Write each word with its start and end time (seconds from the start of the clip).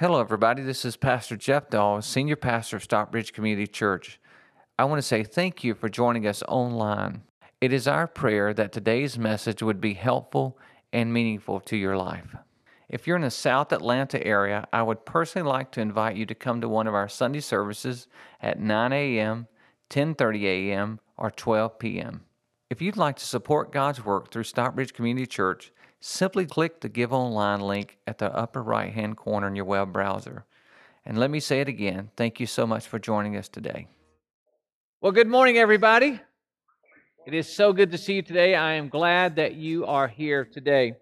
Hello, 0.00 0.18
everybody. 0.18 0.62
This 0.62 0.86
is 0.86 0.96
Pastor 0.96 1.36
Jeff 1.36 1.68
Dahl, 1.68 2.00
Senior 2.00 2.36
Pastor 2.36 2.76
of 2.76 2.82
Stockbridge 2.82 3.34
Community 3.34 3.66
Church. 3.66 4.18
I 4.78 4.84
want 4.84 4.96
to 4.96 5.06
say 5.06 5.22
thank 5.22 5.62
you 5.62 5.74
for 5.74 5.90
joining 5.90 6.26
us 6.26 6.42
online. 6.48 7.24
It 7.60 7.70
is 7.70 7.86
our 7.86 8.06
prayer 8.06 8.54
that 8.54 8.72
today's 8.72 9.18
message 9.18 9.62
would 9.62 9.78
be 9.78 9.92
helpful 9.92 10.56
and 10.90 11.12
meaningful 11.12 11.60
to 11.60 11.76
your 11.76 11.98
life. 11.98 12.34
If 12.88 13.06
you're 13.06 13.16
in 13.16 13.24
the 13.24 13.30
South 13.30 13.72
Atlanta 13.72 14.26
area, 14.26 14.66
I 14.72 14.82
would 14.82 15.04
personally 15.04 15.46
like 15.46 15.70
to 15.72 15.82
invite 15.82 16.16
you 16.16 16.24
to 16.24 16.34
come 16.34 16.62
to 16.62 16.68
one 16.70 16.86
of 16.86 16.94
our 16.94 17.06
Sunday 17.06 17.40
services 17.40 18.08
at 18.40 18.58
9 18.58 18.94
a.m., 18.94 19.48
10:30 19.90 20.44
a.m., 20.44 21.00
or 21.18 21.30
12 21.30 21.78
p.m. 21.78 22.22
If 22.70 22.80
you'd 22.80 22.96
like 22.96 23.16
to 23.16 23.26
support 23.26 23.70
God's 23.70 24.02
work 24.02 24.30
through 24.30 24.44
Stockbridge 24.44 24.94
Community 24.94 25.26
Church, 25.26 25.72
simply 26.00 26.46
click 26.46 26.80
the 26.80 26.88
Give 26.88 27.12
Online 27.12 27.60
link 27.60 27.98
at 28.06 28.18
the 28.18 28.34
upper 28.34 28.62
right 28.62 28.92
hand 28.92 29.16
corner 29.16 29.46
in 29.46 29.54
your 29.54 29.66
web 29.66 29.92
browser. 29.92 30.44
And 31.04 31.18
let 31.18 31.30
me 31.30 31.40
say 31.40 31.60
it 31.60 31.68
again 31.68 32.10
thank 32.16 32.40
you 32.40 32.46
so 32.46 32.66
much 32.66 32.86
for 32.86 32.98
joining 32.98 33.36
us 33.36 33.48
today. 33.48 33.86
Well, 35.00 35.12
good 35.12 35.28
morning, 35.28 35.56
everybody. 35.56 36.20
It 37.26 37.34
is 37.34 37.50
so 37.50 37.72
good 37.72 37.90
to 37.92 37.98
see 37.98 38.14
you 38.14 38.22
today. 38.22 38.54
I 38.54 38.74
am 38.74 38.88
glad 38.88 39.36
that 39.36 39.54
you 39.54 39.86
are 39.86 40.08
here 40.08 40.44
today. 40.44 40.94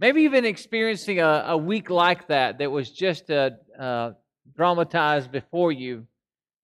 Maybe 0.00 0.22
you've 0.22 0.32
been 0.32 0.44
experiencing 0.44 1.20
a, 1.20 1.44
a 1.48 1.56
week 1.56 1.90
like 1.90 2.28
that 2.28 2.58
that 2.58 2.70
was 2.70 2.90
just 2.90 3.30
uh, 3.30 3.50
uh, 3.78 4.12
dramatized 4.54 5.32
before 5.32 5.72
you. 5.72 6.06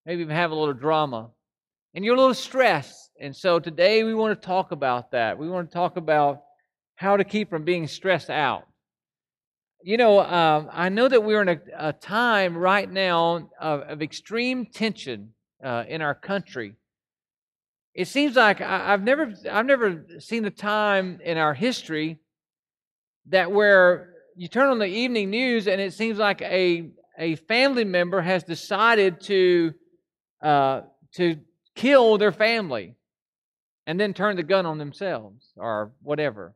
Maybe 0.06 0.22
you 0.22 0.28
have 0.28 0.50
a 0.50 0.54
little 0.54 0.74
drama 0.74 1.30
and 1.94 2.04
you're 2.04 2.14
a 2.14 2.18
little 2.18 2.34
stressed. 2.34 3.10
And 3.20 3.34
so 3.34 3.58
today 3.58 4.04
we 4.04 4.14
want 4.14 4.40
to 4.40 4.46
talk 4.46 4.72
about 4.72 5.10
that. 5.12 5.38
We 5.38 5.48
want 5.48 5.70
to 5.70 5.74
talk 5.74 5.96
about 5.96 6.43
how 6.96 7.16
to 7.16 7.24
keep 7.24 7.50
from 7.50 7.64
being 7.64 7.86
stressed 7.86 8.30
out. 8.30 8.66
You 9.82 9.96
know, 9.96 10.20
um, 10.20 10.70
I 10.72 10.88
know 10.88 11.08
that 11.08 11.22
we're 11.22 11.42
in 11.42 11.48
a, 11.48 11.60
a 11.76 11.92
time 11.92 12.56
right 12.56 12.90
now 12.90 13.50
of, 13.60 13.80
of 13.82 14.02
extreme 14.02 14.66
tension 14.66 15.34
uh, 15.62 15.84
in 15.86 16.00
our 16.00 16.14
country. 16.14 16.74
It 17.94 18.08
seems 18.08 18.36
like 18.36 18.60
I, 18.60 18.92
I've 18.92 19.02
never, 19.02 19.32
I've 19.50 19.66
never 19.66 20.06
seen 20.18 20.44
a 20.46 20.50
time 20.50 21.20
in 21.22 21.36
our 21.36 21.54
history 21.54 22.18
that 23.26 23.52
where 23.52 24.14
you 24.36 24.48
turn 24.48 24.68
on 24.68 24.78
the 24.78 24.86
evening 24.86 25.30
news 25.30 25.68
and 25.68 25.80
it 25.80 25.92
seems 25.92 26.18
like 26.18 26.42
a 26.42 26.90
a 27.18 27.36
family 27.36 27.84
member 27.84 28.20
has 28.20 28.42
decided 28.42 29.20
to 29.20 29.72
uh, 30.42 30.82
to 31.12 31.36
kill 31.74 32.18
their 32.18 32.32
family 32.32 32.96
and 33.86 33.98
then 33.98 34.12
turn 34.12 34.36
the 34.36 34.42
gun 34.42 34.66
on 34.66 34.78
themselves 34.78 35.52
or 35.56 35.92
whatever. 36.02 36.54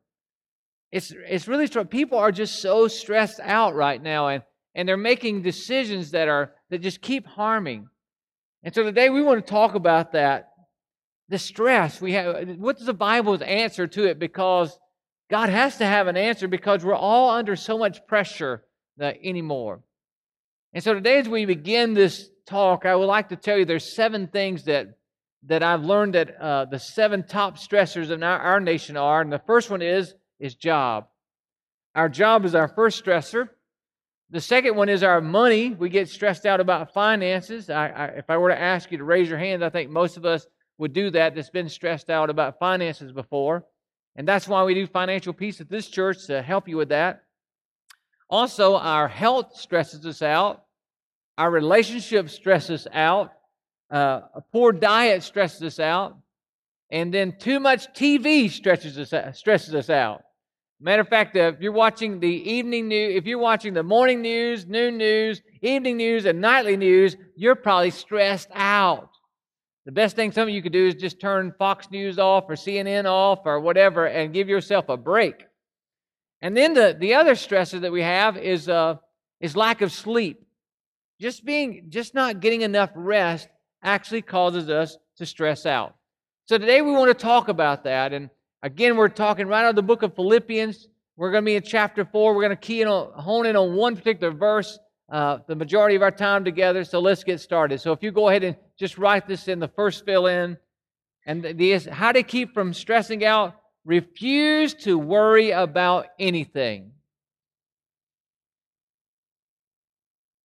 It's, 0.90 1.12
it's 1.14 1.48
really 1.48 1.66
strong. 1.66 1.86
People 1.86 2.18
are 2.18 2.32
just 2.32 2.60
so 2.60 2.88
stressed 2.88 3.40
out 3.40 3.74
right 3.74 4.02
now 4.02 4.28
and, 4.28 4.42
and 4.74 4.88
they're 4.88 4.96
making 4.96 5.42
decisions 5.42 6.12
that 6.12 6.28
are 6.28 6.52
that 6.70 6.82
just 6.82 7.00
keep 7.00 7.26
harming. 7.26 7.88
And 8.62 8.74
so 8.74 8.82
today 8.82 9.10
we 9.10 9.22
want 9.22 9.44
to 9.44 9.50
talk 9.50 9.74
about 9.74 10.12
that. 10.12 10.50
The 11.28 11.38
stress 11.38 12.00
we 12.00 12.12
have. 12.12 12.48
What 12.58 12.78
is 12.78 12.86
the 12.86 12.94
Bible's 12.94 13.42
answer 13.42 13.86
to 13.86 14.06
it? 14.06 14.18
Because 14.18 14.78
God 15.30 15.50
has 15.50 15.76
to 15.78 15.84
have 15.84 16.06
an 16.06 16.16
answer 16.16 16.48
because 16.48 16.84
we're 16.84 16.94
all 16.94 17.30
under 17.30 17.54
so 17.54 17.76
much 17.76 18.06
pressure 18.06 18.64
uh, 19.00 19.12
anymore. 19.22 19.80
And 20.72 20.82
so 20.82 20.94
today, 20.94 21.18
as 21.18 21.28
we 21.28 21.44
begin 21.44 21.94
this 21.94 22.30
talk, 22.46 22.86
I 22.86 22.94
would 22.94 23.06
like 23.06 23.28
to 23.28 23.36
tell 23.36 23.58
you 23.58 23.64
there's 23.64 23.94
seven 23.94 24.26
things 24.28 24.64
that 24.64 24.86
that 25.44 25.62
I've 25.62 25.84
learned 25.84 26.14
that 26.14 26.40
uh, 26.40 26.64
the 26.64 26.78
seven 26.78 27.22
top 27.22 27.58
stressors 27.58 28.10
in 28.10 28.22
our, 28.22 28.38
our 28.38 28.60
nation 28.60 28.96
are. 28.96 29.20
And 29.20 29.32
the 29.32 29.38
first 29.46 29.70
one 29.70 29.82
is 29.82 30.14
is 30.38 30.54
job. 30.54 31.08
Our 31.94 32.08
job 32.08 32.44
is 32.44 32.54
our 32.54 32.68
first 32.68 33.04
stressor. 33.04 33.48
The 34.30 34.40
second 34.40 34.76
one 34.76 34.88
is 34.88 35.02
our 35.02 35.20
money. 35.20 35.70
We 35.70 35.88
get 35.88 36.08
stressed 36.08 36.44
out 36.44 36.60
about 36.60 36.92
finances. 36.92 37.70
I, 37.70 37.88
I, 37.88 38.04
if 38.06 38.28
I 38.28 38.36
were 38.36 38.50
to 38.50 38.60
ask 38.60 38.92
you 38.92 38.98
to 38.98 39.04
raise 39.04 39.28
your 39.28 39.38
hand, 39.38 39.64
I 39.64 39.70
think 39.70 39.90
most 39.90 40.16
of 40.16 40.26
us 40.26 40.46
would 40.76 40.92
do 40.92 41.10
that 41.10 41.34
that's 41.34 41.50
been 41.50 41.68
stressed 41.68 42.10
out 42.10 42.30
about 42.30 42.58
finances 42.58 43.10
before. 43.10 43.64
And 44.16 44.28
that's 44.28 44.46
why 44.46 44.64
we 44.64 44.74
do 44.74 44.86
financial 44.86 45.32
peace 45.32 45.60
at 45.60 45.70
this 45.70 45.88
church 45.88 46.26
to 46.26 46.42
help 46.42 46.68
you 46.68 46.76
with 46.76 46.90
that. 46.90 47.24
Also, 48.28 48.76
our 48.76 49.08
health 49.08 49.56
stresses 49.56 50.04
us 50.04 50.20
out. 50.20 50.64
Our 51.38 51.50
relationship 51.50 52.28
stresses 52.28 52.86
out. 52.92 53.32
Uh, 53.90 54.20
a 54.34 54.40
poor 54.52 54.72
diet 54.72 55.22
stresses 55.22 55.62
us 55.62 55.80
out. 55.80 56.18
And 56.90 57.12
then 57.12 57.36
too 57.38 57.60
much 57.60 57.92
TV 57.94 58.50
stresses 58.50 58.98
us, 58.98 59.38
stresses 59.38 59.74
us 59.74 59.88
out. 59.88 60.24
Matter 60.80 61.02
of 61.02 61.08
fact, 61.08 61.34
if 61.34 61.60
you're 61.60 61.72
watching 61.72 62.20
the 62.20 62.28
evening 62.28 62.86
news, 62.86 63.16
if 63.16 63.26
you're 63.26 63.38
watching 63.38 63.74
the 63.74 63.82
morning 63.82 64.22
news, 64.22 64.66
noon 64.66 64.96
news, 64.96 65.42
evening 65.60 65.96
news, 65.96 66.24
and 66.24 66.40
nightly 66.40 66.76
news, 66.76 67.16
you're 67.34 67.56
probably 67.56 67.90
stressed 67.90 68.48
out. 68.54 69.10
The 69.86 69.92
best 69.92 70.14
thing 70.14 70.30
some 70.30 70.44
of 70.44 70.54
you 70.54 70.62
could 70.62 70.72
do 70.72 70.86
is 70.86 70.94
just 70.94 71.20
turn 71.20 71.52
Fox 71.58 71.90
News 71.90 72.18
off 72.18 72.44
or 72.48 72.54
CNN 72.54 73.06
off 73.06 73.40
or 73.44 73.58
whatever 73.58 74.06
and 74.06 74.32
give 74.32 74.48
yourself 74.48 74.88
a 74.88 74.96
break. 74.96 75.46
And 76.42 76.56
then 76.56 76.74
the, 76.74 76.96
the 76.98 77.14
other 77.14 77.34
stressor 77.34 77.80
that 77.80 77.90
we 77.90 78.02
have 78.02 78.36
is, 78.36 78.68
uh, 78.68 78.96
is 79.40 79.56
lack 79.56 79.80
of 79.80 79.90
sleep. 79.90 80.46
Just 81.20 81.44
being, 81.44 81.86
just 81.88 82.14
not 82.14 82.38
getting 82.38 82.62
enough 82.62 82.90
rest 82.94 83.48
actually 83.82 84.22
causes 84.22 84.68
us 84.68 84.96
to 85.16 85.26
stress 85.26 85.66
out. 85.66 85.96
So 86.46 86.56
today 86.56 86.82
we 86.82 86.92
want 86.92 87.08
to 87.08 87.20
talk 87.20 87.48
about 87.48 87.82
that. 87.84 88.12
And 88.12 88.30
Again, 88.62 88.96
we're 88.96 89.08
talking 89.08 89.46
right 89.46 89.64
out 89.64 89.70
of 89.70 89.76
the 89.76 89.82
book 89.82 90.02
of 90.02 90.14
Philippians. 90.14 90.88
We're 91.16 91.30
going 91.30 91.44
to 91.44 91.46
be 91.46 91.54
in 91.54 91.62
chapter 91.62 92.04
4. 92.04 92.34
We're 92.34 92.42
going 92.42 92.50
to 92.50 92.56
key 92.56 92.82
in 92.82 92.88
on, 92.88 93.12
hone 93.12 93.46
in 93.46 93.56
on 93.56 93.74
one 93.74 93.96
particular 93.96 94.32
verse 94.32 94.78
uh, 95.10 95.38
the 95.46 95.54
majority 95.54 95.96
of 95.96 96.02
our 96.02 96.10
time 96.10 96.44
together. 96.44 96.84
So 96.84 97.00
let's 97.00 97.24
get 97.24 97.40
started. 97.40 97.80
So 97.80 97.92
if 97.92 98.02
you 98.02 98.10
go 98.10 98.28
ahead 98.28 98.44
and 98.44 98.56
just 98.78 98.98
write 98.98 99.26
this 99.26 99.48
in 99.48 99.58
the 99.58 99.68
first 99.68 100.04
fill 100.04 100.26
in. 100.26 100.58
And 101.26 101.42
the, 101.42 101.78
how 101.90 102.12
to 102.12 102.22
keep 102.22 102.54
from 102.54 102.72
stressing 102.72 103.24
out, 103.24 103.54
refuse 103.84 104.74
to 104.74 104.98
worry 104.98 105.50
about 105.50 106.06
anything. 106.18 106.92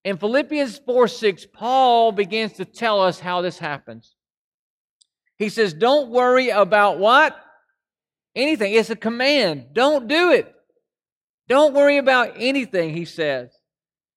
In 0.03 0.17
Philippians 0.17 0.79
4 0.85 1.07
6, 1.07 1.47
Paul 1.53 2.11
begins 2.11 2.53
to 2.53 2.65
tell 2.65 3.01
us 3.01 3.19
how 3.19 3.41
this 3.41 3.57
happens. 3.57 4.15
He 5.37 5.47
says, 5.47 5.73
Don't 5.73 6.09
worry 6.09 6.49
about 6.49 6.99
what? 6.99 7.39
Anything. 8.35 8.73
It's 8.73 8.89
a 8.89 8.95
command. 8.95 9.67
Don't 9.73 10.07
do 10.07 10.31
it. 10.31 10.53
Don't 11.47 11.73
worry 11.73 11.97
about 11.97 12.33
anything, 12.37 12.95
he 12.95 13.05
says. 13.05 13.49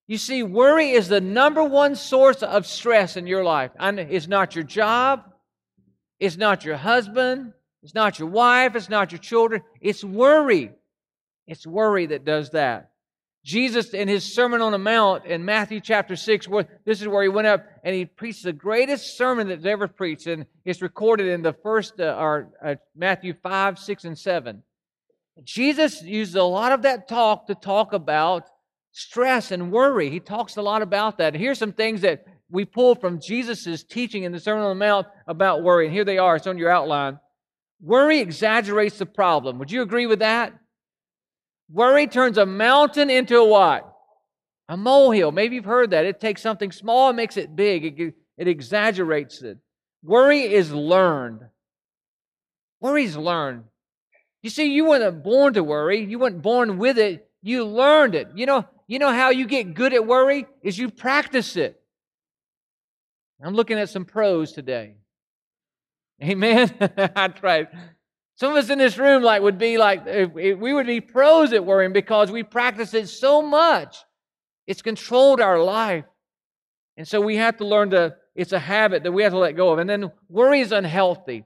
You 0.06 0.18
see, 0.18 0.42
worry 0.42 0.90
is 0.90 1.08
the 1.08 1.20
number 1.20 1.64
one 1.64 1.96
source 1.96 2.42
of 2.42 2.66
stress 2.66 3.16
in 3.16 3.26
your 3.26 3.42
life. 3.42 3.72
It's 3.80 4.28
not 4.28 4.54
your 4.54 4.64
job, 4.64 5.24
it's 6.20 6.36
not 6.36 6.64
your 6.64 6.76
husband, 6.76 7.52
it's 7.82 7.94
not 7.94 8.18
your 8.18 8.28
wife, 8.28 8.76
it's 8.76 8.88
not 8.88 9.10
your 9.12 9.18
children. 9.18 9.62
It's 9.80 10.04
worry. 10.04 10.72
It's 11.46 11.66
worry 11.66 12.06
that 12.06 12.24
does 12.24 12.50
that. 12.50 12.90
Jesus, 13.46 13.90
in 13.90 14.08
his 14.08 14.24
Sermon 14.24 14.60
on 14.60 14.72
the 14.72 14.78
Mount 14.78 15.24
in 15.24 15.44
Matthew 15.44 15.78
chapter 15.78 16.16
6, 16.16 16.48
where, 16.48 16.66
this 16.84 17.00
is 17.00 17.06
where 17.06 17.22
he 17.22 17.28
went 17.28 17.46
up 17.46 17.64
and 17.84 17.94
he 17.94 18.04
preached 18.04 18.42
the 18.42 18.52
greatest 18.52 19.16
sermon 19.16 19.46
that's 19.46 19.64
ever 19.64 19.86
preached. 19.86 20.26
And 20.26 20.46
it's 20.64 20.82
recorded 20.82 21.28
in 21.28 21.42
the 21.42 21.52
first, 21.52 22.00
uh, 22.00 22.16
or 22.18 22.48
uh, 22.60 22.74
Matthew 22.96 23.34
5, 23.40 23.78
6, 23.78 24.04
and 24.04 24.18
7. 24.18 24.64
Jesus 25.44 26.02
used 26.02 26.34
a 26.34 26.42
lot 26.42 26.72
of 26.72 26.82
that 26.82 27.06
talk 27.06 27.46
to 27.46 27.54
talk 27.54 27.92
about 27.92 28.48
stress 28.90 29.52
and 29.52 29.70
worry. 29.70 30.10
He 30.10 30.18
talks 30.18 30.56
a 30.56 30.62
lot 30.62 30.82
about 30.82 31.18
that. 31.18 31.34
And 31.34 31.40
here's 31.40 31.60
some 31.60 31.72
things 31.72 32.00
that 32.00 32.26
we 32.50 32.64
pull 32.64 32.96
from 32.96 33.20
Jesus' 33.20 33.84
teaching 33.84 34.24
in 34.24 34.32
the 34.32 34.40
Sermon 34.40 34.64
on 34.64 34.76
the 34.76 34.84
Mount 34.84 35.06
about 35.28 35.62
worry. 35.62 35.86
And 35.86 35.94
here 35.94 36.04
they 36.04 36.18
are, 36.18 36.34
it's 36.34 36.48
on 36.48 36.58
your 36.58 36.70
outline. 36.70 37.20
Worry 37.80 38.18
exaggerates 38.18 38.98
the 38.98 39.06
problem. 39.06 39.60
Would 39.60 39.70
you 39.70 39.82
agree 39.82 40.06
with 40.06 40.18
that? 40.18 40.52
Worry 41.70 42.06
turns 42.06 42.38
a 42.38 42.46
mountain 42.46 43.10
into 43.10 43.36
a 43.36 43.46
what? 43.46 43.92
A 44.68 44.76
molehill. 44.76 45.32
Maybe 45.32 45.56
you've 45.56 45.64
heard 45.64 45.90
that. 45.90 46.04
It 46.04 46.20
takes 46.20 46.42
something 46.42 46.72
small 46.72 47.08
and 47.08 47.16
makes 47.16 47.36
it 47.36 47.54
big, 47.54 48.00
it, 48.00 48.14
it 48.38 48.48
exaggerates 48.48 49.42
it. 49.42 49.58
Worry 50.02 50.42
is 50.42 50.72
learned. 50.72 51.40
Worry 52.80 53.04
is 53.04 53.16
learned. 53.16 53.64
You 54.42 54.50
see, 54.50 54.66
you 54.72 54.84
weren't 54.84 55.24
born 55.24 55.54
to 55.54 55.64
worry. 55.64 56.04
You 56.04 56.18
weren't 56.18 56.42
born 56.42 56.78
with 56.78 56.98
it. 56.98 57.28
You 57.42 57.64
learned 57.64 58.14
it. 58.14 58.28
You 58.34 58.46
know, 58.46 58.64
you 58.86 58.98
know 58.98 59.12
how 59.12 59.30
you 59.30 59.46
get 59.46 59.74
good 59.74 59.92
at 59.92 60.06
worry? 60.06 60.46
Is 60.62 60.78
you 60.78 60.90
practice 60.90 61.56
it. 61.56 61.80
I'm 63.42 63.54
looking 63.54 63.78
at 63.78 63.88
some 63.88 64.04
pros 64.04 64.52
today. 64.52 64.94
Amen. 66.22 66.72
I 67.16 67.28
tried. 67.28 67.68
Some 68.36 68.52
of 68.52 68.58
us 68.58 68.70
in 68.70 68.78
this 68.78 68.98
room 68.98 69.22
like 69.22 69.42
would 69.42 69.58
be 69.58 69.78
like 69.78 70.04
we 70.34 70.72
would 70.72 70.86
be 70.86 71.00
pros 71.00 71.52
at 71.52 71.64
worrying 71.64 71.92
because 71.92 72.30
we 72.30 72.42
practice 72.42 72.92
it 72.92 73.08
so 73.08 73.40
much. 73.40 73.96
It's 74.66 74.82
controlled 74.82 75.40
our 75.40 75.58
life. 75.62 76.04
And 76.98 77.08
so 77.08 77.20
we 77.20 77.36
have 77.36 77.56
to 77.58 77.66
learn 77.66 77.90
to 77.90 78.16
it's 78.34 78.52
a 78.52 78.58
habit 78.58 79.02
that 79.04 79.12
we 79.12 79.22
have 79.22 79.32
to 79.32 79.38
let 79.38 79.56
go 79.56 79.70
of. 79.70 79.78
And 79.78 79.88
then 79.88 80.12
worry 80.28 80.60
is 80.60 80.72
unhealthy. 80.72 81.44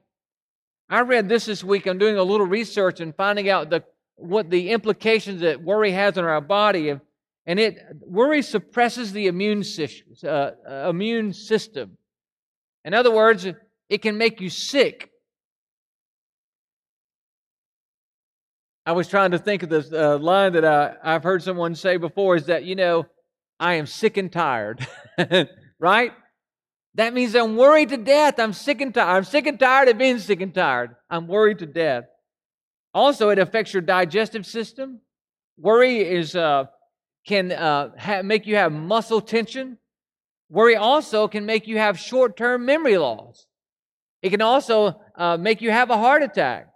I 0.89 1.01
read 1.01 1.29
this 1.29 1.45
this 1.45 1.63
week. 1.63 1.87
I'm 1.87 1.97
doing 1.97 2.17
a 2.17 2.23
little 2.23 2.45
research 2.45 2.99
and 2.99 3.15
finding 3.15 3.49
out 3.49 3.69
the 3.69 3.83
what 4.17 4.49
the 4.49 4.71
implications 4.71 5.41
that 5.41 5.63
worry 5.63 5.91
has 5.91 6.17
on 6.17 6.25
our 6.25 6.41
body. 6.41 6.89
And, 7.47 7.59
it 7.59 7.79
worry 8.01 8.41
suppresses 8.43 9.13
the 9.13 9.27
immune, 9.27 9.63
uh, 10.23 10.27
uh, 10.27 10.89
immune 10.89 11.33
system. 11.33 11.97
In 12.85 12.93
other 12.93 13.11
words, 13.11 13.47
it 13.89 14.01
can 14.01 14.17
make 14.17 14.39
you 14.39 14.49
sick. 14.49 15.10
I 18.85 18.93
was 18.93 19.07
trying 19.07 19.31
to 19.31 19.37
think 19.37 19.61
of 19.63 19.69
this 19.69 19.91
uh, 19.91 20.17
line 20.17 20.53
that 20.53 20.65
I, 20.65 20.95
I've 21.03 21.23
heard 21.23 21.43
someone 21.43 21.75
say 21.75 21.97
before 21.97 22.35
is 22.35 22.47
that, 22.47 22.63
you 22.63 22.75
know, 22.75 23.05
I 23.59 23.75
am 23.75 23.85
sick 23.85 24.17
and 24.17 24.31
tired, 24.31 24.85
right? 25.79 26.13
That 26.95 27.13
means 27.13 27.35
I'm 27.35 27.57
worried 27.57 27.89
to 27.89 27.97
death. 27.97 28.39
I'm 28.39 28.53
sick 28.53 28.81
and 28.81 28.93
tired. 28.93 29.17
I'm 29.17 29.23
sick 29.23 29.45
and 29.45 29.59
tired 29.59 29.87
of 29.89 29.99
being 29.99 30.17
sick 30.17 30.41
and 30.41 30.53
tired. 30.53 30.95
I'm 31.09 31.27
worried 31.27 31.59
to 31.59 31.67
death. 31.67 32.05
Also, 32.93 33.29
it 33.29 33.37
affects 33.37 33.71
your 33.71 33.81
digestive 33.81 34.45
system. 34.45 34.99
Worry 35.57 35.99
is 35.99 36.35
uh, 36.35 36.65
can 37.25 37.51
uh, 37.51 37.91
ha- 37.97 38.23
make 38.23 38.47
you 38.47 38.55
have 38.55 38.71
muscle 38.71 39.21
tension. 39.21 39.77
Worry 40.49 40.75
also 40.75 41.27
can 41.27 41.45
make 41.45 41.67
you 41.67 41.77
have 41.77 41.99
short-term 41.99 42.65
memory 42.65 42.97
loss. 42.97 43.45
It 44.21 44.31
can 44.31 44.41
also 44.41 45.01
uh, 45.15 45.37
make 45.37 45.61
you 45.61 45.71
have 45.71 45.91
a 45.91 45.97
heart 45.97 46.23
attack. 46.23 46.70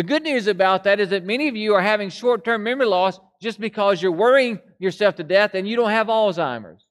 The 0.00 0.04
good 0.04 0.22
news 0.22 0.46
about 0.46 0.84
that 0.84 0.98
is 0.98 1.10
that 1.10 1.26
many 1.26 1.46
of 1.48 1.56
you 1.56 1.74
are 1.74 1.82
having 1.82 2.08
short-term 2.08 2.62
memory 2.62 2.86
loss 2.86 3.20
just 3.42 3.60
because 3.60 4.00
you're 4.00 4.10
worrying 4.10 4.58
yourself 4.78 5.16
to 5.16 5.22
death 5.22 5.50
and 5.52 5.68
you 5.68 5.76
don't 5.76 5.90
have 5.90 6.06
Alzheimer's. 6.06 6.86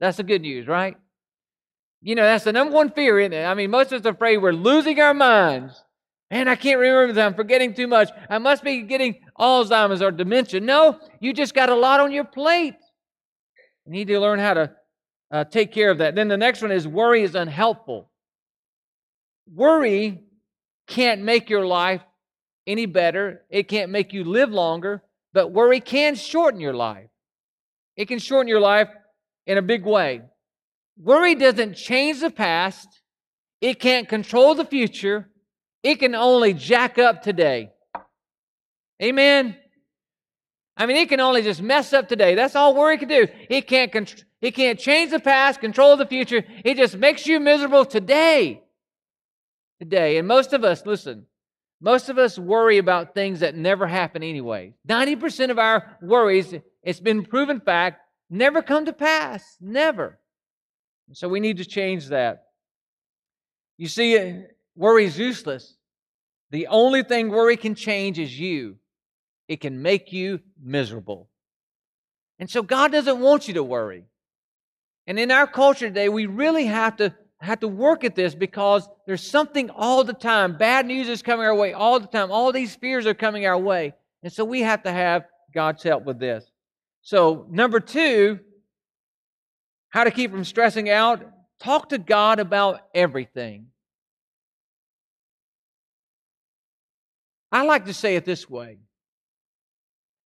That's 0.00 0.16
the 0.16 0.22
good 0.22 0.40
news, 0.40 0.66
right? 0.66 0.96
You 2.00 2.14
know, 2.14 2.22
that's 2.22 2.44
the 2.44 2.54
number 2.54 2.74
one 2.74 2.90
fear, 2.90 3.20
isn't 3.20 3.34
it? 3.34 3.44
I 3.44 3.52
mean, 3.52 3.70
most 3.70 3.92
of 3.92 4.00
us 4.00 4.06
are 4.06 4.14
afraid 4.14 4.38
we're 4.38 4.52
losing 4.52 4.98
our 4.98 5.12
minds. 5.12 5.84
Man, 6.30 6.48
I 6.48 6.54
can't 6.54 6.78
remember. 6.78 7.20
I'm 7.20 7.34
forgetting 7.34 7.74
too 7.74 7.86
much. 7.86 8.08
I 8.30 8.38
must 8.38 8.64
be 8.64 8.80
getting 8.80 9.16
Alzheimer's 9.38 10.00
or 10.00 10.10
dementia. 10.10 10.60
No, 10.60 10.98
you 11.20 11.34
just 11.34 11.52
got 11.52 11.68
a 11.68 11.74
lot 11.74 12.00
on 12.00 12.12
your 12.12 12.24
plate. 12.24 12.76
You 13.84 13.92
need 13.92 14.08
to 14.08 14.18
learn 14.18 14.38
how 14.38 14.54
to 14.54 14.72
uh, 15.30 15.44
take 15.44 15.70
care 15.70 15.90
of 15.90 15.98
that. 15.98 16.14
Then 16.14 16.28
the 16.28 16.38
next 16.38 16.62
one 16.62 16.72
is 16.72 16.88
worry 16.88 17.24
is 17.24 17.34
unhelpful. 17.34 18.08
Worry 19.52 20.22
can't 20.86 21.20
make 21.20 21.50
your 21.50 21.66
life 21.66 22.00
any 22.66 22.86
better, 22.86 23.42
it 23.50 23.68
can't 23.68 23.90
make 23.90 24.12
you 24.12 24.24
live 24.24 24.50
longer, 24.50 25.02
but 25.32 25.52
worry 25.52 25.80
can 25.80 26.14
shorten 26.14 26.60
your 26.60 26.74
life. 26.74 27.10
It 27.96 28.06
can 28.06 28.18
shorten 28.18 28.48
your 28.48 28.60
life 28.60 28.88
in 29.46 29.58
a 29.58 29.62
big 29.62 29.84
way. 29.84 30.22
Worry 30.96 31.34
doesn't 31.34 31.74
change 31.74 32.20
the 32.20 32.30
past, 32.30 32.88
it 33.60 33.80
can't 33.80 34.08
control 34.08 34.54
the 34.54 34.64
future, 34.64 35.28
it 35.82 35.96
can 35.96 36.14
only 36.14 36.54
jack 36.54 36.98
up 36.98 37.22
today. 37.22 37.70
Amen. 39.02 39.56
I 40.76 40.86
mean, 40.86 40.96
it 40.96 41.08
can 41.08 41.20
only 41.20 41.42
just 41.42 41.62
mess 41.62 41.92
up 41.92 42.08
today. 42.08 42.34
That's 42.34 42.56
all 42.56 42.74
worry 42.74 42.98
can 42.98 43.08
do. 43.08 43.28
It 43.48 43.66
can't, 43.68 44.24
it 44.40 44.52
can't 44.52 44.78
change 44.78 45.10
the 45.10 45.20
past, 45.20 45.60
control 45.60 45.96
the 45.96 46.06
future. 46.06 46.44
It 46.64 46.76
just 46.76 46.96
makes 46.96 47.26
you 47.26 47.38
miserable 47.38 47.84
today. 47.84 48.62
Today. 49.78 50.18
And 50.18 50.26
most 50.26 50.52
of 50.52 50.64
us, 50.64 50.84
listen, 50.84 51.26
most 51.84 52.08
of 52.08 52.16
us 52.16 52.38
worry 52.38 52.78
about 52.78 53.12
things 53.12 53.40
that 53.40 53.54
never 53.54 53.86
happen 53.86 54.22
anyway. 54.22 54.72
90% 54.88 55.50
of 55.50 55.58
our 55.58 55.98
worries, 56.00 56.54
it's 56.82 56.98
been 56.98 57.26
proven 57.26 57.60
fact, 57.60 58.00
never 58.30 58.62
come 58.62 58.86
to 58.86 58.94
pass. 58.94 59.58
Never. 59.60 60.18
So 61.12 61.28
we 61.28 61.40
need 61.40 61.58
to 61.58 61.66
change 61.66 62.06
that. 62.06 62.44
You 63.76 63.88
see, 63.88 64.16
uh, 64.18 64.46
worry 64.74 65.04
is 65.04 65.18
useless. 65.18 65.76
The 66.52 66.68
only 66.68 67.02
thing 67.02 67.28
worry 67.28 67.58
can 67.58 67.74
change 67.74 68.18
is 68.18 68.40
you. 68.40 68.76
It 69.46 69.60
can 69.60 69.82
make 69.82 70.10
you 70.10 70.40
miserable. 70.58 71.28
And 72.38 72.48
so 72.48 72.62
God 72.62 72.92
doesn't 72.92 73.20
want 73.20 73.46
you 73.46 73.54
to 73.54 73.62
worry. 73.62 74.04
And 75.06 75.18
in 75.18 75.30
our 75.30 75.46
culture 75.46 75.88
today, 75.88 76.08
we 76.08 76.24
really 76.24 76.64
have 76.64 76.96
to 76.96 77.14
have 77.40 77.60
to 77.60 77.68
work 77.68 78.04
at 78.04 78.14
this 78.14 78.34
because 78.34 78.88
there's 79.06 79.26
something 79.26 79.70
all 79.70 80.04
the 80.04 80.12
time. 80.12 80.56
Bad 80.56 80.86
news 80.86 81.08
is 81.08 81.22
coming 81.22 81.44
our 81.44 81.54
way 81.54 81.72
all 81.72 82.00
the 82.00 82.06
time. 82.06 82.30
All 82.30 82.52
these 82.52 82.74
fears 82.74 83.06
are 83.06 83.14
coming 83.14 83.46
our 83.46 83.58
way. 83.58 83.92
And 84.22 84.32
so 84.32 84.44
we 84.44 84.60
have 84.60 84.82
to 84.84 84.92
have 84.92 85.24
God's 85.52 85.82
help 85.82 86.04
with 86.04 86.18
this. 86.18 86.44
So, 87.02 87.46
number 87.50 87.80
two, 87.80 88.40
how 89.90 90.04
to 90.04 90.10
keep 90.10 90.30
from 90.30 90.44
stressing 90.44 90.88
out? 90.88 91.22
Talk 91.60 91.90
to 91.90 91.98
God 91.98 92.40
about 92.40 92.80
everything. 92.94 93.66
I 97.52 97.62
like 97.62 97.84
to 97.84 97.94
say 97.94 98.16
it 98.16 98.24
this 98.24 98.50
way 98.50 98.78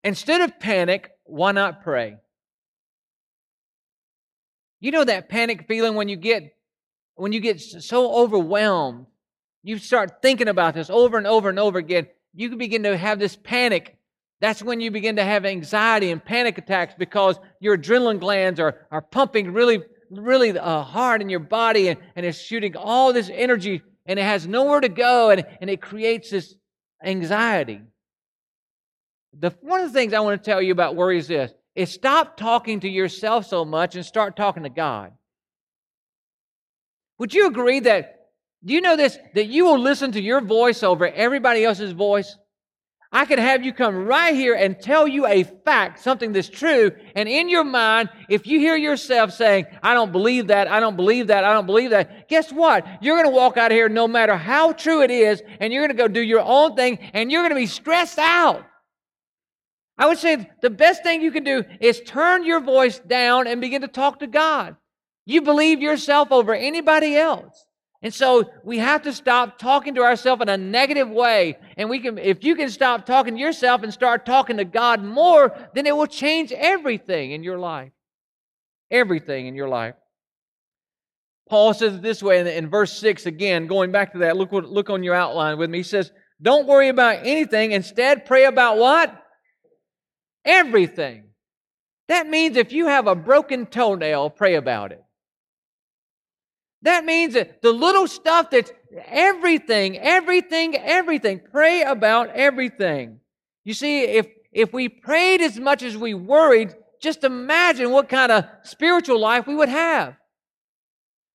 instead 0.05 0.41
of 0.41 0.59
panic, 0.59 1.11
why 1.25 1.53
not 1.53 1.83
pray? 1.83 2.17
You 4.81 4.93
know 4.93 5.05
that 5.05 5.29
panic 5.29 5.67
feeling 5.67 5.97
when 5.97 6.09
you 6.09 6.17
get 6.17 6.55
when 7.19 7.33
you 7.33 7.41
get 7.41 7.61
so 7.61 8.15
overwhelmed, 8.15 9.07
you 9.63 9.79
start 9.79 10.23
thinking 10.23 10.49
about 10.49 10.75
this 10.75 10.91
over 10.91 11.19
and 11.19 11.27
over 11.27 11.49
and 11.49 11.59
over 11.59 11.79
again. 11.79 12.07
You 12.35 12.57
begin 12.57 12.85
to 12.85 12.97
have 12.97 13.19
this 13.19 13.37
panic 13.37 13.99
that's 14.41 14.63
when 14.63 14.81
you 14.81 14.91
begin 14.91 15.17
to 15.17 15.25
have 15.25 15.45
anxiety 15.45 16.11
and 16.11 16.25
panic 16.25 16.59
attacks 16.59 16.95
because 16.97 17.39
your 17.61 17.77
adrenaline 17.77 18.21
glands 18.21 18.61
are, 18.61 18.87
are 18.91 19.03
pumping 19.03 19.53
really, 19.53 19.83
really 20.11 20.57
uh, 20.57 20.83
hard 20.83 21.21
in 21.21 21.29
your 21.29 21.41
body 21.41 21.89
and, 21.89 21.99
and 22.15 22.25
it's 22.25 22.39
shooting 22.39 22.77
all 22.77 23.13
this 23.13 23.31
energy 23.33 23.83
and 24.07 24.19
it 24.19 24.23
has 24.23 24.47
nowhere 24.47 24.81
to 24.81 24.89
go 24.89 25.31
and, 25.31 25.45
and 25.61 25.69
it 25.69 25.83
creates 25.83 26.31
this 26.31 26.55
anxiety. 27.05 27.83
The, 29.39 29.51
one 29.61 29.81
of 29.81 29.93
the 29.93 29.99
things 29.99 30.13
I 30.13 30.21
want 30.21 30.43
to 30.43 30.51
tell 30.51 30.63
you 30.63 30.73
about 30.73 30.97
worry 30.97 31.19
is 31.19 31.29
this 31.29 31.53
is 31.75 31.91
stop 31.91 32.37
talking 32.37 32.81
to 32.81 32.89
yourself 32.89 33.47
so 33.47 33.65
much 33.65 33.95
and 33.95 34.05
start 34.05 34.37
talking 34.37 34.65
to 34.65 34.69
God. 34.69 35.13
Would 37.19 37.35
you 37.35 37.47
agree 37.47 37.81
that, 37.81 38.29
do 38.65 38.75
you 38.75 38.81
know 38.81 38.97
this, 38.97 39.19
that 39.35 39.47
you 39.47 39.65
will 39.65 39.79
listen 39.79 40.13
to 40.13 40.21
your 40.21 40.41
voice 40.41 40.83
over 40.83 41.07
everybody 41.07 41.65
else's 41.65 41.93
voice? 41.93 42.37
I 43.11 43.25
could 43.25 43.39
have 43.39 43.65
you 43.65 43.73
come 43.73 44.05
right 44.05 44.35
here 44.35 44.55
and 44.55 44.79
tell 44.79 45.09
you 45.09 45.27
a 45.27 45.43
fact, 45.43 46.01
something 46.01 46.33
that's 46.33 46.49
true. 46.49 46.93
And 47.15 47.27
in 47.27 47.49
your 47.49 47.65
mind, 47.65 48.11
if 48.29 48.47
you 48.47 48.59
hear 48.59 48.77
yourself 48.77 49.33
saying, 49.33 49.65
I 49.83 49.95
don't 49.95 50.13
believe 50.13 50.49
that, 50.49 50.69
I 50.69 50.79
don't 50.79 50.95
believe 50.95 51.29
that, 51.29 51.43
I 51.43 51.55
don't 51.55 51.65
believe 51.65 51.91
that, 51.91 52.29
guess 52.29 52.53
what? 52.53 52.87
You're 53.03 53.17
going 53.17 53.29
to 53.29 53.35
walk 53.35 53.57
out 53.57 53.71
here 53.71 53.89
no 53.89 54.07
matter 54.07 54.37
how 54.37 54.73
true 54.73 55.01
it 55.03 55.11
is, 55.11 55.43
and 55.59 55.73
you're 55.73 55.87
going 55.87 55.97
to 55.97 56.03
go 56.03 56.07
do 56.07 56.21
your 56.21 56.43
own 56.43 56.77
thing, 56.77 56.99
and 57.15 57.33
you're 57.33 57.41
going 57.41 57.55
to 57.55 57.57
be 57.57 57.67
stressed 57.67 58.19
out. 58.19 58.67
I 59.97 60.07
would 60.07 60.19
say 60.19 60.49
the 60.61 60.71
best 60.71 61.03
thing 61.03 61.23
you 61.23 61.33
can 61.33 61.45
do 61.45 61.65
is 61.81 62.03
turn 62.03 62.45
your 62.45 62.61
voice 62.61 62.99
down 62.99 63.47
and 63.47 63.61
begin 63.61 63.81
to 63.81 63.89
talk 63.89 64.21
to 64.21 64.27
God. 64.27 64.77
You 65.29 65.43
believe 65.43 65.83
yourself 65.83 66.33
over 66.33 66.55
anybody 66.55 67.15
else. 67.15 67.67
And 68.01 68.15
so 68.15 68.51
we 68.65 68.79
have 68.79 69.03
to 69.03 69.13
stop 69.13 69.59
talking 69.59 69.95
to 69.97 70.03
ourselves 70.03 70.41
in 70.41 70.49
a 70.49 70.57
negative 70.57 71.11
way. 71.11 71.59
And 71.77 71.91
we 71.91 71.99
can, 71.99 72.17
if 72.17 72.43
you 72.45 72.55
can 72.55 72.71
stop 72.71 73.05
talking 73.05 73.35
to 73.35 73.41
yourself 73.41 73.83
and 73.83 73.93
start 73.93 74.25
talking 74.25 74.57
to 74.57 74.65
God 74.65 75.05
more, 75.05 75.55
then 75.75 75.85
it 75.85 75.95
will 75.95 76.07
change 76.07 76.51
everything 76.53 77.33
in 77.33 77.43
your 77.43 77.59
life. 77.59 77.93
Everything 78.91 79.47
in 79.47 79.55
your 79.55 79.69
life. 79.69 79.97
Paul 81.51 81.75
says 81.75 81.97
it 81.97 82.03
this 82.03 82.23
way 82.23 82.41
in, 82.41 82.47
in 82.47 82.71
verse 82.71 82.99
6 82.99 83.27
again, 83.27 83.67
going 83.67 83.93
back 83.93 84.13
to 84.13 84.21
that. 84.21 84.39
Look, 84.39 84.53
look 84.53 84.89
on 84.89 85.03
your 85.03 85.15
outline 85.15 85.59
with 85.59 85.69
me. 85.69 85.81
He 85.81 85.85
says, 85.85 86.11
Don't 86.41 86.67
worry 86.67 86.89
about 86.89 87.27
anything. 87.27 87.73
Instead, 87.73 88.25
pray 88.25 88.47
about 88.47 88.79
what? 88.79 89.15
Everything. 90.47 91.25
That 92.09 92.27
means 92.27 92.57
if 92.57 92.73
you 92.73 92.87
have 92.87 93.07
a 93.07 93.15
broken 93.15 93.67
toenail, 93.67 94.31
pray 94.31 94.55
about 94.55 94.93
it. 94.93 95.03
That 96.83 97.05
means 97.05 97.35
that 97.35 97.61
the 97.63 97.73
little 97.73 98.07
stuff 98.07 98.51
that's 98.51 98.73
everything, 99.07 99.99
everything, 99.99 100.77
everything. 100.77 101.41
Pray 101.51 101.83
about 101.83 102.31
everything. 102.31 103.21
You 103.65 103.75
see, 103.75 104.05
if 104.05 104.27
if 104.53 104.73
we 104.73 104.89
prayed 104.89 105.41
as 105.41 105.59
much 105.59 105.83
as 105.83 105.97
we 105.97 106.15
worried, 106.15 106.75
just 107.01 107.25
imagine 107.25 107.91
what 107.91 108.09
kind 108.09 108.33
of 108.33 108.45
spiritual 108.63 109.21
life 109.21 109.47
we 109.47 109.55
would 109.55 109.69
have. 109.69 110.17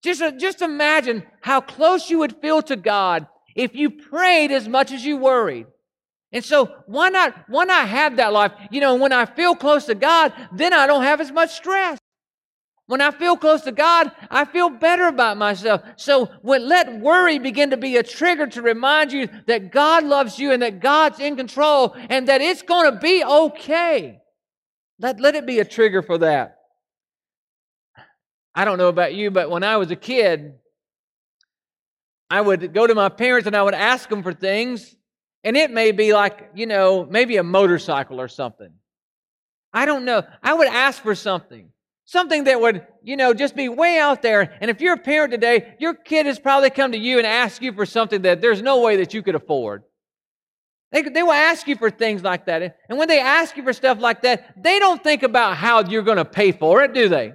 Just, 0.03 0.21
uh, 0.21 0.31
just 0.31 0.61
imagine 0.61 1.23
how 1.41 1.61
close 1.61 2.09
you 2.09 2.19
would 2.19 2.35
feel 2.41 2.61
to 2.63 2.75
God 2.75 3.27
if 3.55 3.75
you 3.75 3.89
prayed 3.89 4.51
as 4.51 4.67
much 4.67 4.91
as 4.91 5.05
you 5.05 5.17
worried. 5.17 5.67
And 6.33 6.43
so 6.43 6.75
why 6.87 7.09
not 7.09 7.35
why 7.47 7.63
not 7.63 7.87
have 7.87 8.17
that 8.17 8.33
life? 8.33 8.51
You 8.71 8.81
know, 8.81 8.95
when 8.95 9.13
I 9.13 9.25
feel 9.25 9.55
close 9.55 9.85
to 9.85 9.95
God, 9.95 10.33
then 10.51 10.73
I 10.73 10.87
don't 10.87 11.03
have 11.03 11.21
as 11.21 11.31
much 11.31 11.53
stress. 11.53 11.99
When 12.93 13.01
I 13.01 13.09
feel 13.09 13.35
close 13.37 13.61
to 13.61 13.71
God, 13.71 14.11
I 14.29 14.45
feel 14.45 14.69
better 14.69 15.07
about 15.07 15.35
myself. 15.35 15.81
So 15.95 16.25
when, 16.43 16.67
let 16.67 16.99
worry 16.99 17.39
begin 17.39 17.71
to 17.71 17.77
be 17.77 17.97
a 17.97 18.03
trigger 18.03 18.45
to 18.45 18.61
remind 18.61 19.11
you 19.11 19.29
that 19.47 19.71
God 19.71 20.03
loves 20.03 20.37
you 20.37 20.51
and 20.51 20.61
that 20.61 20.79
God's 20.79 21.19
in 21.19 21.35
control 21.35 21.95
and 22.11 22.27
that 22.27 22.41
it's 22.41 22.61
going 22.61 22.93
to 22.93 22.99
be 22.99 23.23
okay. 23.23 24.21
Let, 24.99 25.19
let 25.19 25.33
it 25.33 25.47
be 25.47 25.57
a 25.57 25.65
trigger 25.65 26.03
for 26.03 26.19
that. 26.19 26.57
I 28.53 28.63
don't 28.63 28.77
know 28.77 28.89
about 28.89 29.15
you, 29.15 29.31
but 29.31 29.49
when 29.49 29.63
I 29.63 29.77
was 29.77 29.89
a 29.89 29.95
kid, 29.95 30.53
I 32.29 32.41
would 32.41 32.75
go 32.75 32.85
to 32.85 32.93
my 32.93 33.09
parents 33.09 33.47
and 33.47 33.55
I 33.55 33.63
would 33.63 33.73
ask 33.73 34.07
them 34.07 34.21
for 34.21 34.33
things, 34.33 34.95
and 35.43 35.57
it 35.57 35.71
may 35.71 35.93
be 35.93 36.13
like, 36.13 36.51
you 36.53 36.67
know, 36.67 37.07
maybe 37.09 37.37
a 37.37 37.43
motorcycle 37.43 38.21
or 38.21 38.27
something. 38.27 38.71
I 39.73 39.87
don't 39.87 40.05
know. 40.05 40.21
I 40.43 40.53
would 40.53 40.67
ask 40.67 41.01
for 41.01 41.15
something. 41.15 41.72
Something 42.05 42.43
that 42.45 42.59
would, 42.59 42.85
you 43.01 43.15
know, 43.15 43.33
just 43.33 43.55
be 43.55 43.69
way 43.69 43.97
out 43.97 44.21
there. 44.21 44.57
And 44.59 44.69
if 44.69 44.81
you're 44.81 44.93
a 44.93 44.97
parent 44.97 45.31
today, 45.31 45.75
your 45.79 45.93
kid 45.93 46.25
has 46.25 46.37
probably 46.37 46.69
come 46.69 46.91
to 46.91 46.97
you 46.97 47.17
and 47.17 47.25
asked 47.25 47.61
you 47.61 47.71
for 47.71 47.85
something 47.85 48.23
that 48.23 48.41
there's 48.41 48.61
no 48.61 48.81
way 48.81 48.97
that 48.97 49.13
you 49.13 49.23
could 49.23 49.35
afford. 49.35 49.83
They, 50.91 51.01
they 51.01 51.23
will 51.23 51.31
ask 51.31 51.67
you 51.67 51.75
for 51.75 51.89
things 51.89 52.21
like 52.21 52.45
that. 52.45 52.77
And 52.87 52.97
when 52.97 53.07
they 53.07 53.19
ask 53.19 53.57
you 53.57 53.63
for 53.63 53.73
stuff 53.73 53.99
like 53.99 54.21
that, 54.21 54.61
they 54.61 54.79
don't 54.79 55.03
think 55.03 55.23
about 55.23 55.57
how 55.57 55.83
you're 55.83 56.03
going 56.03 56.17
to 56.17 56.25
pay 56.25 56.51
for 56.51 56.83
it, 56.83 56.93
do 56.93 57.09
they? 57.09 57.33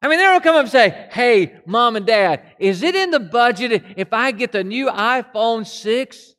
I 0.00 0.08
mean, 0.08 0.18
they 0.18 0.24
don't 0.24 0.42
come 0.42 0.54
up 0.54 0.62
and 0.62 0.70
say, 0.70 1.08
hey, 1.10 1.60
mom 1.66 1.96
and 1.96 2.06
dad, 2.06 2.42
is 2.58 2.82
it 2.82 2.94
in 2.94 3.10
the 3.10 3.20
budget 3.20 3.82
if 3.96 4.12
I 4.12 4.30
get 4.30 4.52
the 4.52 4.62
new 4.62 4.86
iPhone 4.86 5.66
6? 5.66 6.34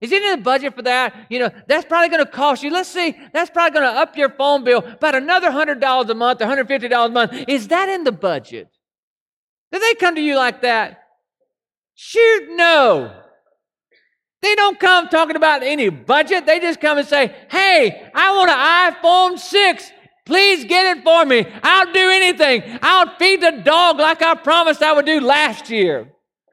Is 0.00 0.12
it 0.12 0.22
in 0.22 0.30
the 0.30 0.42
budget 0.42 0.74
for 0.74 0.82
that? 0.82 1.26
You 1.28 1.40
know, 1.40 1.50
that's 1.66 1.84
probably 1.84 2.08
going 2.08 2.24
to 2.24 2.30
cost 2.30 2.62
you. 2.62 2.70
Let's 2.70 2.88
see, 2.88 3.14
that's 3.32 3.50
probably 3.50 3.78
going 3.78 3.92
to 3.92 4.00
up 4.00 4.16
your 4.16 4.30
phone 4.30 4.64
bill 4.64 4.78
about 4.78 5.14
another 5.14 5.50
$100 5.50 6.08
a 6.08 6.14
month, 6.14 6.40
$150 6.40 7.06
a 7.06 7.08
month. 7.10 7.44
Is 7.48 7.68
that 7.68 7.88
in 7.88 8.04
the 8.04 8.12
budget? 8.12 8.68
Do 9.72 9.78
they 9.78 9.94
come 9.94 10.14
to 10.14 10.20
you 10.20 10.36
like 10.36 10.62
that? 10.62 11.04
Shoot, 11.94 12.56
no. 12.56 13.14
They 14.42 14.54
don't 14.54 14.80
come 14.80 15.08
talking 15.08 15.36
about 15.36 15.62
any 15.62 15.90
budget. 15.90 16.46
They 16.46 16.60
just 16.60 16.80
come 16.80 16.96
and 16.96 17.06
say, 17.06 17.34
hey, 17.50 18.10
I 18.14 18.36
want 18.36 18.50
an 18.50 18.94
iPhone 18.94 19.38
6. 19.38 19.92
Please 20.24 20.64
get 20.64 20.96
it 20.96 21.04
for 21.04 21.24
me. 21.26 21.46
I'll 21.62 21.92
do 21.92 22.10
anything. 22.10 22.78
I'll 22.80 23.16
feed 23.16 23.42
the 23.42 23.62
dog 23.62 23.98
like 23.98 24.22
I 24.22 24.34
promised 24.34 24.82
I 24.82 24.92
would 24.92 25.04
do 25.04 25.20
last 25.20 25.68
year. 25.68 26.10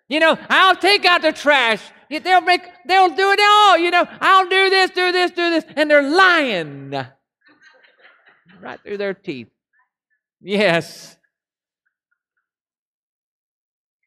You 0.10 0.20
know, 0.20 0.38
I'll 0.50 0.76
take 0.76 1.06
out 1.06 1.22
the 1.22 1.32
trash. 1.32 1.82
They'll 2.10 2.42
make, 2.42 2.64
they'll 2.88 3.10
do 3.10 3.32
it 3.32 3.40
all. 3.42 3.78
You 3.78 3.92
know, 3.92 4.08
I'll 4.22 4.48
do 4.48 4.70
this, 4.70 4.92
do 4.92 5.12
this, 5.12 5.32
do 5.32 5.50
this. 5.50 5.66
And 5.76 5.90
they're 5.90 6.10
lying 6.10 6.92
right 8.62 8.80
through 8.84 8.98
their 8.98 9.14
teeth. 9.14 9.50
Yes. 10.42 11.18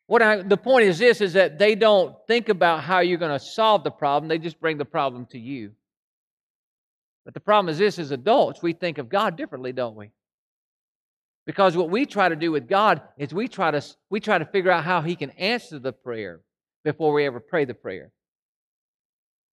What 0.06 0.22
I, 0.22 0.42
the 0.42 0.56
point 0.56 0.87
is 0.87 0.99
this 0.99 1.20
is 1.20 1.34
that 1.34 1.58
they 1.58 1.75
don't 1.75 2.16
think 2.26 2.49
about 2.49 2.82
how 2.82 3.00
you're 3.00 3.18
going 3.18 3.38
to 3.38 3.44
solve 3.44 3.84
the 3.84 3.90
problem. 3.90 4.28
They 4.28 4.38
just 4.38 4.60
bring 4.60 4.76
the 4.76 4.84
problem 4.84 5.26
to 5.26 5.38
you. 5.38 5.72
But 7.25 7.34
the 7.34 7.40
problem 7.40 7.70
is 7.70 7.78
this 7.78 7.99
as 7.99 8.10
adults, 8.10 8.62
we 8.62 8.72
think 8.72 8.99
of 8.99 9.08
God 9.08 9.37
differently, 9.37 9.72
don't 9.72 9.94
we? 9.94 10.10
Because 11.46 11.76
what 11.76 11.90
we 11.90 12.06
try 12.06 12.28
to 12.28 12.37
do 12.37 12.50
with 12.52 12.68
God 12.68 13.02
is 13.18 13.32
we 13.32 13.49
try 13.49 13.70
to 13.70 13.82
we 14.08 14.20
try 14.20 14.38
to 14.38 14.44
figure 14.44 14.70
out 14.70 14.84
how 14.84 15.00
he 15.00 15.16
can 15.16 15.30
answer 15.30 15.78
the 15.78 15.92
prayer 15.92 16.40
before 16.84 17.12
we 17.12 17.25
ever 17.26 17.40
pray 17.40 17.64
the 17.64 17.75
prayer. 17.75 18.10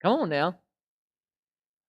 Come 0.01 0.21
on 0.21 0.29
now. 0.29 0.59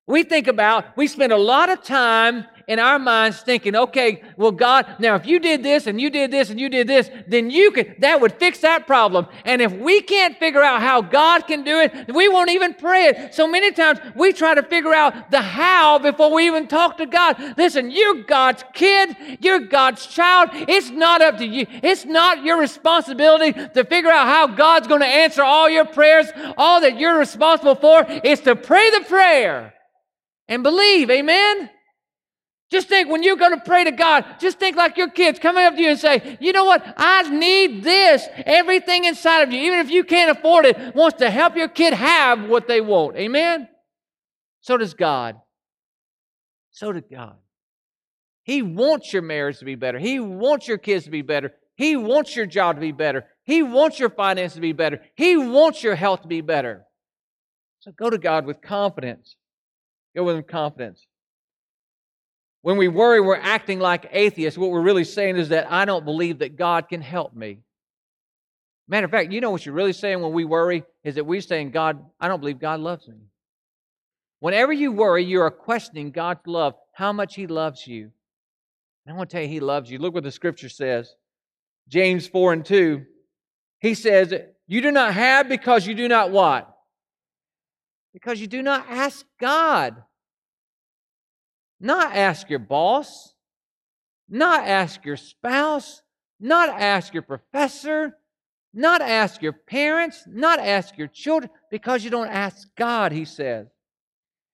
We 0.07 0.23
think 0.23 0.47
about, 0.47 0.97
we 0.97 1.07
spend 1.07 1.33
a 1.33 1.37
lot 1.37 1.69
of 1.69 1.83
time 1.83 2.47
in 2.69 2.79
our 2.79 2.99
minds 2.99 3.41
thinking, 3.41 3.75
okay, 3.75 4.23
well, 4.37 4.53
God, 4.53 4.97
now 4.99 5.15
if 5.15 5.27
you 5.27 5.41
did 5.41 5.63
this 5.63 5.87
and 5.87 5.99
you 5.99 6.11
did 6.11 6.31
this 6.31 6.51
and 6.51 6.61
you 6.61 6.69
did 6.69 6.87
this, 6.87 7.11
then 7.27 7.51
you 7.51 7.71
could, 7.71 7.97
that 8.01 8.21
would 8.21 8.35
fix 8.35 8.61
that 8.61 8.87
problem. 8.87 9.27
And 9.47 9.63
if 9.63 9.73
we 9.73 10.03
can't 10.03 10.39
figure 10.39 10.63
out 10.63 10.83
how 10.83 11.01
God 11.01 11.47
can 11.47 11.65
do 11.65 11.81
it, 11.81 12.15
we 12.15 12.29
won't 12.29 12.51
even 12.51 12.75
pray 12.75 13.07
it. 13.07 13.35
So 13.35 13.49
many 13.49 13.73
times 13.73 13.99
we 14.15 14.35
try 14.35 14.55
to 14.55 14.63
figure 14.63 14.93
out 14.93 15.31
the 15.31 15.41
how 15.41 15.99
before 15.99 16.33
we 16.33 16.47
even 16.47 16.69
talk 16.69 16.99
to 16.99 17.07
God. 17.07 17.55
Listen, 17.57 17.91
you're 17.91 18.23
God's 18.25 18.63
kid, 18.75 19.17
you're 19.41 19.61
God's 19.61 20.07
child. 20.07 20.51
It's 20.53 20.91
not 20.91 21.23
up 21.23 21.39
to 21.39 21.47
you, 21.47 21.67
it's 21.83 22.05
not 22.05 22.45
your 22.45 22.59
responsibility 22.59 23.53
to 23.55 23.85
figure 23.85 24.11
out 24.11 24.27
how 24.27 24.47
God's 24.47 24.87
going 24.87 25.01
to 25.01 25.07
answer 25.07 25.43
all 25.43 25.71
your 25.71 25.87
prayers. 25.87 26.27
All 26.59 26.83
that 26.83 26.99
you're 26.99 27.19
responsible 27.19 27.77
for 27.77 28.05
is 28.25 28.41
to 28.41 28.55
pray 28.55 28.91
the 28.91 29.07
prayer 29.09 29.73
and 30.49 30.63
believe. 30.63 31.11
Amen? 31.11 31.71
Just 32.71 32.89
think 32.89 33.09
when 33.09 33.23
you're 33.23 33.37
going 33.37 33.55
to 33.55 33.65
pray 33.65 33.85
to 33.85 33.91
God, 33.91 34.27
just 34.39 34.59
think 34.59 34.77
like 34.77 34.99
your 34.99 35.09
kids 35.09 35.39
coming 35.39 35.65
up 35.65 35.75
to 35.75 35.81
you 35.81 35.89
and 35.89 35.99
say, 35.99 36.37
you 36.39 36.53
know 36.53 36.67
what? 36.67 36.85
I 36.99 37.23
need 37.31 37.83
this. 37.83 38.27
Everything 38.45 39.07
inside 39.07 39.41
of 39.41 39.53
you, 39.53 39.61
even 39.61 39.79
if 39.79 39.91
you 39.91 40.05
can't 40.05 40.37
afford 40.37 40.67
it, 40.67 40.95
wants 40.95 41.19
to 41.19 41.31
help 41.31 41.57
your 41.57 41.69
kid 41.69 41.95
have 41.95 42.47
what 42.47 42.69
they 42.69 42.83
want. 42.83 43.17
Amen? 43.17 43.69
So 44.61 44.77
does 44.77 44.93
God. 44.93 45.37
So 46.71 46.93
does 46.93 47.05
God. 47.11 47.37
He 48.43 48.61
wants 48.61 49.15
your 49.15 49.23
marriage 49.23 49.59
to 49.59 49.65
be 49.65 49.75
better. 49.75 49.99
He 49.99 50.21
wants 50.21 50.69
your 50.69 50.79
kids 50.79 51.05
to 51.05 51.11
be 51.11 51.23
better. 51.23 51.53
He 51.77 51.97
wants 51.97 52.37
your 52.37 52.47
job 52.47 52.77
to 52.77 52.81
be 52.81 52.93
better. 52.93 53.25
He 53.45 53.63
wants 53.63 53.99
your 53.99 54.11
finances 54.11 54.57
to 54.57 54.61
be 54.61 54.73
better. 54.73 55.01
He 55.17 55.39
wants 55.39 55.83
your 55.83 55.95
health 55.95 56.23
to 56.23 56.29
be 56.29 56.43
better. 56.43 56.85
So 57.81 57.93
go 57.93 58.11
to 58.11 58.19
God 58.19 58.45
with 58.45 58.61
confidence. 58.61 59.37
Go 60.15 60.25
with 60.25 60.47
confidence. 60.47 61.07
When 62.62 62.77
we 62.77 62.88
worry, 62.88 63.21
we're 63.21 63.37
acting 63.37 63.79
like 63.79 64.09
atheists. 64.11 64.59
What 64.59 64.71
we're 64.71 64.83
really 64.83 65.05
saying 65.05 65.37
is 65.37 65.50
that 65.50 65.71
I 65.71 65.85
don't 65.85 66.05
believe 66.05 66.41
that 66.41 66.57
God 66.57 66.88
can 66.88 67.00
help 67.00 67.35
me. 67.35 67.61
Matter 68.88 69.05
of 69.05 69.11
fact, 69.11 69.33
you 69.33 69.41
know 69.41 69.50
what 69.50 69.65
you're 69.67 69.75
really 69.75 69.93
saying 69.93 70.21
when 70.23 70.33
we 70.33 70.45
worry 70.45 70.83
is 71.05 71.17
that 71.17 71.27
we're 71.27 71.43
saying, 71.43 71.71
God, 71.71 72.05
I 72.19 72.27
don't 72.27 72.41
believe 72.41 72.59
God 72.59 72.81
loves 72.81 73.07
me. 73.07 73.17
Whenever 74.41 74.73
you 74.73 74.93
worry, 74.93 75.25
you 75.25 75.41
are 75.43 75.50
questioning 75.50 76.11
God's 76.11 76.47
love, 76.47 76.75
how 76.93 77.12
much 77.12 77.35
He 77.35 77.47
loves 77.47 77.87
you. 77.87 78.11
And 79.05 79.15
I 79.15 79.17
want 79.17 79.31
to 79.31 79.37
tell 79.37 79.43
you, 79.43 79.49
He 79.49 79.61
loves 79.61 79.91
you. 79.91 79.99
Look 79.99 80.15
what 80.15 80.25
the 80.25 80.33
scripture 80.33 80.69
says 80.69 81.15
James 81.88 82.27
4 82.27 82.53
and 82.55 82.65
2. 82.65 83.05
He 83.81 83.95
says, 83.95 84.35
You 84.67 84.81
do 84.81 84.91
not 84.91 85.15
have 85.15 85.49
because 85.49 85.87
you 85.87 85.95
do 85.95 86.09
not 86.09 86.31
what? 86.31 86.75
Because 88.12 88.41
you 88.41 88.47
do 88.47 88.62
not 88.62 88.87
ask 88.88 89.25
God. 89.41 90.03
Not 91.80 92.14
ask 92.14 92.50
your 92.50 92.58
boss, 92.58 93.35
not 94.28 94.66
ask 94.66 95.04
your 95.04 95.16
spouse, 95.16 96.02
not 96.40 96.68
ask 96.68 97.14
your 97.14 97.23
professor, 97.23 98.16
not 98.75 99.00
ask 99.00 99.42
your 99.42 99.52
parents, 99.52 100.25
not 100.26 100.58
ask 100.58 100.99
your 100.99 101.08
children, 101.08 101.50
because 101.70 102.04
you 102.04 102.11
don't 102.11 102.28
ask 102.28 102.68
God, 102.76 103.12
he 103.12 103.25
says. 103.25 103.68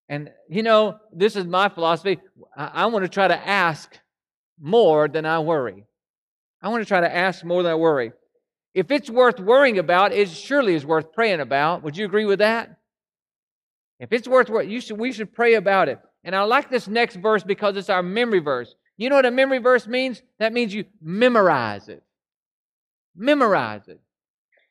And 0.09 0.31
you 0.49 0.63
know, 0.63 0.99
this 1.13 1.35
is 1.37 1.45
my 1.47 1.69
philosophy. 1.69 2.21
I, 2.57 2.67
I 2.67 2.87
want 2.87 3.05
to 3.05 3.09
try 3.09 3.29
to 3.29 3.49
ask 3.49 3.99
more 4.61 5.09
than 5.09 5.27
I 5.27 5.41
worry. 5.41 5.85
I 6.63 6.69
want 6.69 6.83
to 6.83 6.89
try 6.89 7.01
to 7.01 7.15
ask 7.15 7.45
more 7.45 7.63
than 7.63 7.73
I 7.73 7.77
worry. 7.77 8.13
If 8.75 8.91
it's 8.91 9.09
worth 9.09 9.39
worrying 9.39 9.79
about, 9.79 10.13
it 10.13 10.29
surely 10.29 10.75
is 10.75 10.85
worth 10.85 11.13
praying 11.13 11.41
about. 11.41 11.83
Would 11.83 11.97
you 11.97 12.05
agree 12.05 12.25
with 12.25 12.41
that? 12.41 12.77
If 14.01 14.13
it's 14.13 14.29
worth 14.29 14.51
you 14.67 14.81
should 14.81 14.99
we 14.99 15.13
should 15.13 15.33
pray 15.33 15.55
about 15.55 15.89
it. 15.89 15.99
And 16.25 16.35
I 16.35 16.43
like 16.43 16.71
this 16.71 16.89
next 16.89 17.17
verse 17.17 17.45
because 17.45 17.77
it's 17.77 17.91
our 17.91 18.03
memory 18.03 18.41
verse. 18.41 18.75
You 18.97 19.11
know 19.11 19.17
what 19.17 19.27
a 19.27 19.31
memory 19.31 19.59
verse 19.59 19.87
means? 19.87 20.23
That 20.39 20.53
means 20.53 20.73
you 20.73 20.85
memorize 21.03 21.89
it. 21.89 22.03
Memorize 23.15 23.87
it. 23.89 24.01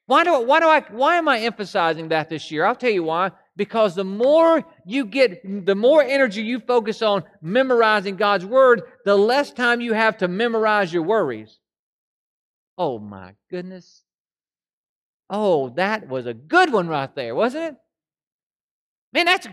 Why 0.06 0.24
do, 0.24 0.42
why 0.42 0.60
do 0.60 0.68
I 0.68 0.82
why 0.92 1.16
am 1.18 1.30
I 1.30 1.40
emphasizing 1.40 2.10
that 2.10 2.30
this 2.30 2.52
year? 2.52 2.66
I'll 2.66 2.76
tell 2.76 2.90
you 2.92 3.04
why. 3.04 3.32
Because 3.56 3.96
the 3.96 4.04
more 4.04 4.66
you 4.86 5.06
get, 5.06 5.66
the 5.66 5.76
more 5.76 6.04
energy 6.04 6.42
you 6.42 6.60
focus 6.60 7.02
on 7.02 7.24
memorizing 7.42 8.16
God's 8.16 8.46
word, 8.46 8.82
the 9.06 9.16
less 9.16 9.52
time 9.52 9.80
you 9.80 9.94
have 9.94 10.18
to 10.18 10.28
memorize 10.28 10.92
your 10.92 11.04
worries. 11.04 11.60
Oh 12.78 12.98
my 13.00 13.36
goodness. 13.50 14.04
Oh, 15.30 15.70
that 15.70 16.08
was 16.08 16.26
a 16.26 16.34
good 16.34 16.74
one 16.74 16.88
right 16.88 17.14
there, 17.16 17.36
wasn't 17.36 17.64
it? 17.64 17.76
Man, 19.14 19.26
that's 19.26 19.48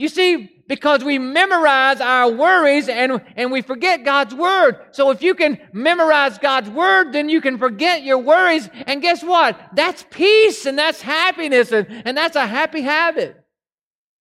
you 0.00 0.08
see, 0.08 0.62
because 0.66 1.04
we 1.04 1.18
memorize 1.18 2.00
our 2.00 2.30
worries 2.30 2.88
and, 2.88 3.20
and 3.36 3.52
we 3.52 3.60
forget 3.60 4.02
God's 4.02 4.34
word. 4.34 4.80
So 4.92 5.10
if 5.10 5.22
you 5.22 5.34
can 5.34 5.60
memorize 5.74 6.38
God's 6.38 6.70
word, 6.70 7.12
then 7.12 7.28
you 7.28 7.42
can 7.42 7.58
forget 7.58 8.02
your 8.02 8.16
worries. 8.16 8.70
And 8.86 9.02
guess 9.02 9.22
what? 9.22 9.60
That's 9.74 10.06
peace 10.10 10.64
and 10.64 10.78
that's 10.78 11.02
happiness 11.02 11.72
and, 11.72 11.86
and 12.06 12.16
that's 12.16 12.34
a 12.34 12.46
happy 12.46 12.80
habit. 12.80 13.44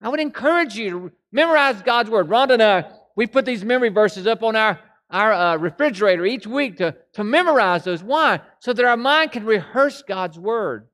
I 0.02 0.10
would 0.10 0.20
encourage 0.20 0.76
you 0.76 0.90
to 0.90 1.12
memorize 1.32 1.82
God's 1.82 2.10
word. 2.10 2.28
Rhonda 2.28 2.56
and 2.56 2.62
I, 2.64 2.92
we 3.16 3.26
put 3.26 3.46
these 3.46 3.64
memory 3.64 3.88
verses 3.88 4.28
up 4.28 4.44
on 4.44 4.58
our, 4.58 4.82
our 5.10 5.32
uh, 5.32 5.56
refrigerator 5.56 6.26
each 6.26 6.46
week 6.46 6.76
to, 6.80 6.94
to 7.14 7.24
memorize 7.24 7.86
those. 7.86 8.04
Why? 8.04 8.42
So 8.60 8.74
that 8.74 8.84
our 8.84 8.98
mind 8.98 9.32
can 9.32 9.46
rehearse 9.46 10.02
God's 10.02 10.38
word. 10.38 10.90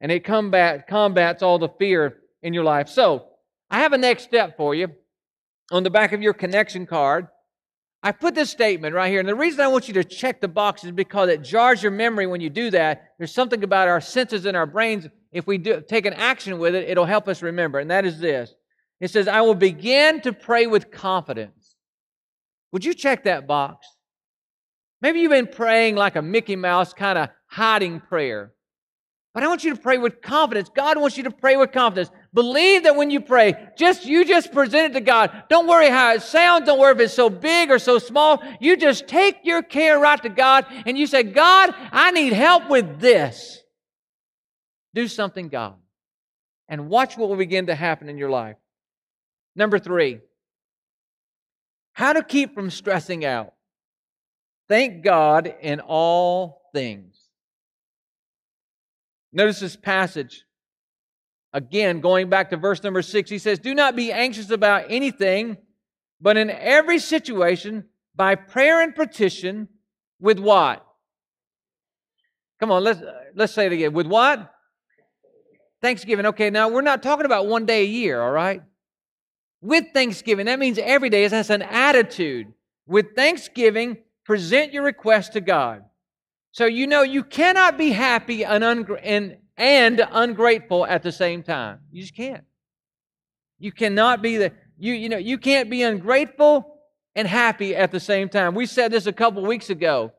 And 0.00 0.10
it 0.10 0.24
combat, 0.24 0.86
combats 0.86 1.42
all 1.42 1.58
the 1.58 1.68
fear 1.68 2.20
in 2.42 2.54
your 2.54 2.64
life. 2.64 2.88
So, 2.88 3.26
I 3.72 3.80
have 3.80 3.94
a 3.94 3.98
next 3.98 4.24
step 4.24 4.56
for 4.56 4.74
you. 4.74 4.88
On 5.72 5.82
the 5.82 5.90
back 5.90 6.12
of 6.12 6.20
your 6.20 6.34
connection 6.34 6.86
card, 6.86 7.28
I 8.02 8.12
put 8.12 8.34
this 8.34 8.50
statement 8.50 8.94
right 8.94 9.10
here. 9.10 9.20
And 9.20 9.28
the 9.28 9.34
reason 9.34 9.60
I 9.60 9.68
want 9.68 9.88
you 9.88 9.94
to 9.94 10.04
check 10.04 10.40
the 10.40 10.48
box 10.48 10.84
is 10.84 10.90
because 10.90 11.30
it 11.30 11.42
jars 11.42 11.82
your 11.82 11.92
memory 11.92 12.26
when 12.26 12.42
you 12.42 12.50
do 12.50 12.70
that. 12.70 13.14
There's 13.16 13.32
something 13.32 13.64
about 13.64 13.88
our 13.88 14.00
senses 14.00 14.44
and 14.44 14.56
our 14.56 14.66
brains. 14.66 15.06
If 15.32 15.46
we 15.46 15.56
do, 15.56 15.80
take 15.80 16.04
an 16.04 16.12
action 16.12 16.58
with 16.58 16.74
it, 16.74 16.88
it'll 16.88 17.06
help 17.06 17.26
us 17.28 17.42
remember. 17.42 17.78
And 17.78 17.90
that 17.90 18.04
is 18.04 18.20
this 18.20 18.54
it 19.00 19.10
says, 19.10 19.26
I 19.26 19.40
will 19.40 19.54
begin 19.54 20.20
to 20.20 20.32
pray 20.32 20.66
with 20.66 20.90
confidence. 20.90 21.76
Would 22.72 22.84
you 22.84 22.92
check 22.92 23.24
that 23.24 23.46
box? 23.46 23.86
Maybe 25.00 25.20
you've 25.20 25.32
been 25.32 25.48
praying 25.48 25.96
like 25.96 26.14
a 26.14 26.22
Mickey 26.22 26.56
Mouse 26.56 26.92
kind 26.92 27.18
of 27.18 27.30
hiding 27.46 28.00
prayer. 28.00 28.52
But 29.34 29.42
I 29.42 29.48
want 29.48 29.64
you 29.64 29.74
to 29.74 29.80
pray 29.80 29.98
with 29.98 30.20
confidence. 30.20 30.70
God 30.74 30.98
wants 30.98 31.16
you 31.16 31.24
to 31.24 31.30
pray 31.30 31.56
with 31.56 31.72
confidence. 31.72 32.10
Believe 32.34 32.84
that 32.84 32.96
when 32.96 33.10
you 33.10 33.20
pray, 33.20 33.54
just 33.76 34.06
you 34.06 34.24
just 34.24 34.52
present 34.52 34.92
it 34.92 34.98
to 34.98 35.04
God. 35.04 35.44
Don't 35.50 35.66
worry 35.66 35.90
how 35.90 36.14
it 36.14 36.22
sounds. 36.22 36.64
Don't 36.64 36.78
worry 36.78 36.94
if 36.94 37.00
it's 37.00 37.14
so 37.14 37.28
big 37.28 37.70
or 37.70 37.78
so 37.78 37.98
small. 37.98 38.42
You 38.58 38.76
just 38.76 39.06
take 39.06 39.40
your 39.44 39.62
care 39.62 39.98
right 39.98 40.22
to 40.22 40.30
God 40.30 40.64
and 40.86 40.96
you 40.96 41.06
say, 41.06 41.24
God, 41.24 41.74
I 41.92 42.10
need 42.10 42.32
help 42.32 42.70
with 42.70 43.00
this. 43.00 43.62
Do 44.94 45.08
something, 45.08 45.48
God. 45.48 45.74
And 46.68 46.88
watch 46.88 47.18
what 47.18 47.28
will 47.28 47.36
begin 47.36 47.66
to 47.66 47.74
happen 47.74 48.08
in 48.08 48.16
your 48.16 48.30
life. 48.30 48.56
Number 49.54 49.78
three, 49.78 50.20
how 51.92 52.14
to 52.14 52.22
keep 52.22 52.54
from 52.54 52.70
stressing 52.70 53.26
out. 53.26 53.52
Thank 54.68 55.04
God 55.04 55.54
in 55.60 55.80
all 55.80 56.62
things. 56.72 57.20
Notice 59.34 59.60
this 59.60 59.76
passage. 59.76 60.44
Again, 61.52 62.00
going 62.00 62.30
back 62.30 62.50
to 62.50 62.56
verse 62.56 62.82
number 62.82 63.02
six, 63.02 63.28
he 63.28 63.38
says, 63.38 63.58
Do 63.58 63.74
not 63.74 63.94
be 63.94 64.10
anxious 64.10 64.50
about 64.50 64.84
anything, 64.88 65.58
but 66.20 66.36
in 66.36 66.50
every 66.50 66.98
situation, 66.98 67.84
by 68.14 68.34
prayer 68.34 68.80
and 68.80 68.94
petition, 68.94 69.68
with 70.18 70.38
what? 70.38 70.86
Come 72.60 72.70
on, 72.70 72.84
let's, 72.84 73.00
uh, 73.00 73.12
let's 73.34 73.52
say 73.52 73.66
it 73.66 73.72
again. 73.72 73.92
With 73.92 74.06
what? 74.06 74.50
Thanksgiving. 75.82 76.26
Okay, 76.26 76.48
now 76.48 76.68
we're 76.68 76.80
not 76.80 77.02
talking 77.02 77.26
about 77.26 77.48
one 77.48 77.66
day 77.66 77.82
a 77.82 77.86
year, 77.86 78.22
all 78.22 78.30
right? 78.30 78.62
With 79.60 79.86
Thanksgiving, 79.92 80.46
that 80.46 80.58
means 80.58 80.78
every 80.78 81.10
day. 81.10 81.26
That's 81.26 81.50
an 81.50 81.62
attitude. 81.62 82.52
With 82.86 83.14
Thanksgiving, 83.16 83.98
present 84.24 84.72
your 84.72 84.84
request 84.84 85.32
to 85.32 85.40
God. 85.40 85.82
So 86.52 86.66
you 86.66 86.86
know 86.86 87.02
you 87.02 87.24
cannot 87.24 87.78
be 87.78 87.90
happy 87.90 88.44
and, 88.44 88.62
ungra- 88.62 89.00
and, 89.02 89.38
and 89.62 90.04
ungrateful 90.10 90.84
at 90.84 91.04
the 91.04 91.12
same 91.12 91.44
time. 91.44 91.78
You 91.92 92.02
just 92.02 92.16
can't. 92.16 92.42
You 93.60 93.70
cannot 93.70 94.20
be 94.20 94.36
the 94.36 94.52
you 94.76 94.92
you 94.92 95.08
know 95.08 95.18
you 95.18 95.38
can't 95.38 95.70
be 95.70 95.84
ungrateful 95.84 96.78
and 97.14 97.28
happy 97.28 97.76
at 97.76 97.92
the 97.92 98.00
same 98.00 98.28
time. 98.28 98.56
We 98.56 98.66
said 98.66 98.90
this 98.90 99.06
a 99.06 99.12
couple 99.12 99.46
weeks 99.46 99.70
ago. 99.70 100.12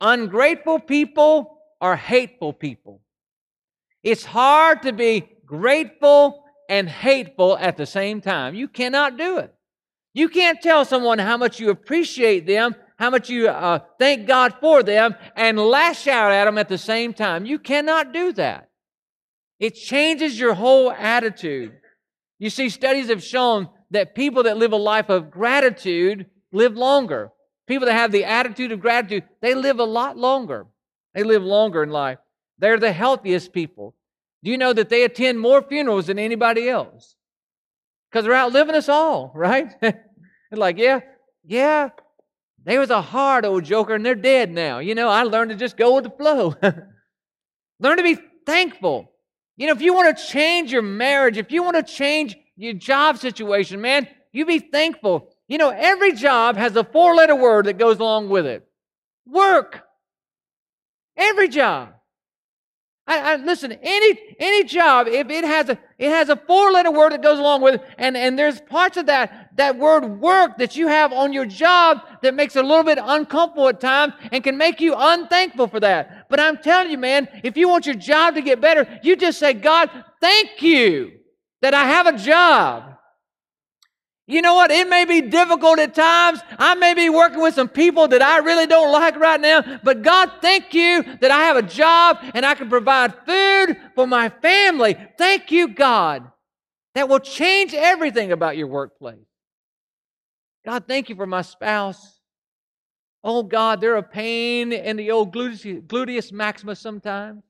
Ungrateful 0.00 0.78
people 0.78 1.58
are 1.82 1.94
hateful 1.94 2.54
people. 2.54 3.02
It's 4.02 4.24
hard 4.24 4.80
to 4.82 4.92
be 4.92 5.28
grateful 5.44 6.42
and 6.70 6.88
hateful 6.88 7.58
at 7.58 7.76
the 7.76 7.84
same 7.84 8.22
time. 8.22 8.54
You 8.54 8.66
cannot 8.66 9.18
do 9.18 9.36
it. 9.36 9.54
You 10.14 10.30
can't 10.30 10.62
tell 10.62 10.86
someone 10.86 11.18
how 11.18 11.36
much 11.36 11.60
you 11.60 11.68
appreciate 11.68 12.46
them, 12.46 12.74
how 12.96 13.10
much 13.10 13.28
you 13.28 13.48
uh, 13.48 13.80
thank 13.98 14.26
God 14.26 14.54
for 14.58 14.82
them, 14.82 15.16
and 15.36 15.58
lash 15.58 16.06
out 16.06 16.32
at 16.32 16.46
them 16.46 16.56
at 16.56 16.70
the 16.70 16.78
same 16.78 17.12
time. 17.12 17.44
You 17.44 17.58
cannot 17.58 18.14
do 18.14 18.32
that. 18.32 18.69
It 19.60 19.74
changes 19.74 20.40
your 20.40 20.54
whole 20.54 20.90
attitude. 20.90 21.72
You 22.38 22.48
see, 22.48 22.70
studies 22.70 23.08
have 23.08 23.22
shown 23.22 23.68
that 23.90 24.14
people 24.14 24.44
that 24.44 24.56
live 24.56 24.72
a 24.72 24.76
life 24.76 25.10
of 25.10 25.30
gratitude 25.30 26.26
live 26.50 26.74
longer. 26.74 27.30
People 27.66 27.86
that 27.86 27.94
have 27.94 28.10
the 28.10 28.24
attitude 28.24 28.72
of 28.72 28.80
gratitude, 28.80 29.24
they 29.42 29.54
live 29.54 29.78
a 29.78 29.84
lot 29.84 30.16
longer. 30.16 30.66
They 31.14 31.22
live 31.22 31.42
longer 31.42 31.82
in 31.82 31.90
life. 31.90 32.18
They're 32.58 32.78
the 32.78 32.92
healthiest 32.92 33.52
people. 33.52 33.94
Do 34.42 34.50
you 34.50 34.56
know 34.56 34.72
that 34.72 34.88
they 34.88 35.04
attend 35.04 35.38
more 35.38 35.62
funerals 35.62 36.06
than 36.06 36.18
anybody 36.18 36.68
else? 36.68 37.14
Because 38.10 38.24
they're 38.24 38.34
outliving 38.34 38.74
us 38.74 38.88
all, 38.88 39.30
right? 39.36 39.72
like, 40.50 40.78
yeah, 40.78 41.00
yeah, 41.44 41.90
they 42.64 42.78
was 42.78 42.90
a 42.90 43.02
hard 43.02 43.44
old 43.44 43.64
joker 43.64 43.94
and 43.94 44.04
they're 44.04 44.14
dead 44.14 44.50
now. 44.50 44.78
You 44.78 44.94
know, 44.94 45.08
I 45.08 45.22
learned 45.22 45.50
to 45.50 45.56
just 45.56 45.76
go 45.76 45.94
with 45.94 46.04
the 46.04 46.10
flow. 46.10 46.54
Learn 47.80 47.96
to 47.96 48.02
be 48.02 48.18
thankful. 48.46 49.09
You 49.60 49.66
know, 49.66 49.72
if 49.74 49.82
you 49.82 49.92
want 49.92 50.16
to 50.16 50.24
change 50.24 50.72
your 50.72 50.80
marriage, 50.80 51.36
if 51.36 51.52
you 51.52 51.62
want 51.62 51.76
to 51.76 51.82
change 51.82 52.34
your 52.56 52.72
job 52.72 53.18
situation, 53.18 53.82
man, 53.82 54.08
you 54.32 54.46
be 54.46 54.58
thankful. 54.58 55.28
You 55.48 55.58
know, 55.58 55.68
every 55.68 56.14
job 56.14 56.56
has 56.56 56.74
a 56.76 56.82
four 56.82 57.14
letter 57.14 57.36
word 57.36 57.66
that 57.66 57.76
goes 57.76 57.98
along 57.98 58.30
with 58.30 58.46
it 58.46 58.66
work. 59.26 59.82
Every 61.14 61.46
job. 61.48 61.92
I, 63.06 63.32
I, 63.32 63.36
listen, 63.36 63.72
any 63.72 64.18
any 64.38 64.64
job, 64.64 65.08
if 65.08 65.28
it 65.28 65.44
has 65.44 65.68
a 65.68 65.78
it 65.98 66.08
has 66.08 66.30
a 66.30 66.36
four 66.36 66.72
letter 66.72 66.90
word 66.90 67.12
that 67.12 67.22
goes 67.22 67.38
along 67.38 67.60
with 67.60 67.74
it, 67.74 67.82
and, 67.98 68.16
and 68.16 68.38
there's 68.38 68.62
parts 68.62 68.96
of 68.96 69.06
that 69.06 69.49
that 69.60 69.76
word 69.76 70.20
work 70.20 70.56
that 70.56 70.74
you 70.74 70.88
have 70.88 71.12
on 71.12 71.34
your 71.34 71.44
job 71.44 71.98
that 72.22 72.34
makes 72.34 72.56
it 72.56 72.64
a 72.64 72.66
little 72.66 72.82
bit 72.82 72.98
uncomfortable 73.00 73.68
at 73.68 73.78
times 73.78 74.14
and 74.32 74.42
can 74.42 74.56
make 74.56 74.80
you 74.80 74.94
unthankful 74.96 75.68
for 75.68 75.78
that. 75.78 76.30
But 76.30 76.40
I'm 76.40 76.56
telling 76.56 76.90
you, 76.90 76.96
man, 76.96 77.28
if 77.44 77.58
you 77.58 77.68
want 77.68 77.84
your 77.84 77.94
job 77.94 78.36
to 78.36 78.40
get 78.40 78.62
better, 78.62 78.88
you 79.02 79.16
just 79.16 79.38
say, 79.38 79.52
God, 79.52 79.90
thank 80.18 80.62
you 80.62 81.12
that 81.60 81.74
I 81.74 81.84
have 81.84 82.06
a 82.06 82.16
job. 82.16 82.96
You 84.26 84.40
know 84.40 84.54
what? 84.54 84.70
It 84.70 84.88
may 84.88 85.04
be 85.04 85.20
difficult 85.20 85.78
at 85.78 85.94
times. 85.94 86.40
I 86.58 86.74
may 86.76 86.94
be 86.94 87.10
working 87.10 87.42
with 87.42 87.54
some 87.54 87.68
people 87.68 88.08
that 88.08 88.22
I 88.22 88.38
really 88.38 88.66
don't 88.66 88.90
like 88.90 89.16
right 89.16 89.40
now, 89.40 89.62
but 89.82 90.00
God, 90.00 90.30
thank 90.40 90.72
you 90.72 91.02
that 91.20 91.30
I 91.30 91.40
have 91.40 91.58
a 91.58 91.62
job 91.62 92.16
and 92.32 92.46
I 92.46 92.54
can 92.54 92.70
provide 92.70 93.12
food 93.26 93.76
for 93.94 94.06
my 94.06 94.30
family. 94.30 94.96
Thank 95.18 95.50
you, 95.50 95.68
God. 95.68 96.30
That 96.94 97.10
will 97.10 97.20
change 97.20 97.74
everything 97.74 98.32
about 98.32 98.56
your 98.56 98.68
workplace. 98.68 99.29
God, 100.64 100.84
thank 100.86 101.08
you 101.08 101.16
for 101.16 101.26
my 101.26 101.42
spouse. 101.42 102.20
Oh, 103.22 103.42
God, 103.42 103.80
they're 103.80 103.96
a 103.96 104.02
pain 104.02 104.72
in 104.72 104.96
the 104.96 105.10
old 105.10 105.34
gluteus, 105.34 106.32
maximus 106.32 106.80
sometimes. 106.80 107.42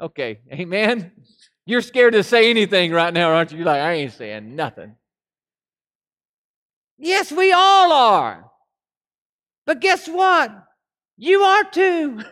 Okay, 0.00 0.40
amen. 0.52 1.12
You're 1.64 1.80
scared 1.80 2.12
to 2.12 2.22
say 2.22 2.50
anything 2.50 2.92
right 2.92 3.12
now, 3.12 3.32
aren't 3.32 3.52
you? 3.52 3.58
You're 3.58 3.66
like, 3.66 3.80
I 3.80 3.92
ain't 3.94 4.12
saying 4.12 4.54
nothing. 4.54 4.94
Yes, 6.98 7.32
we 7.32 7.52
all 7.52 7.92
are. 7.92 8.50
But 9.64 9.80
guess 9.80 10.06
what? 10.06 10.52
You 11.16 11.40
are 11.42 11.64
too. 11.64 12.22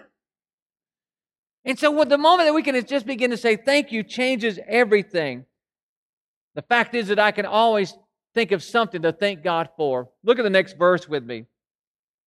And 1.64 1.78
so, 1.78 1.90
with 1.90 2.10
the 2.10 2.18
moment 2.18 2.46
that 2.46 2.52
we 2.52 2.62
can 2.62 2.84
just 2.86 3.06
begin 3.06 3.30
to 3.30 3.36
say 3.36 3.56
thank 3.56 3.90
you 3.90 4.02
changes 4.02 4.58
everything. 4.66 5.46
The 6.54 6.62
fact 6.62 6.94
is 6.94 7.08
that 7.08 7.18
I 7.18 7.30
can 7.30 7.46
always 7.46 7.94
think 8.34 8.52
of 8.52 8.62
something 8.62 9.02
to 9.02 9.12
thank 9.12 9.42
God 9.42 9.70
for. 9.76 10.08
Look 10.22 10.38
at 10.38 10.42
the 10.42 10.50
next 10.50 10.76
verse 10.76 11.08
with 11.08 11.24
me. 11.24 11.46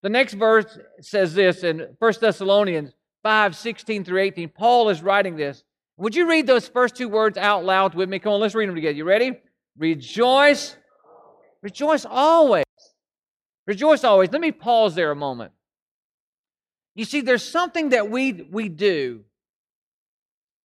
The 0.03 0.09
next 0.09 0.33
verse 0.33 0.77
says 1.01 1.33
this 1.33 1.63
in 1.63 1.95
1 1.99 2.13
Thessalonians 2.21 2.93
5 3.23 3.55
16 3.55 4.03
through 4.03 4.21
18. 4.21 4.49
Paul 4.49 4.89
is 4.89 5.01
writing 5.01 5.35
this. 5.35 5.63
Would 5.97 6.15
you 6.15 6.29
read 6.29 6.45
those 6.47 6.67
first 6.67 6.95
two 6.95 7.09
words 7.09 7.37
out 7.37 7.65
loud 7.65 7.95
with 7.95 8.07
me? 8.07 8.19
Come 8.19 8.33
on, 8.33 8.39
let's 8.39 8.55
read 8.55 8.69
them 8.69 8.75
together. 8.75 8.95
You 8.95 9.03
ready? 9.03 9.39
Rejoice. 9.77 10.77
Rejoice 11.61 12.05
always. 12.05 12.63
Rejoice 13.65 14.03
always. 14.03 14.31
Let 14.31 14.41
me 14.41 14.51
pause 14.51 14.95
there 14.95 15.11
a 15.11 15.15
moment. 15.15 15.51
You 16.95 17.05
see, 17.05 17.21
there's 17.21 17.43
something 17.43 17.89
that 17.89 18.09
we, 18.09 18.31
we 18.31 18.69
do 18.69 19.23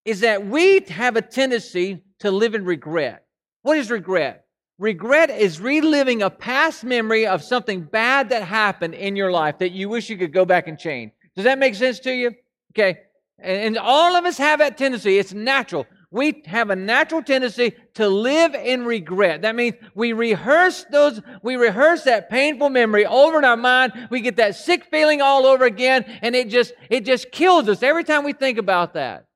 is 0.05 0.21
that 0.21 0.47
we 0.47 0.81
have 0.89 1.17
a 1.17 1.23
tendency 1.23 2.03
to 2.21 2.31
live 2.31 2.55
in 2.55 2.65
regret. 2.65 3.25
What 3.63 3.79
is 3.79 3.91
regret? 3.91 4.47
Regret 4.79 5.31
is 5.31 5.61
reliving 5.61 6.23
a 6.23 6.31
past 6.31 6.83
memory 6.83 7.27
of 7.27 7.43
something 7.43 7.83
bad 7.83 8.31
that 8.31 8.43
happened 8.43 8.95
in 8.95 9.17
your 9.17 9.31
life 9.31 9.59
that 9.59 9.71
you 9.71 9.89
wish 9.89 10.09
you 10.09 10.17
could 10.17 10.33
go 10.33 10.45
back 10.45 10.67
and 10.67 10.79
change. 10.79 11.13
Does 11.37 11.45
that 11.45 11.59
make 11.59 11.75
sense 11.75 12.01
to 12.01 12.13
you? 12.13 12.33
Okay. 12.73 13.01
And 13.39 13.77
all 13.79 14.17
of 14.17 14.25
us 14.25 14.39
have 14.39 14.61
that 14.61 14.79
tendency. 14.79 15.19
It's 15.19 15.33
natural. 15.33 15.87
We 16.11 16.43
have 16.45 16.69
a 16.69 16.77
natural 16.77 17.23
tendency 17.23 17.75
to 17.95 18.07
live 18.07 18.55
in 18.55 18.85
regret. 18.85 19.43
That 19.43 19.57
means 19.57 19.77
we 19.95 20.13
rehearse 20.13 20.85
those, 20.91 21.23
we 21.43 21.57
rehearse 21.57 22.05
that 22.05 22.29
painful 22.29 22.69
memory 22.69 23.07
over 23.07 23.39
in 23.39 23.47
our 23.47 23.57
mind. 23.57 24.09
We 24.11 24.21
get 24.21 24.37
that 24.37 24.55
sick 24.55 24.85
feeling 24.91 25.23
all 25.23 25.47
over 25.47 25.65
again, 25.65 26.05
and 26.21 26.37
it 26.37 26.51
just, 26.51 26.75
it 26.91 27.07
just 27.07 27.33
kills 27.33 27.67
us 27.69 27.83
every 27.83 28.05
time 28.05 28.25
we 28.25 28.35
think 28.35 28.59
about 28.59 28.93
that. 28.93 29.27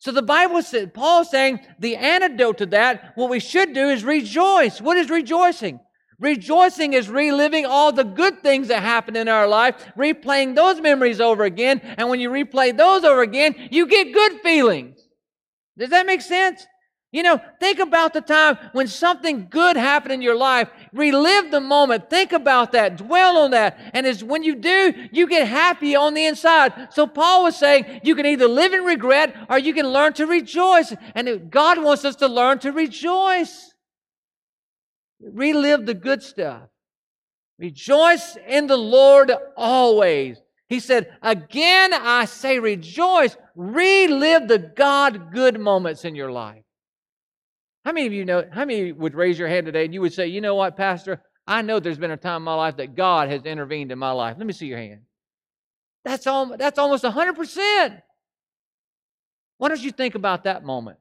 So 0.00 0.12
the 0.12 0.22
Bible 0.22 0.62
said, 0.62 0.94
Paul 0.94 1.24
saying 1.24 1.60
the 1.78 1.96
antidote 1.96 2.58
to 2.58 2.66
that, 2.66 3.12
what 3.16 3.30
we 3.30 3.40
should 3.40 3.72
do 3.72 3.88
is 3.88 4.04
rejoice. 4.04 4.80
What 4.80 4.96
is 4.96 5.10
rejoicing? 5.10 5.80
Rejoicing 6.20 6.94
is 6.94 7.08
reliving 7.08 7.64
all 7.64 7.92
the 7.92 8.04
good 8.04 8.42
things 8.42 8.68
that 8.68 8.82
happened 8.82 9.16
in 9.16 9.28
our 9.28 9.46
life, 9.46 9.74
replaying 9.96 10.56
those 10.56 10.80
memories 10.80 11.20
over 11.20 11.44
again. 11.44 11.80
And 11.96 12.08
when 12.08 12.20
you 12.20 12.30
replay 12.30 12.76
those 12.76 13.04
over 13.04 13.22
again, 13.22 13.54
you 13.70 13.86
get 13.86 14.12
good 14.12 14.40
feelings. 14.40 14.98
Does 15.76 15.90
that 15.90 16.06
make 16.06 16.22
sense? 16.22 16.66
You 17.10 17.22
know, 17.22 17.40
think 17.58 17.78
about 17.78 18.12
the 18.12 18.20
time 18.20 18.58
when 18.72 18.86
something 18.86 19.48
good 19.48 19.76
happened 19.76 20.12
in 20.12 20.20
your 20.20 20.36
life. 20.36 20.68
Relive 20.92 21.50
the 21.50 21.60
moment. 21.60 22.10
Think 22.10 22.32
about 22.32 22.72
that. 22.72 22.98
Dwell 22.98 23.38
on 23.38 23.52
that. 23.52 23.78
And 23.94 24.06
as 24.06 24.22
when 24.22 24.42
you 24.42 24.54
do, 24.54 24.92
you 25.10 25.26
get 25.26 25.48
happy 25.48 25.96
on 25.96 26.12
the 26.12 26.26
inside. 26.26 26.92
So 26.92 27.06
Paul 27.06 27.44
was 27.44 27.56
saying 27.56 28.02
you 28.04 28.14
can 28.14 28.26
either 28.26 28.46
live 28.46 28.74
in 28.74 28.84
regret 28.84 29.34
or 29.48 29.58
you 29.58 29.72
can 29.72 29.88
learn 29.88 30.12
to 30.14 30.26
rejoice. 30.26 30.94
And 31.14 31.50
God 31.50 31.82
wants 31.82 32.04
us 32.04 32.16
to 32.16 32.28
learn 32.28 32.58
to 32.58 32.72
rejoice. 32.72 33.74
Relive 35.20 35.86
the 35.86 35.94
good 35.94 36.22
stuff. 36.22 36.68
Rejoice 37.58 38.36
in 38.46 38.66
the 38.66 38.76
Lord 38.76 39.32
always. 39.56 40.42
He 40.68 40.78
said, 40.78 41.16
Again, 41.22 41.94
I 41.94 42.26
say 42.26 42.58
rejoice. 42.58 43.34
Relive 43.56 44.46
the 44.46 44.58
God 44.58 45.32
good 45.32 45.58
moments 45.58 46.04
in 46.04 46.14
your 46.14 46.30
life. 46.30 46.62
How 47.84 47.92
many 47.92 48.06
of 48.06 48.12
you 48.12 48.24
know, 48.24 48.44
how 48.52 48.64
many 48.64 48.92
would 48.92 49.14
raise 49.14 49.38
your 49.38 49.48
hand 49.48 49.66
today 49.66 49.84
and 49.84 49.94
you 49.94 50.00
would 50.00 50.12
say, 50.12 50.26
You 50.26 50.40
know 50.40 50.54
what, 50.54 50.76
Pastor? 50.76 51.22
I 51.46 51.62
know 51.62 51.80
there's 51.80 51.98
been 51.98 52.10
a 52.10 52.16
time 52.16 52.36
in 52.36 52.42
my 52.42 52.54
life 52.54 52.76
that 52.76 52.94
God 52.94 53.30
has 53.30 53.44
intervened 53.44 53.90
in 53.90 53.98
my 53.98 54.10
life. 54.10 54.36
Let 54.36 54.46
me 54.46 54.52
see 54.52 54.66
your 54.66 54.78
hand. 54.78 55.00
That's, 56.04 56.26
all, 56.26 56.56
that's 56.56 56.78
almost 56.78 57.04
100%. 57.04 58.02
Why 59.56 59.68
don't 59.68 59.80
you 59.80 59.90
think 59.90 60.14
about 60.14 60.44
that 60.44 60.62
moment? 60.62 60.98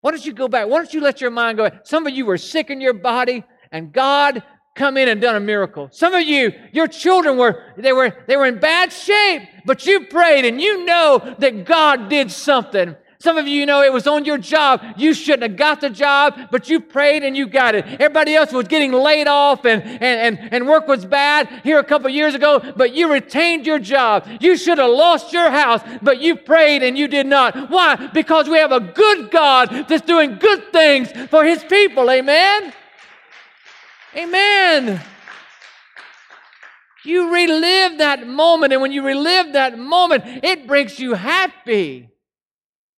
Why 0.00 0.10
don't 0.10 0.24
you 0.24 0.32
go 0.32 0.48
back? 0.48 0.68
Why 0.68 0.78
don't 0.78 0.92
you 0.92 1.00
let 1.00 1.20
your 1.20 1.30
mind 1.30 1.58
go? 1.58 1.70
Some 1.84 2.06
of 2.06 2.14
you 2.14 2.26
were 2.26 2.38
sick 2.38 2.70
in 2.70 2.80
your 2.80 2.94
body, 2.94 3.44
and 3.70 3.92
God 3.92 4.42
come 4.74 4.96
in 4.96 5.08
and 5.08 5.20
done 5.20 5.36
a 5.36 5.40
miracle. 5.40 5.88
Some 5.92 6.14
of 6.14 6.22
you, 6.22 6.52
your 6.72 6.88
children 6.88 7.36
were 7.36 7.62
they 7.76 7.92
were 7.92 8.12
they 8.26 8.36
were 8.36 8.46
in 8.46 8.58
bad 8.58 8.92
shape, 8.92 9.42
but 9.64 9.86
you 9.86 10.06
prayed 10.06 10.44
and 10.44 10.60
you 10.60 10.84
know 10.84 11.36
that 11.38 11.64
God 11.64 12.08
did 12.08 12.32
something. 12.32 12.96
Some 13.22 13.38
of 13.38 13.46
you, 13.46 13.66
know 13.66 13.82
it 13.82 13.92
was 13.92 14.08
on 14.08 14.24
your 14.24 14.36
job. 14.36 14.82
You 14.96 15.14
shouldn't 15.14 15.44
have 15.44 15.56
got 15.56 15.80
the 15.80 15.90
job, 15.90 16.48
but 16.50 16.68
you 16.68 16.80
prayed 16.80 17.22
and 17.22 17.36
you 17.36 17.46
got 17.46 17.76
it. 17.76 17.86
Everybody 17.86 18.34
else 18.34 18.50
was 18.50 18.66
getting 18.66 18.90
laid 18.90 19.28
off 19.28 19.64
and, 19.64 19.80
and, 19.80 20.02
and, 20.02 20.52
and 20.52 20.66
work 20.66 20.88
was 20.88 21.06
bad 21.06 21.48
here 21.62 21.78
a 21.78 21.84
couple 21.84 22.10
years 22.10 22.34
ago, 22.34 22.58
but 22.76 22.92
you 22.92 23.12
retained 23.12 23.64
your 23.64 23.78
job. 23.78 24.26
You 24.40 24.56
should 24.56 24.78
have 24.78 24.90
lost 24.90 25.32
your 25.32 25.52
house, 25.52 25.82
but 26.02 26.20
you 26.20 26.34
prayed 26.34 26.82
and 26.82 26.98
you 26.98 27.06
did 27.06 27.28
not. 27.28 27.70
Why? 27.70 28.08
Because 28.08 28.48
we 28.48 28.58
have 28.58 28.72
a 28.72 28.80
good 28.80 29.30
God 29.30 29.86
that's 29.86 30.04
doing 30.04 30.40
good 30.40 30.72
things 30.72 31.12
for 31.28 31.44
his 31.44 31.62
people. 31.62 32.10
Amen? 32.10 32.72
Amen. 34.16 35.00
You 37.04 37.32
relive 37.32 37.98
that 37.98 38.26
moment, 38.26 38.72
and 38.72 38.82
when 38.82 38.90
you 38.90 39.06
relive 39.06 39.52
that 39.52 39.78
moment, 39.78 40.24
it 40.42 40.66
brings 40.66 40.98
you 40.98 41.14
happy. 41.14 42.11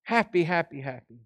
Happy, 0.05 0.45
happy, 0.45 0.81
happy. 0.81 1.21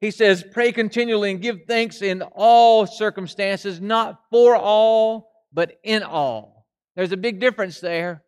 He 0.00 0.10
says, 0.10 0.44
Pray 0.52 0.72
continually 0.72 1.30
and 1.30 1.40
give 1.40 1.60
thanks 1.66 2.02
in 2.02 2.22
all 2.22 2.86
circumstances, 2.86 3.80
not 3.80 4.20
for 4.30 4.54
all, 4.54 5.30
but 5.52 5.78
in 5.82 6.02
all. 6.02 6.66
There's 6.94 7.12
a 7.12 7.16
big 7.16 7.40
difference 7.40 7.80
there. 7.80 8.22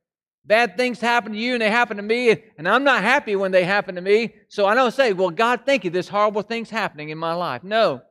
Bad 0.44 0.76
things 0.76 1.00
happen 1.00 1.32
to 1.32 1.38
you 1.38 1.54
and 1.54 1.62
they 1.62 1.70
happen 1.70 1.96
to 1.96 2.02
me, 2.02 2.36
and 2.56 2.68
I'm 2.68 2.84
not 2.84 3.02
happy 3.02 3.34
when 3.34 3.50
they 3.50 3.64
happen 3.64 3.96
to 3.96 4.00
me. 4.00 4.32
So 4.48 4.64
I 4.64 4.74
don't 4.74 4.94
say, 4.94 5.12
Well, 5.12 5.30
God, 5.30 5.62
thank 5.66 5.84
you, 5.84 5.90
this 5.90 6.08
horrible 6.08 6.42
thing's 6.42 6.70
happening 6.70 7.10
in 7.10 7.18
my 7.18 7.34
life. 7.34 7.64
No. 7.64 8.02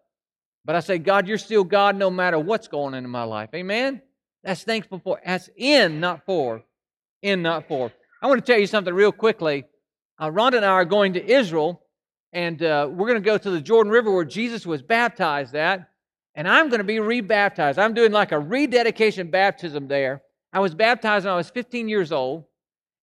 But 0.66 0.76
I 0.76 0.80
say, 0.82 0.98
God, 0.98 1.28
you're 1.28 1.38
still 1.38 1.64
God 1.64 1.96
no 1.96 2.10
matter 2.10 2.40
what's 2.40 2.68
going 2.68 2.94
on 2.96 3.04
in 3.04 3.10
my 3.10 3.24
life. 3.24 3.50
Amen? 3.54 4.02
That's 4.44 4.64
thankful 4.64 5.00
for. 5.00 5.22
That's 5.26 5.50
in, 5.56 6.00
not 6.00 6.26
for. 6.26 6.64
In, 7.22 7.42
not 7.42 7.68
for. 7.68 7.92
I 8.22 8.28
want 8.28 8.44
to 8.44 8.52
tell 8.52 8.60
you 8.60 8.68
something 8.68 8.94
real 8.94 9.12
quickly. 9.12 9.66
Uh, 10.18 10.30
Rhonda 10.30 10.56
and 10.56 10.66
I 10.66 10.70
are 10.70 10.86
going 10.86 11.14
to 11.14 11.26
Israel, 11.26 11.82
and 12.32 12.62
uh, 12.64 12.88
we're 12.90 13.08
going 13.08 13.22
to 13.22 13.26
go 13.26 13.38
to 13.38 13.50
the 13.50 13.60
Jordan 13.60 13.92
River 13.92 14.12
where 14.12 14.24
Jesus 14.24 14.66
was 14.66 14.82
baptized 14.82 15.56
at, 15.56 15.90
and 16.36 16.48
I'm 16.48 16.70
going 16.70 16.80
to 16.80 16.86
be 16.86 17.00
rebaptized. 17.00 17.78
I'm 17.78 17.94
doing 17.94 18.12
like 18.12 18.32
a 18.32 18.40
rededication 18.40 19.30
baptism 19.30 19.88
there. 19.88 20.22
I 20.54 20.60
was 20.60 20.74
baptized 20.74 21.26
when 21.26 21.34
I 21.34 21.38
was 21.38 21.50
15 21.50 21.90
years 21.90 22.14
old, 22.14 22.46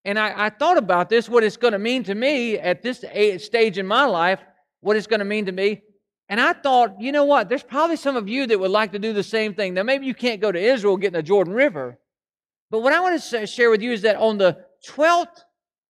and 0.06 0.18
I, 0.18 0.46
I 0.46 0.50
thought 0.50 0.78
about 0.78 1.10
this, 1.10 1.28
what 1.28 1.44
it's 1.44 1.58
going 1.58 1.72
to 1.72 1.78
mean 1.78 2.02
to 2.04 2.14
me 2.14 2.58
at 2.58 2.82
this 2.82 3.04
stage 3.44 3.76
in 3.76 3.86
my 3.86 4.04
life, 4.04 4.40
what 4.80 4.96
it's 4.96 5.06
going 5.06 5.20
to 5.20 5.26
mean 5.26 5.46
to 5.46 5.52
me. 5.52 5.82
And 6.30 6.40
I 6.40 6.54
thought, 6.54 6.98
you 6.98 7.12
know 7.12 7.26
what? 7.26 7.50
There's 7.50 7.62
probably 7.62 7.96
some 7.96 8.16
of 8.16 8.26
you 8.26 8.46
that 8.46 8.58
would 8.58 8.70
like 8.70 8.92
to 8.92 8.98
do 8.98 9.12
the 9.12 9.22
same 9.22 9.52
thing. 9.52 9.74
Now, 9.74 9.82
maybe 9.82 10.06
you 10.06 10.14
can't 10.14 10.40
go 10.40 10.50
to 10.50 10.58
Israel, 10.58 10.96
get 10.96 11.08
in 11.08 11.12
the 11.12 11.22
Jordan 11.22 11.52
River. 11.52 11.98
But 12.70 12.80
what 12.80 12.94
I 12.94 13.00
want 13.00 13.20
to 13.22 13.46
share 13.46 13.68
with 13.68 13.82
you 13.82 13.92
is 13.92 14.00
that 14.02 14.16
on 14.16 14.38
the 14.38 14.64
12th 14.88 15.42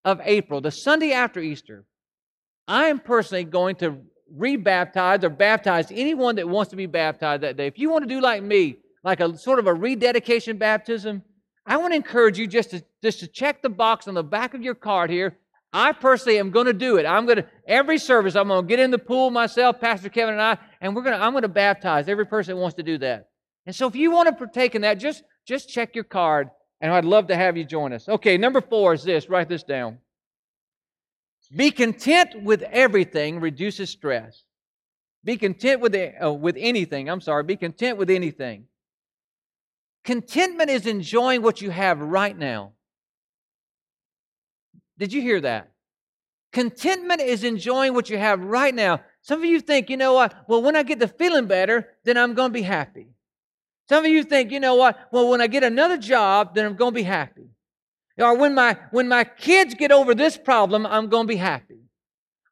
of 0.05 0.21
April, 0.25 0.61
the 0.61 0.71
Sunday 0.71 1.13
after 1.13 1.41
Easter, 1.41 1.85
I 2.67 2.87
am 2.87 2.99
personally 2.99 3.45
going 3.45 3.77
to 3.77 3.99
rebaptize 4.37 5.23
or 5.25 5.31
baptize 5.31 5.91
anyone 5.91 6.37
that 6.37 6.49
wants 6.49 6.71
to 6.71 6.77
be 6.77 6.87
baptized 6.87 7.43
that 7.43 7.57
day. 7.57 7.67
If 7.67 7.79
you 7.79 7.91
want 7.91 8.09
to 8.09 8.09
do 8.09 8.21
like 8.21 8.43
me, 8.43 8.77
like 9.05 9.21
a 9.21 9.37
sort 9.37 9.59
of 9.59 9.67
a 9.67 9.75
rededication 9.75 10.59
baptism, 10.59 11.23
I 11.67 11.77
want 11.77 11.93
to 11.93 11.97
encourage 11.97 12.39
you 12.39 12.47
just 12.47 12.71
to 12.71 12.85
just 13.03 13.21
to 13.21 13.27
check 13.27 13.63
the 13.63 13.69
box 13.69 14.09
on 14.09 14.15
the 14.15 14.25
back 14.25 14.55
of 14.55 14.63
your 14.63 14.75
card 14.75 15.11
here. 15.11 15.39
I 15.73 15.93
personally 15.93 16.39
am 16.39 16.51
going 16.51 16.67
to 16.67 16.73
do 16.73 16.97
it. 16.99 17.07
I'm 17.07 17.25
going 17.25 17.39
to 17.39 17.47
every 17.67 17.99
service. 17.99 18.37
I'm 18.37 18.49
going 18.49 18.65
to 18.65 18.69
get 18.69 18.79
in 18.79 18.91
the 18.91 18.99
pool 18.99 19.31
myself, 19.31 19.81
Pastor 19.81 20.11
Kevin 20.11 20.35
and 20.35 20.43
I, 20.43 20.59
and 20.81 20.95
we're 20.95 21.03
going 21.03 21.19
to. 21.19 21.25
I'm 21.25 21.33
going 21.33 21.43
to 21.43 21.49
baptize 21.49 22.09
every 22.09 22.27
person 22.27 22.55
that 22.55 22.61
wants 22.61 22.77
to 22.77 22.83
do 22.83 22.99
that. 22.99 23.29
And 23.65 23.75
so, 23.75 23.87
if 23.87 23.97
you 23.97 24.11
want 24.11 24.29
to 24.29 24.35
partake 24.35 24.75
in 24.75 24.83
that, 24.83 24.99
just 24.99 25.23
just 25.47 25.69
check 25.69 25.95
your 25.95 26.05
card 26.05 26.51
and 26.83 26.93
I'd 26.93 27.05
love 27.05 27.29
to 27.29 27.37
have 27.37 27.57
you 27.57 27.65
join 27.65 27.93
us. 27.93 28.09
Okay, 28.09 28.37
number 28.37 28.61
four 28.61 28.93
is 28.93 29.05
this 29.05 29.31
write 29.31 29.49
this 29.49 29.63
down. 29.63 29.99
Be 31.55 31.71
content 31.71 32.43
with 32.43 32.63
everything 32.63 33.41
reduces 33.41 33.91
stress. 33.91 34.43
Be 35.25 35.37
content 35.37 35.81
with, 35.81 35.95
uh, 35.95 36.33
with 36.33 36.57
anything. 36.59 37.09
I'm 37.09 37.21
sorry, 37.21 37.45
be 37.45 37.57
content 37.57 37.99
with 37.99 38.11
anything. 38.11 38.65
Contentment 40.03 40.71
is 40.71 40.87
enjoying 40.87 41.43
what 41.43 41.61
you 41.61 41.71
have 41.71 42.01
right 42.01 42.37
now. 42.37 42.73
Did 44.99 45.13
you 45.13 45.23
hear 45.23 45.41
that? 45.43 45.71
Contentment 46.53 47.21
is 47.21 47.45
enjoying 47.45 47.95
what 47.95 48.11
you 48.11 48.19
have 48.19 48.41
right 48.43 48.75
now. 48.75 49.01
Some 49.21 49.39
of 49.41 49.45
you 49.45 49.61
think, 49.61 49.89
you 49.89 49.97
know 49.97 50.15
what? 50.15 50.35
Well, 50.49 50.63
when 50.63 50.75
I 50.75 50.83
get 50.83 50.99
the 50.99 51.09
feeling 51.09 51.47
better, 51.47 51.89
then 52.05 52.17
I'm 52.17 52.35
going 52.35 52.51
to 52.51 52.55
be 52.55 52.63
happy. 52.63 53.09
Some 53.93 54.07
of 54.07 54.11
you 54.11 54.25
think, 54.25 54.53
you 54.53 54.59
know 54.59 54.77
what? 54.77 54.99
Well, 55.13 55.29
when 55.29 55.43
I 55.43 55.49
get 55.49 55.63
another 55.63 55.99
job, 55.99 56.55
then 56.55 56.65
I'm 56.65 56.77
going 56.77 56.93
to 56.93 56.95
be 56.95 57.03
happy. 57.03 57.51
Or 58.17 58.35
when 58.39 58.55
my 58.55 58.79
when 58.91 59.07
my 59.07 59.23
kids 59.23 59.75
get 59.75 59.93
over 59.93 60.15
this 60.15 60.39
problem, 60.39 60.87
I'm 60.87 61.11
going 61.11 61.27
to 61.27 61.29
be 61.29 61.37
happy. 61.37 61.81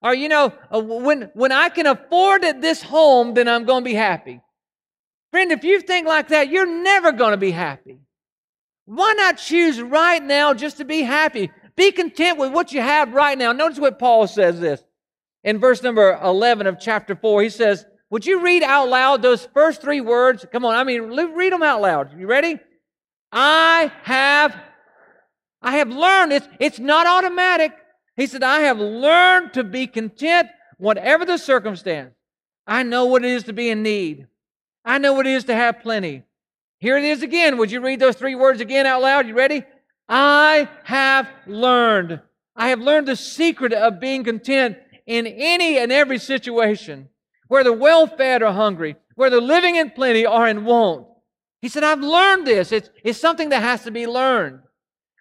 Or 0.02 0.12
you 0.12 0.28
know, 0.28 0.52
uh, 0.70 0.82
when 0.82 1.30
when 1.32 1.50
I 1.50 1.70
can 1.70 1.86
afford 1.86 2.42
this 2.42 2.82
home, 2.82 3.32
then 3.32 3.48
I'm 3.48 3.64
going 3.64 3.82
to 3.82 3.88
be 3.88 3.94
happy. 3.94 4.42
Friend, 5.30 5.50
if 5.50 5.64
you 5.64 5.80
think 5.80 6.06
like 6.06 6.28
that, 6.28 6.50
you're 6.50 6.66
never 6.66 7.10
going 7.10 7.30
to 7.30 7.38
be 7.38 7.52
happy. 7.52 8.00
Why 8.84 9.14
not 9.14 9.38
choose 9.38 9.80
right 9.80 10.22
now 10.22 10.52
just 10.52 10.76
to 10.76 10.84
be 10.84 11.00
happy? 11.00 11.50
Be 11.74 11.90
content 11.90 12.36
with 12.36 12.52
what 12.52 12.70
you 12.74 12.82
have 12.82 13.14
right 13.14 13.38
now. 13.38 13.52
Notice 13.52 13.78
what 13.78 13.98
Paul 13.98 14.26
says 14.26 14.60
this 14.60 14.82
in 15.42 15.58
verse 15.58 15.82
number 15.82 16.20
11 16.22 16.66
of 16.66 16.78
chapter 16.78 17.16
4. 17.16 17.42
He 17.42 17.48
says, 17.48 17.86
would 18.10 18.26
you 18.26 18.42
read 18.42 18.64
out 18.64 18.88
loud 18.88 19.22
those 19.22 19.46
first 19.54 19.80
three 19.80 20.00
words? 20.00 20.44
Come 20.50 20.64
on, 20.64 20.74
I 20.74 20.82
mean, 20.82 21.02
read 21.02 21.52
them 21.52 21.62
out 21.62 21.80
loud. 21.80 22.18
You 22.18 22.26
ready? 22.26 22.58
I 23.30 23.92
have, 24.02 24.56
I 25.62 25.76
have 25.76 25.90
learned. 25.90 26.32
It's, 26.32 26.48
it's 26.58 26.78
not 26.80 27.06
automatic. 27.06 27.72
He 28.16 28.26
said, 28.26 28.42
I 28.42 28.60
have 28.60 28.80
learned 28.80 29.54
to 29.54 29.62
be 29.62 29.86
content, 29.86 30.48
whatever 30.78 31.24
the 31.24 31.38
circumstance. 31.38 32.12
I 32.66 32.82
know 32.82 33.06
what 33.06 33.24
it 33.24 33.30
is 33.30 33.44
to 33.44 33.52
be 33.52 33.70
in 33.70 33.82
need. 33.82 34.26
I 34.84 34.98
know 34.98 35.12
what 35.12 35.26
it 35.26 35.34
is 35.34 35.44
to 35.44 35.54
have 35.54 35.80
plenty. 35.80 36.24
Here 36.78 36.98
it 36.98 37.04
is 37.04 37.22
again. 37.22 37.58
Would 37.58 37.70
you 37.70 37.80
read 37.80 38.00
those 38.00 38.16
three 38.16 38.34
words 38.34 38.60
again 38.60 38.86
out 38.86 39.02
loud? 39.02 39.28
You 39.28 39.34
ready? 39.34 39.62
I 40.08 40.68
have 40.82 41.28
learned. 41.46 42.20
I 42.56 42.70
have 42.70 42.80
learned 42.80 43.06
the 43.06 43.16
secret 43.16 43.72
of 43.72 44.00
being 44.00 44.24
content 44.24 44.78
in 45.06 45.26
any 45.26 45.78
and 45.78 45.92
every 45.92 46.18
situation 46.18 47.08
where 47.50 47.64
the 47.64 47.72
well 47.72 48.06
fed 48.06 48.44
are 48.44 48.52
hungry, 48.52 48.94
where 49.16 49.28
the 49.28 49.40
living 49.40 49.74
in 49.74 49.90
plenty 49.90 50.24
are 50.24 50.46
in 50.46 50.64
want. 50.64 51.08
He 51.60 51.68
said, 51.68 51.82
I've 51.82 52.00
learned 52.00 52.46
this. 52.46 52.70
It's, 52.70 52.88
it's 53.02 53.18
something 53.18 53.48
that 53.48 53.60
has 53.60 53.82
to 53.82 53.90
be 53.90 54.06
learned. 54.06 54.60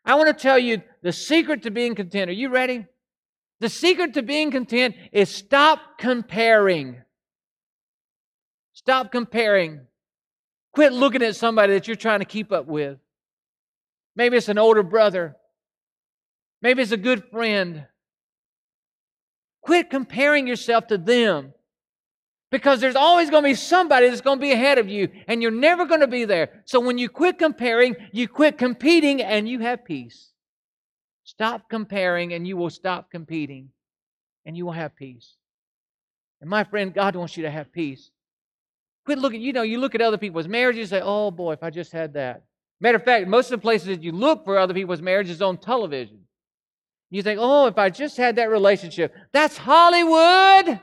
I 0.06 0.14
want 0.14 0.28
to 0.28 0.40
tell 0.40 0.60
you 0.60 0.84
the 1.02 1.12
secret 1.12 1.64
to 1.64 1.72
being 1.72 1.96
content. 1.96 2.30
Are 2.30 2.34
you 2.34 2.50
ready? 2.50 2.86
The 3.62 3.68
secret 3.68 4.14
to 4.14 4.22
being 4.22 4.52
content 4.52 4.96
is 5.12 5.34
stop 5.34 5.98
comparing. 5.98 7.02
Stop 8.74 9.12
comparing. 9.12 9.82
Quit 10.72 10.94
looking 10.94 11.24
at 11.24 11.36
somebody 11.36 11.74
that 11.74 11.88
you're 11.88 11.96
trying 11.96 12.20
to 12.20 12.26
keep 12.26 12.52
up 12.52 12.68
with. 12.68 13.00
Maybe 14.16 14.38
it's 14.38 14.50
an 14.50 14.60
older 14.60 14.84
brother. 14.84 15.36
Maybe 16.62 16.84
it's 16.84 16.92
a 16.92 16.98
good 16.98 17.24
friend. 17.32 17.88
Quit 19.62 19.90
comparing 19.90 20.46
yourself 20.46 20.86
to 20.88 21.00
them. 21.00 21.54
Because 22.52 22.82
there's 22.82 22.96
always 22.96 23.30
going 23.30 23.44
to 23.44 23.50
be 23.50 23.56
somebody 23.56 24.10
that's 24.10 24.22
going 24.22 24.40
to 24.40 24.42
be 24.42 24.52
ahead 24.52 24.80
of 24.80 24.90
you, 24.90 25.10
and 25.28 25.42
you're 25.42 25.52
never 25.52 25.86
going 25.86 26.00
to 26.00 26.08
be 26.08 26.26
there. 26.26 26.64
So 26.66 26.80
when 26.80 26.98
you 26.98 27.08
quit 27.08 27.38
comparing, 27.38 27.96
you 28.12 28.28
quit 28.28 28.58
competing, 28.58 29.22
and 29.22 29.48
you 29.48 29.60
have 29.60 29.86
peace. 29.86 30.32
Stop 31.24 31.70
comparing, 31.70 32.34
and 32.34 32.48
you 32.48 32.58
will 32.58 32.72
stop 32.72 33.12
competing, 33.12 33.70
and 34.46 34.58
you 34.58 34.66
will 34.66 34.72
have 34.72 34.96
peace. 34.96 35.36
And 36.42 36.50
my 36.50 36.64
friend, 36.64 36.94
God 36.94 37.16
wants 37.16 37.38
you 37.38 37.44
to 37.44 37.52
have 37.52 37.72
peace. 37.72 38.10
Quit 39.06 39.20
looking, 39.20 39.42
you 39.42 39.54
know, 39.54 39.62
you 39.62 39.80
look 39.80 39.94
at 39.94 40.02
other 40.02 40.18
people's 40.18 40.48
marriages, 40.48 40.80
you 40.80 40.86
say, 40.98 41.02
oh 41.04 41.30
boy, 41.30 41.54
if 41.54 41.62
I 41.62 41.70
just 41.70 41.92
had 41.92 42.14
that. 42.14 42.44
Matter 42.82 42.98
of 42.98 43.04
fact, 43.04 43.28
most 43.28 43.52
of 43.52 43.60
the 43.60 43.62
places 43.62 43.88
that 43.88 44.04
you 44.04 44.12
look 44.12 44.46
for 44.46 44.58
other 44.58 44.74
people's 44.74 45.02
marriages 45.02 45.42
on 45.42 45.58
television. 45.58 46.20
You 47.12 47.24
think, 47.24 47.40
oh, 47.42 47.66
if 47.68 47.78
I 47.78 47.90
just 47.90 48.18
had 48.18 48.36
that 48.38 48.50
relationship. 48.50 49.14
That's 49.34 49.58
Hollywood. 49.58 50.80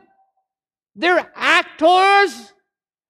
They're 0.97 1.31
actors. 1.35 2.53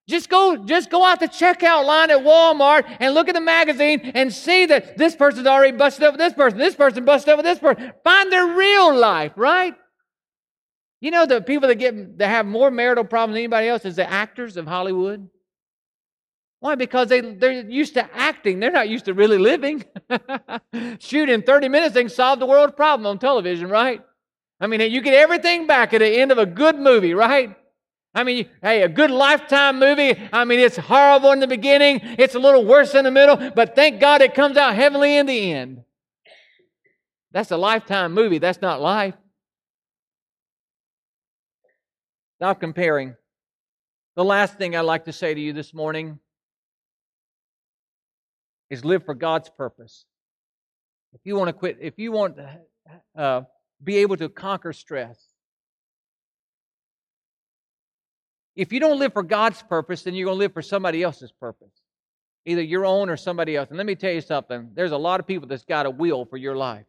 Just 0.07 0.29
go, 0.29 0.55
just 0.65 0.89
go 0.89 1.03
out 1.03 1.19
the 1.19 1.27
checkout 1.27 1.85
line 1.85 2.11
at 2.11 2.19
Walmart 2.19 2.85
and 2.99 3.13
look 3.13 3.27
at 3.27 3.35
the 3.35 3.41
magazine 3.41 3.99
and 4.13 4.31
see 4.31 4.65
that 4.65 4.97
this 4.97 5.15
person's 5.15 5.47
already 5.47 5.75
busted 5.75 6.03
up 6.03 6.13
with 6.13 6.19
this 6.19 6.33
person, 6.33 6.57
this 6.57 6.75
person 6.75 7.03
busted 7.03 7.29
up 7.29 7.37
with 7.37 7.45
this 7.45 7.59
person. 7.59 7.91
Find 8.03 8.31
their 8.31 8.47
real 8.47 8.95
life, 8.95 9.33
right? 9.35 9.75
You 11.01 11.11
know 11.11 11.25
the 11.25 11.41
people 11.41 11.67
that 11.67 11.75
get 11.75 12.17
that 12.19 12.27
have 12.29 12.45
more 12.45 12.71
marital 12.71 13.03
problems 13.03 13.35
than 13.35 13.39
anybody 13.39 13.67
else 13.67 13.85
is 13.85 13.97
the 13.97 14.09
actors 14.09 14.55
of 14.55 14.65
Hollywood. 14.65 15.29
Why? 16.59 16.75
Because 16.75 17.09
they, 17.09 17.21
they're 17.21 17.67
used 17.67 17.93
to 17.95 18.15
acting. 18.15 18.59
They're 18.59 18.71
not 18.71 18.89
used 18.89 19.05
to 19.05 19.13
really 19.13 19.37
living. 19.37 19.85
Shoot, 20.99 21.29
in 21.29 21.43
30 21.43 21.69
minutes, 21.69 21.93
they 21.93 22.01
can 22.01 22.09
solve 22.09 22.39
the 22.39 22.47
world's 22.47 22.73
problem 22.73 23.05
on 23.05 23.19
television, 23.19 23.69
right? 23.69 24.01
I 24.59 24.65
mean, 24.65 24.81
you 24.81 25.01
get 25.01 25.13
everything 25.13 25.67
back 25.67 25.93
at 25.93 25.99
the 25.99 26.07
end 26.07 26.31
of 26.31 26.39
a 26.39 26.47
good 26.47 26.79
movie, 26.79 27.13
right? 27.13 27.55
I 28.13 28.23
mean, 28.23 28.47
hey, 28.61 28.81
a 28.81 28.89
good 28.89 29.11
lifetime 29.11 29.79
movie. 29.79 30.17
I 30.33 30.43
mean, 30.45 30.59
it's 30.59 30.77
horrible 30.77 31.31
in 31.31 31.39
the 31.39 31.47
beginning, 31.47 31.99
it's 32.03 32.35
a 32.35 32.39
little 32.39 32.65
worse 32.65 32.95
in 32.95 33.03
the 33.03 33.11
middle, 33.11 33.51
but 33.51 33.75
thank 33.75 33.99
God 33.99 34.21
it 34.21 34.33
comes 34.33 34.57
out 34.57 34.75
heavenly 34.75 35.17
in 35.17 35.25
the 35.25 35.51
end. 35.51 35.83
That's 37.31 37.51
a 37.51 37.57
lifetime 37.57 38.13
movie. 38.13 38.39
That's 38.39 38.61
not 38.61 38.81
life. 38.81 39.13
Stop 42.37 42.59
comparing. 42.59 43.15
The 44.15 44.23
last 44.23 44.57
thing 44.57 44.75
I'd 44.75 44.81
like 44.81 45.05
to 45.05 45.13
say 45.13 45.33
to 45.33 45.39
you 45.39 45.53
this 45.53 45.73
morning 45.73 46.19
is 48.69 48.83
live 48.83 49.05
for 49.05 49.13
God's 49.13 49.49
purpose. 49.49 50.05
If 51.13 51.21
you 51.23 51.35
want 51.35 51.49
to 51.49 51.53
quit, 51.53 51.77
if 51.81 51.97
you 51.97 52.11
want 52.11 52.37
to 52.37 52.59
uh, 53.15 53.41
be 53.83 53.97
able 53.97 54.17
to 54.17 54.29
conquer 54.29 54.73
stress, 54.73 55.26
if 58.57 58.73
you 58.73 58.79
don't 58.79 58.97
live 58.97 59.13
for 59.13 59.23
God's 59.23 59.61
purpose, 59.61 60.01
then 60.01 60.15
you're 60.15 60.25
going 60.25 60.35
to 60.35 60.39
live 60.39 60.53
for 60.53 60.63
somebody 60.63 61.03
else's 61.03 61.31
purpose, 61.31 61.71
either 62.43 62.61
your 62.61 62.85
own 62.85 63.07
or 63.09 63.15
somebody 63.15 63.55
else. 63.55 63.69
And 63.69 63.77
let 63.77 63.85
me 63.85 63.95
tell 63.95 64.11
you 64.11 64.19
something 64.19 64.71
there's 64.73 64.91
a 64.91 64.97
lot 64.97 65.19
of 65.19 65.27
people 65.27 65.47
that's 65.47 65.63
got 65.63 65.85
a 65.85 65.91
will 65.91 66.25
for 66.25 66.37
your 66.37 66.57
life. 66.57 66.85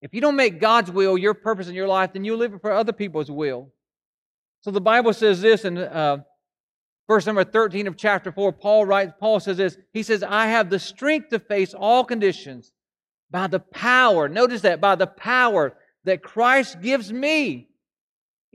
If 0.00 0.14
you 0.14 0.22
don't 0.22 0.36
make 0.36 0.58
God's 0.58 0.90
will 0.90 1.18
your 1.18 1.34
purpose 1.34 1.68
in 1.68 1.74
your 1.74 1.86
life, 1.86 2.14
then 2.14 2.24
you 2.24 2.34
live 2.34 2.58
for 2.62 2.72
other 2.72 2.92
people's 2.94 3.30
will. 3.30 3.70
So 4.62 4.70
the 4.70 4.80
Bible 4.80 5.12
says 5.12 5.42
this 5.42 5.66
in 5.66 5.76
uh, 5.76 6.18
verse 7.06 7.26
number 7.26 7.44
13 7.44 7.86
of 7.86 7.96
chapter 7.98 8.32
4. 8.32 8.52
Paul 8.52 8.86
writes, 8.86 9.12
Paul 9.20 9.38
says 9.38 9.58
this. 9.58 9.76
He 9.92 10.02
says, 10.02 10.22
I 10.22 10.46
have 10.46 10.70
the 10.70 10.78
strength 10.78 11.28
to 11.28 11.38
face 11.38 11.74
all 11.74 12.04
conditions 12.04 12.72
by 13.30 13.48
the 13.48 13.60
power. 13.60 14.30
Notice 14.30 14.62
that, 14.62 14.80
by 14.80 14.94
the 14.94 15.06
power 15.06 15.76
that 16.04 16.22
Christ 16.22 16.80
gives 16.80 17.12
me. 17.12 17.68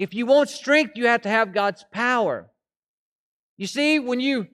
If 0.02 0.14
you 0.14 0.26
want 0.26 0.50
strength, 0.50 0.94
you 0.96 1.08
have 1.08 1.22
to 1.22 1.30
have 1.30 1.54
God's 1.54 1.86
power. 1.92 2.50
You 3.58 3.68
see, 3.68 4.00
when 4.00 4.20
you 4.20 4.48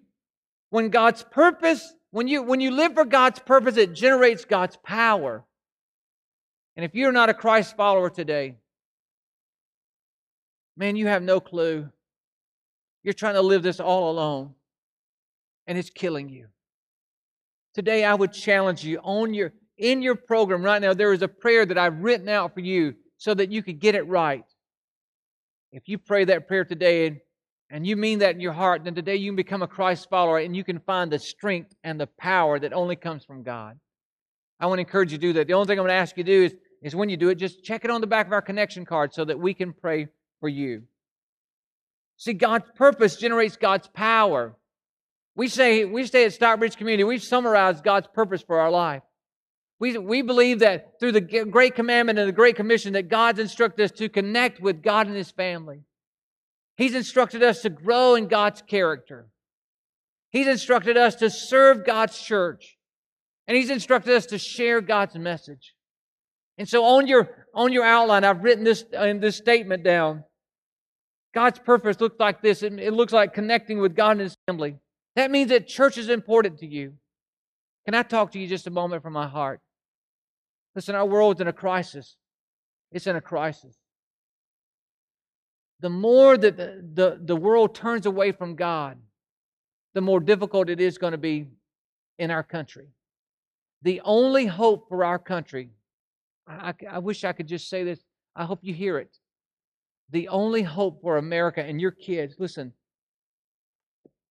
when 0.70 0.90
God's 0.90 1.24
purpose, 1.24 1.94
when 2.12 2.28
you 2.28 2.44
when 2.44 2.60
you 2.60 2.72
live 2.72 2.94
for 2.94 3.06
God's 3.06 3.40
purpose, 3.40 3.78
it 3.78 3.94
generates 3.94 4.44
God's 4.46 4.78
power. 4.84 5.46
And 6.76 6.84
if 6.84 6.94
you're 6.94 7.12
not 7.12 7.30
a 7.30 7.34
Christ 7.34 7.76
follower 7.78 8.10
today, 8.10 8.58
Man, 10.78 10.96
you 10.96 11.08
have 11.08 11.24
no 11.24 11.40
clue. 11.40 11.90
You're 13.04 13.16
trying 13.16 13.34
to 13.34 13.42
live 13.42 13.64
this 13.64 13.80
all 13.80 14.12
alone, 14.12 14.54
and 15.66 15.76
it's 15.76 15.90
killing 15.90 16.30
you. 16.30 16.48
Today, 17.74 18.04
I 18.04 18.14
would 18.14 18.32
challenge 18.32 18.84
you 18.84 19.00
on 19.00 19.34
your 19.34 19.54
in 19.78 20.04
your 20.04 20.16
program 20.16 20.64
right 20.64 20.82
now. 20.82 20.94
There 20.94 21.14
is 21.14 21.24
a 21.24 21.28
prayer 21.28 21.66
that 21.66 21.78
I've 21.78 22.00
written 22.00 22.30
out 22.30 22.54
for 22.54 22.60
you 22.60 22.96
so 23.18 23.34
that 23.34 23.52
you 23.52 23.64
could 23.64 23.80
get 23.80 23.96
it 23.96 24.08
right. 24.08 24.46
If 25.72 25.88
you 25.88 25.98
pray 25.98 26.26
that 26.26 26.48
prayer 26.48 26.66
today 26.66 27.08
and, 27.08 27.20
and 27.70 27.86
you 27.86 27.98
mean 27.98 28.20
that 28.20 28.36
in 28.36 28.42
your 28.42 28.54
heart, 28.54 28.84
then 28.84 28.96
today 28.96 29.16
you 29.16 29.32
can 29.32 29.36
become 29.36 29.62
a 29.62 29.68
Christ 29.68 30.10
follower 30.10 30.40
and 30.40 30.56
you 30.56 30.64
can 30.64 30.80
find 30.80 31.12
the 31.12 31.20
strength 31.20 31.74
and 31.84 32.00
the 32.00 32.08
power 32.08 32.60
that 32.60 32.74
only 32.74 32.96
comes 32.96 33.26
from 33.26 33.44
God. 33.44 33.78
I 34.60 34.68
want 34.68 34.78
to 34.78 34.82
encourage 34.82 35.12
you 35.12 35.18
to 35.18 35.22
do 35.22 35.34
that. 35.34 35.48
The 35.48 35.54
only 35.54 35.68
thing 35.68 35.78
I'm 35.78 35.86
going 35.86 35.96
to 35.96 36.02
ask 36.02 36.18
you 36.18 36.24
to 36.24 36.32
do 36.32 36.44
is, 36.46 36.56
is 36.82 36.96
when 36.96 37.10
you 37.10 37.18
do 37.18 37.30
it, 37.30 37.36
just 37.36 37.64
check 37.64 37.84
it 37.84 37.92
on 37.92 38.02
the 38.02 38.08
back 38.08 38.28
of 38.28 38.34
our 38.34 38.42
connection 38.42 38.86
card 38.86 39.14
so 39.14 39.26
that 39.26 39.40
we 39.40 39.54
can 39.54 39.74
pray 39.74 40.08
for 40.40 40.50
you. 40.50 40.84
See, 42.18 42.34
God's 42.34 42.66
purpose 42.76 43.18
generates 43.18 43.58
God's 43.58 43.88
power. 43.88 44.56
We 45.36 45.48
say, 45.48 45.86
we 45.86 46.06
say 46.08 46.26
at 46.26 46.34
Stockbridge 46.34 46.78
Community, 46.78 47.04
we've 47.04 47.22
summarized 47.22 47.84
God's 47.84 48.08
purpose 48.08 48.42
for 48.42 48.60
our 48.60 48.72
life. 48.72 49.04
We, 49.80 49.98
we 49.98 50.22
believe 50.24 50.60
that 50.60 51.00
through 51.00 51.12
the 51.12 51.22
Great 51.22 51.76
Commandment 51.76 52.18
and 52.18 52.28
the 52.28 52.34
Great 52.34 52.56
Commission 52.56 52.94
that 52.94 53.10
God's 53.10 53.40
instructed 53.40 53.84
us 53.84 53.92
to 53.98 54.10
connect 54.10 54.60
with 54.60 54.82
God 54.82 55.08
and 55.08 55.16
His 55.16 55.30
family. 55.30 55.82
He's 56.78 56.96
instructed 56.96 57.44
us 57.44 57.62
to 57.62 57.70
grow 57.70 58.16
in 58.16 58.28
God's 58.28 58.62
character. 58.62 59.28
He's 60.32 60.48
instructed 60.48 60.98
us 60.98 61.16
to 61.16 61.30
serve 61.30 61.86
God's 61.86 62.20
church. 62.20 62.78
And 63.48 63.56
He's 63.56 63.70
instructed 63.70 64.16
us 64.16 64.26
to 64.28 64.38
share 64.38 64.82
God's 64.82 65.16
message. 65.16 65.76
And 66.58 66.68
so 66.68 66.84
on 66.84 67.06
your, 67.06 67.30
on 67.54 67.72
your 67.72 67.86
outline, 67.86 68.24
I've 68.24 68.44
written 68.44 68.64
this, 68.64 68.84
in 68.94 69.20
this 69.20 69.38
statement 69.38 69.84
down. 69.84 70.24
God's 71.36 71.60
purpose 71.60 72.02
looks 72.02 72.20
like 72.20 72.42
this. 72.42 72.64
It, 72.64 72.74
it 72.80 72.94
looks 72.94 73.14
like 73.14 73.34
connecting 73.34 73.80
with 73.80 73.96
God 73.96 74.12
and 74.12 74.22
His 74.22 74.36
family. 74.48 74.78
That 75.16 75.30
means 75.30 75.50
that 75.50 75.68
church 75.68 76.00
is 76.00 76.10
important 76.10 76.60
to 76.60 76.68
you. 76.68 76.94
Can 77.86 77.94
I 77.94 78.04
talk 78.04 78.32
to 78.32 78.40
you 78.40 78.48
just 78.48 78.68
a 78.68 78.72
moment 78.72 79.04
from 79.04 79.14
my 79.14 79.28
heart? 79.28 79.62
Listen, 80.78 80.96
our 80.96 81.06
world's 81.06 81.42
in 81.42 81.48
a 81.50 81.54
crisis. 81.54 82.16
It's 82.94 83.06
in 83.06 83.18
a 83.18 83.22
crisis. 83.22 83.76
The 85.82 85.90
more 85.90 86.38
that 86.38 86.56
the, 86.56 86.82
the, 86.94 87.20
the 87.22 87.36
world 87.36 87.76
turns 87.76 88.06
away 88.06 88.32
from 88.32 88.56
God, 88.56 88.98
the 89.94 90.02
more 90.02 90.22
difficult 90.22 90.70
it 90.70 90.80
is 90.80 90.98
going 90.98 91.12
to 91.12 91.18
be 91.18 91.48
in 92.18 92.32
our 92.32 92.44
country. 92.44 92.88
The 93.82 94.00
only 94.06 94.46
hope 94.46 94.88
for 94.88 95.04
our 95.04 95.20
country, 95.20 95.72
I, 96.48 96.74
I 96.90 97.00
wish 97.00 97.26
I 97.26 97.34
could 97.34 97.48
just 97.48 97.70
say 97.70 97.84
this. 97.84 98.00
I 98.38 98.46
hope 98.46 98.60
you 98.62 98.74
hear 98.74 99.00
it 99.00 99.20
the 100.10 100.28
only 100.30 100.64
hope 100.64 101.02
for 101.02 101.18
America 101.18 101.62
and 101.62 101.82
your 101.82 101.92
kids, 101.92 102.36
listen, 102.40 102.74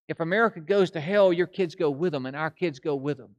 if 0.07 0.19
America 0.19 0.59
goes 0.59 0.91
to 0.91 0.99
hell, 0.99 1.31
your 1.33 1.47
kids 1.47 1.75
go 1.75 1.89
with 1.89 2.13
them, 2.13 2.25
and 2.25 2.35
our 2.35 2.49
kids 2.49 2.79
go 2.79 2.95
with 2.95 3.17
them. 3.17 3.35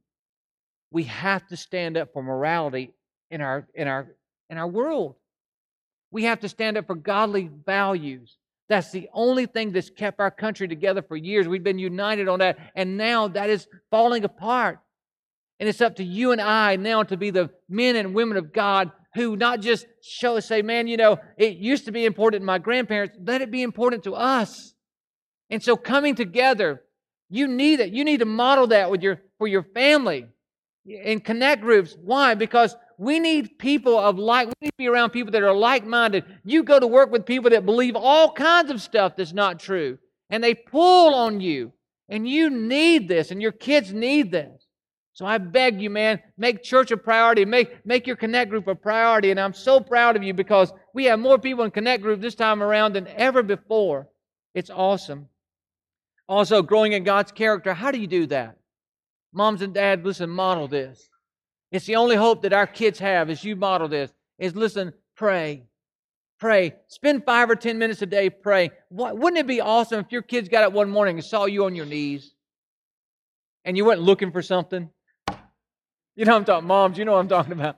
We 0.91 1.03
have 1.03 1.47
to 1.47 1.57
stand 1.57 1.97
up 1.97 2.13
for 2.13 2.21
morality 2.21 2.93
in 3.29 3.41
our 3.41 3.67
in 3.73 3.87
our 3.87 4.07
in 4.49 4.57
our 4.57 4.67
world. 4.67 5.15
We 6.11 6.23
have 6.23 6.39
to 6.39 6.49
stand 6.49 6.77
up 6.77 6.87
for 6.87 6.95
godly 6.95 7.49
values. 7.65 8.37
That's 8.67 8.91
the 8.91 9.09
only 9.13 9.45
thing 9.45 9.71
that's 9.71 9.89
kept 9.89 10.19
our 10.19 10.31
country 10.31 10.67
together 10.67 11.01
for 11.01 11.15
years. 11.15 11.47
We've 11.47 11.63
been 11.63 11.79
united 11.79 12.27
on 12.27 12.39
that, 12.39 12.57
and 12.75 12.97
now 12.97 13.27
that 13.29 13.49
is 13.49 13.67
falling 13.89 14.23
apart. 14.23 14.79
And 15.59 15.67
it's 15.67 15.81
up 15.81 15.97
to 15.97 16.03
you 16.03 16.31
and 16.31 16.39
I 16.39 16.77
now 16.77 17.03
to 17.03 17.17
be 17.17 17.31
the 17.31 17.49
men 17.67 17.95
and 17.95 18.13
women 18.13 18.37
of 18.37 18.53
God 18.53 18.91
who 19.15 19.35
not 19.35 19.59
just 19.59 19.85
show 20.01 20.39
say, 20.39 20.61
man, 20.61 20.87
you 20.87 20.97
know, 20.97 21.17
it 21.37 21.57
used 21.57 21.85
to 21.85 21.91
be 21.91 22.05
important 22.05 22.41
to 22.41 22.45
my 22.45 22.59
grandparents, 22.59 23.17
let 23.21 23.41
it 23.41 23.51
be 23.51 23.63
important 23.63 24.03
to 24.03 24.15
us. 24.15 24.73
And 25.49 25.61
so 25.61 25.75
coming 25.75 26.15
together, 26.15 26.83
you 27.29 27.47
need 27.47 27.79
it. 27.79 27.91
You 27.91 28.03
need 28.03 28.19
to 28.19 28.25
model 28.25 28.67
that 28.67 28.91
with 28.91 29.01
your 29.01 29.21
for 29.37 29.47
your 29.47 29.63
family 29.63 30.27
in 30.85 31.19
connect 31.21 31.61
groups. 31.61 31.95
Why? 32.01 32.35
Because 32.35 32.75
we 32.99 33.17
need 33.17 33.57
people 33.57 33.97
of 33.97 34.19
like 34.19 34.47
we 34.47 34.53
need 34.61 34.71
to 34.71 34.77
be 34.77 34.87
around 34.89 35.11
people 35.11 35.31
that 35.31 35.41
are 35.41 35.53
like-minded. 35.53 36.25
You 36.43 36.63
go 36.63 36.81
to 36.81 36.85
work 36.85 37.11
with 37.11 37.25
people 37.25 37.49
that 37.51 37.65
believe 37.65 37.95
all 37.95 38.33
kinds 38.33 38.69
of 38.69 38.81
stuff 38.81 39.15
that's 39.15 39.31
not 39.31 39.57
true. 39.57 39.97
And 40.29 40.43
they 40.43 40.53
pull 40.53 41.15
on 41.15 41.39
you. 41.39 41.71
And 42.09 42.27
you 42.27 42.49
need 42.49 43.07
this, 43.07 43.31
and 43.31 43.41
your 43.41 43.53
kids 43.53 43.93
need 43.93 44.31
this. 44.31 44.65
So 45.13 45.25
I 45.25 45.37
beg 45.37 45.81
you, 45.81 45.89
man, 45.89 46.19
make 46.37 46.61
church 46.61 46.91
a 46.91 46.97
priority. 46.97 47.45
Make, 47.45 47.85
make 47.85 48.05
your 48.05 48.17
connect 48.17 48.49
group 48.49 48.67
a 48.67 48.75
priority. 48.75 49.31
And 49.31 49.39
I'm 49.39 49.53
so 49.53 49.79
proud 49.79 50.17
of 50.17 50.23
you 50.23 50.33
because 50.33 50.73
we 50.93 51.05
have 51.05 51.19
more 51.19 51.39
people 51.39 51.63
in 51.63 51.71
connect 51.71 52.03
group 52.03 52.19
this 52.19 52.35
time 52.35 52.61
around 52.61 52.93
than 52.93 53.07
ever 53.07 53.43
before. 53.43 54.09
It's 54.53 54.69
awesome. 54.69 55.29
Also, 56.27 56.61
growing 56.61 56.91
in 56.93 57.03
God's 57.05 57.31
character. 57.31 57.73
How 57.73 57.91
do 57.91 57.99
you 57.99 58.07
do 58.07 58.25
that? 58.27 58.57
Moms 59.31 59.61
and 59.61 59.73
dads, 59.73 60.03
listen, 60.03 60.29
model 60.29 60.67
this. 60.67 61.09
It's 61.71 61.85
the 61.85 61.95
only 61.95 62.15
hope 62.15 62.41
that 62.41 62.53
our 62.53 62.67
kids 62.67 62.99
have 62.99 63.29
as 63.29 63.43
you 63.43 63.55
model 63.55 63.87
this 63.87 64.11
is 64.37 64.55
listen, 64.55 64.93
pray. 65.15 65.63
Pray. 66.39 66.75
Spend 66.87 67.25
five 67.25 67.49
or 67.49 67.55
ten 67.55 67.77
minutes 67.77 68.01
a 68.01 68.05
day 68.05 68.29
praying. 68.29 68.71
Wouldn't 68.89 69.37
it 69.37 69.45
be 69.45 69.61
awesome 69.61 69.99
if 69.99 70.11
your 70.11 70.21
kids 70.21 70.49
got 70.49 70.63
up 70.63 70.73
one 70.73 70.89
morning 70.89 71.17
and 71.17 71.25
saw 71.25 71.45
you 71.45 71.65
on 71.65 71.75
your 71.75 71.85
knees 71.85 72.33
and 73.65 73.75
you 73.75 73.85
weren't 73.85 74.01
looking 74.01 74.31
for 74.31 74.41
something? 74.41 74.89
You 76.15 76.25
know 76.25 76.35
I'm 76.35 76.45
talking, 76.45 76.67
moms, 76.67 76.97
you 76.97 77.05
know 77.05 77.13
what 77.13 77.19
I'm 77.19 77.27
talking 77.27 77.53
about. 77.53 77.77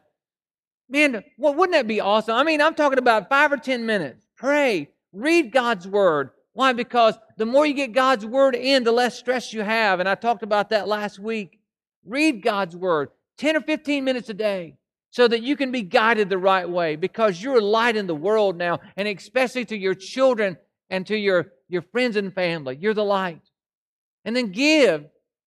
Man, 0.90 1.24
well, 1.38 1.54
wouldn't 1.54 1.74
that 1.74 1.88
be 1.88 2.02
awesome? 2.02 2.36
I 2.36 2.44
mean, 2.44 2.62
I'm 2.62 2.76
talking 2.76 3.00
about 3.00 3.30
five 3.30 3.52
or 3.52 3.58
10 3.58 3.86
minutes. 3.86 4.26
Pray, 4.36 4.90
read 5.12 5.52
God's 5.52 5.88
word. 5.88 6.32
Why? 6.54 6.74
Because 6.74 7.18
the 7.38 7.46
more 7.46 7.66
you 7.66 7.74
get 7.74 7.94
God's 7.94 8.26
word 8.26 8.56
in, 8.56 8.84
the 8.84 8.92
less 8.92 9.18
stress 9.18 9.54
you 9.54 9.62
have. 9.62 10.00
And 10.00 10.10
I 10.10 10.16
talked 10.16 10.44
about 10.44 10.70
that 10.70 10.88
last 10.88 11.18
week. 11.18 11.60
Read 12.06 12.42
God's 12.42 12.76
word 12.76 13.10
10 13.42 13.58
or 13.58 13.62
15 13.62 14.04
minutes 14.04 14.30
a 14.30 14.36
day 14.36 14.76
so 15.10 15.28
that 15.28 15.42
you 15.42 15.56
can 15.56 15.72
be 15.72 15.82
guided 15.82 16.30
the 16.30 16.38
right 16.38 16.70
way 16.70 16.96
because 16.96 17.42
you're 17.42 17.58
a 17.58 17.64
light 17.64 17.96
in 17.96 18.06
the 18.06 18.16
world 18.16 18.56
now, 18.56 18.80
and 18.96 19.08
especially 19.08 19.66
to 19.66 19.76
your 19.76 19.96
children 19.96 20.56
and 20.92 21.08
to 21.08 21.18
your 21.18 21.48
your 21.68 21.82
friends 21.82 22.18
and 22.18 22.34
family. 22.34 22.78
You're 22.80 22.94
the 22.94 23.04
light. 23.04 23.42
And 24.26 24.36
then 24.36 24.52
give. 24.52 25.06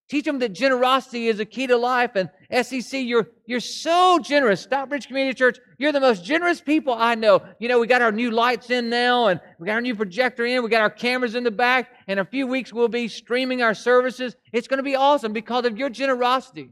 Teach 0.09 0.25
them 0.25 0.39
that 0.41 0.53
generosity 0.53 1.29
is 1.29 1.39
a 1.39 1.45
key 1.45 1.67
to 1.67 1.77
life. 1.77 2.11
And 2.15 2.29
SEC, 2.67 3.01
you're, 3.05 3.29
you're 3.47 3.61
so 3.61 4.19
generous. 4.19 4.61
Stockbridge 4.61 5.07
Community 5.07 5.35
Church, 5.35 5.59
you're 5.79 5.93
the 5.93 6.01
most 6.01 6.25
generous 6.25 6.61
people 6.61 6.95
I 6.95 7.15
know. 7.15 7.43
You 7.59 7.69
know, 7.69 7.79
we 7.79 7.87
got 7.87 8.03
our 8.03 8.13
new 8.13 8.31
lights 8.31 8.71
in 8.71 8.91
now, 8.91 9.29
and 9.29 9.41
we 9.59 9.67
got 9.67 9.75
our 9.75 9.81
new 9.81 9.95
projector 9.95 10.45
in. 10.45 10.63
We 10.63 10.69
got 10.69 10.83
our 10.83 10.91
cameras 10.91 11.35
in 11.35 11.45
the 11.45 11.51
back. 11.51 11.91
In 12.07 12.19
a 12.19 12.25
few 12.25 12.47
weeks, 12.47 12.73
we'll 12.73 12.89
be 12.89 13.09
streaming 13.09 13.63
our 13.63 13.75
services. 13.75 14.35
It's 14.53 14.69
going 14.69 14.79
to 14.79 14.85
be 14.85 14.97
awesome 14.97 15.33
because 15.33 15.65
of 15.65 15.79
your 15.79 15.91
generosity. 15.91 16.71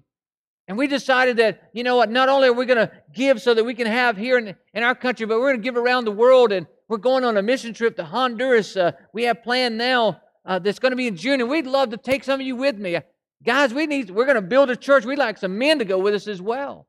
And 0.72 0.78
we 0.78 0.86
decided 0.86 1.36
that, 1.36 1.68
you 1.74 1.84
know 1.84 1.96
what, 1.96 2.10
not 2.10 2.30
only 2.30 2.48
are 2.48 2.52
we 2.54 2.64
going 2.64 2.78
to 2.78 2.90
give 3.12 3.42
so 3.42 3.52
that 3.52 3.62
we 3.62 3.74
can 3.74 3.86
have 3.86 4.16
here 4.16 4.38
in, 4.38 4.56
in 4.72 4.82
our 4.82 4.94
country, 4.94 5.26
but 5.26 5.38
we're 5.38 5.50
going 5.50 5.60
to 5.60 5.62
give 5.62 5.76
around 5.76 6.06
the 6.06 6.12
world. 6.12 6.50
And 6.50 6.66
we're 6.88 6.96
going 6.96 7.24
on 7.24 7.36
a 7.36 7.42
mission 7.42 7.74
trip 7.74 7.94
to 7.96 8.04
Honduras. 8.04 8.74
Uh, 8.74 8.92
we 9.12 9.24
have 9.24 9.42
planned 9.42 9.76
now 9.76 10.22
uh, 10.46 10.58
that's 10.60 10.78
going 10.78 10.92
to 10.92 10.96
be 10.96 11.08
in 11.08 11.14
June, 11.14 11.42
and 11.42 11.50
we'd 11.50 11.66
love 11.66 11.90
to 11.90 11.98
take 11.98 12.24
some 12.24 12.40
of 12.40 12.46
you 12.46 12.56
with 12.56 12.78
me. 12.78 12.98
Guys, 13.44 13.74
we 13.74 13.86
need, 13.86 14.08
we're 14.08 14.24
going 14.24 14.36
to 14.36 14.40
build 14.40 14.70
a 14.70 14.76
church. 14.76 15.04
We'd 15.04 15.18
like 15.18 15.36
some 15.36 15.58
men 15.58 15.78
to 15.78 15.84
go 15.84 15.98
with 15.98 16.14
us 16.14 16.26
as 16.26 16.40
well. 16.40 16.88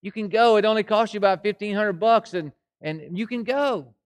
You 0.00 0.12
can 0.12 0.28
go. 0.28 0.56
It 0.56 0.64
only 0.64 0.84
costs 0.84 1.12
you 1.12 1.18
about 1.18 1.44
1500 1.44 1.94
bucks, 1.94 2.34
and, 2.34 2.52
and 2.82 3.18
you 3.18 3.26
can 3.26 3.42
go. 3.42 3.96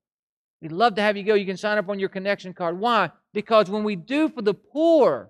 We'd 0.63 0.73
love 0.73 0.95
to 0.95 1.03
have 1.03 1.19
you 1.19 1.23
go. 1.23 1.35
You 1.35 1.45
can 1.45 1.59
sign 1.59 1.77
up 1.77 1.91
on 1.91 1.99
your 1.99 2.09
connection 2.09 2.55
card. 2.55 2.81
Why? 2.81 3.11
Because 3.35 3.69
when 3.69 3.85
we 3.85 3.95
do 3.95 4.31
for 4.31 4.41
the 4.41 4.55
poor, 4.55 5.29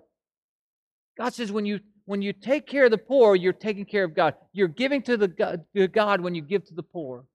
God 1.17 1.33
says 1.33 1.51
when 1.51 1.65
you 1.65 1.81
when 2.07 2.21
you 2.21 2.31
take 2.31 2.65
care 2.65 2.85
of 2.85 2.91
the 2.91 2.97
poor, 2.97 3.35
you're 3.35 3.51
taking 3.51 3.83
care 3.83 4.05
of 4.05 4.15
God. 4.15 4.33
You're 4.53 4.69
giving 4.69 5.01
to 5.03 5.17
the 5.17 5.27
God, 5.27 5.65
to 5.75 5.89
God 5.89 6.21
when 6.21 6.35
you 6.35 6.41
give 6.41 6.63
to 6.67 6.73
the 6.73 6.81
poor. 6.81 7.25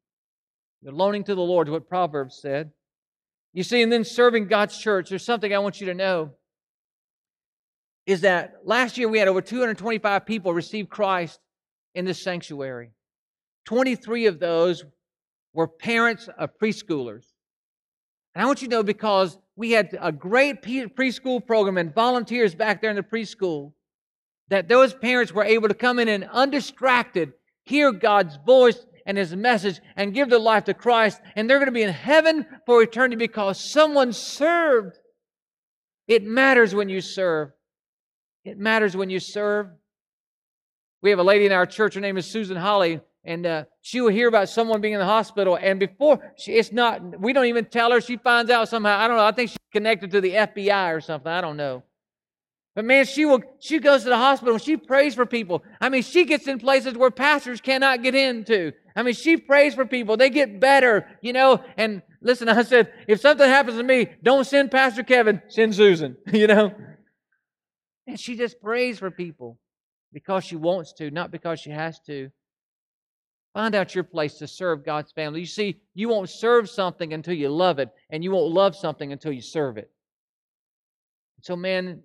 You're 0.80 0.94
loaning 0.94 1.24
to 1.24 1.35
the 1.35 1.42
Lord, 1.42 1.68
what 1.68 1.90
Proverbs 1.90 2.38
said. 2.40 2.72
You 3.52 3.64
see, 3.64 3.82
and 3.82 3.92
then 3.92 4.02
serving 4.02 4.48
God's 4.48 4.78
church, 4.78 5.11
there's 5.11 5.26
something 5.26 5.54
I 5.54 5.58
want 5.58 5.78
you 5.82 5.88
to 5.88 5.94
know 5.94 6.32
is 8.06 8.22
that 8.22 8.54
last 8.64 8.96
year 8.96 9.11
we 9.11 9.18
had 9.18 9.28
over 9.28 9.42
225 9.42 10.24
people 10.24 10.54
receive 10.54 10.88
Christ 10.88 11.38
in 11.94 12.06
this 12.06 12.22
sanctuary. 12.22 12.92
23 13.66 14.24
of 14.24 14.40
those 14.40 14.87
were 15.52 15.68
parents 15.68 16.30
of 16.38 16.58
preschoolers. 16.58 17.26
And 18.35 18.42
I 18.42 18.46
want 18.46 18.62
you 18.62 18.68
to 18.68 18.76
know 18.76 18.82
because 18.82 19.38
we 19.54 19.72
had 19.72 19.96
a 20.00 20.11
great 20.11 20.62
preschool 20.62 21.46
program 21.46 21.76
and 21.76 21.94
volunteers 21.94 22.54
back 22.54 22.80
there 22.80 22.88
in 22.88 22.96
the 22.96 23.02
preschool 23.02 23.74
that 24.52 24.68
those 24.68 24.94
parents 24.94 25.32
were 25.32 25.44
able 25.44 25.68
to 25.68 25.74
come 25.74 25.98
in 25.98 26.08
and 26.08 26.24
undistracted 26.30 27.32
hear 27.64 27.92
God's 27.92 28.38
voice 28.44 28.86
and 29.06 29.16
his 29.16 29.34
message 29.34 29.80
and 29.96 30.14
give 30.14 30.30
their 30.30 30.38
life 30.38 30.64
to 30.64 30.74
Christ 30.74 31.20
and 31.36 31.48
they're 31.48 31.58
going 31.58 31.66
to 31.66 31.72
be 31.72 31.82
in 31.82 31.90
heaven 31.90 32.46
for 32.66 32.82
eternity 32.82 33.16
because 33.16 33.58
someone 33.58 34.12
served. 34.12 34.98
It 36.06 36.24
matters 36.24 36.74
when 36.74 36.88
you 36.88 37.00
serve. 37.00 37.50
It 38.44 38.58
matters 38.58 38.96
when 38.96 39.10
you 39.10 39.20
serve. 39.20 39.68
We 41.00 41.10
have 41.10 41.18
a 41.18 41.24
lady 41.24 41.46
in 41.46 41.52
our 41.52 41.66
church. 41.66 41.94
Her 41.94 42.00
name 42.00 42.16
is 42.16 42.26
Susan 42.26 42.56
Holly, 42.56 43.00
and 43.24 43.46
uh, 43.46 43.64
she 43.80 44.00
will 44.00 44.10
hear 44.10 44.28
about 44.28 44.48
someone 44.48 44.80
being 44.80 44.94
in 44.94 45.00
the 45.00 45.06
hospital. 45.06 45.58
And 45.60 45.80
before 45.80 46.32
she, 46.36 46.52
it's 46.52 46.72
not, 46.72 47.20
we 47.20 47.32
don't 47.32 47.46
even 47.46 47.64
tell 47.64 47.90
her. 47.92 48.00
She 48.00 48.16
finds 48.16 48.50
out 48.50 48.68
somehow. 48.68 48.98
I 48.98 49.08
don't 49.08 49.16
know. 49.16 49.24
I 49.24 49.32
think 49.32 49.50
she's 49.50 49.58
connected 49.72 50.10
to 50.12 50.20
the 50.20 50.32
FBI 50.32 50.94
or 50.94 51.00
something. 51.00 51.30
I 51.30 51.40
don't 51.40 51.56
know. 51.56 51.82
But 52.74 52.87
man, 52.87 53.04
she 53.04 53.26
will. 53.26 53.40
She 53.58 53.78
goes 53.78 54.04
to 54.04 54.08
the 54.08 54.16
hospital. 54.16 54.54
and 54.54 54.62
She 54.62 54.76
prays 54.76 55.14
for 55.14 55.26
people. 55.26 55.62
I 55.80 55.88
mean, 55.90 56.02
she 56.02 56.24
gets 56.24 56.46
in 56.46 56.58
places 56.58 56.96
where 56.96 57.11
pastors 57.11 57.61
cannot 57.61 58.02
get 58.02 58.14
into. 58.14 58.72
I 58.96 59.02
mean, 59.02 59.14
she 59.14 59.37
prays 59.37 59.74
for 59.74 59.85
people. 59.85 60.16
They 60.16 60.30
get 60.30 60.58
better, 60.58 61.06
you 61.20 61.32
know. 61.32 61.62
And 61.76 62.02
listen, 62.22 62.48
I 62.48 62.62
said, 62.62 62.92
if 63.06 63.20
something 63.20 63.46
happens 63.46 63.76
to 63.76 63.82
me, 63.82 64.08
don't 64.22 64.46
send 64.46 64.70
Pastor 64.70 65.02
Kevin. 65.02 65.42
Send 65.48 65.74
Susan. 65.74 66.16
You 66.32 66.46
know. 66.46 66.74
And 68.06 68.18
she 68.18 68.37
just 68.37 68.61
prays 68.61 68.98
for 68.98 69.11
people 69.11 69.58
because 70.12 70.44
she 70.44 70.56
wants 70.56 70.92
to, 70.94 71.11
not 71.11 71.30
because 71.30 71.61
she 71.61 71.70
has 71.70 72.00
to. 72.06 72.30
Find 73.54 73.74
out 73.74 73.94
your 73.94 74.04
place 74.04 74.38
to 74.38 74.48
serve 74.48 74.85
God's 74.85 75.12
family. 75.12 75.40
You 75.40 75.46
see, 75.46 75.80
you 75.94 76.08
won't 76.08 76.30
serve 76.30 76.70
something 76.70 77.12
until 77.12 77.35
you 77.35 77.50
love 77.50 77.78
it, 77.78 77.90
and 78.08 78.24
you 78.24 78.30
won't 78.30 78.52
love 78.52 78.74
something 78.74 79.12
until 79.12 79.30
you 79.30 79.42
serve 79.42 79.76
it. 79.76 79.90
So, 81.42 81.54
man, 81.54 82.02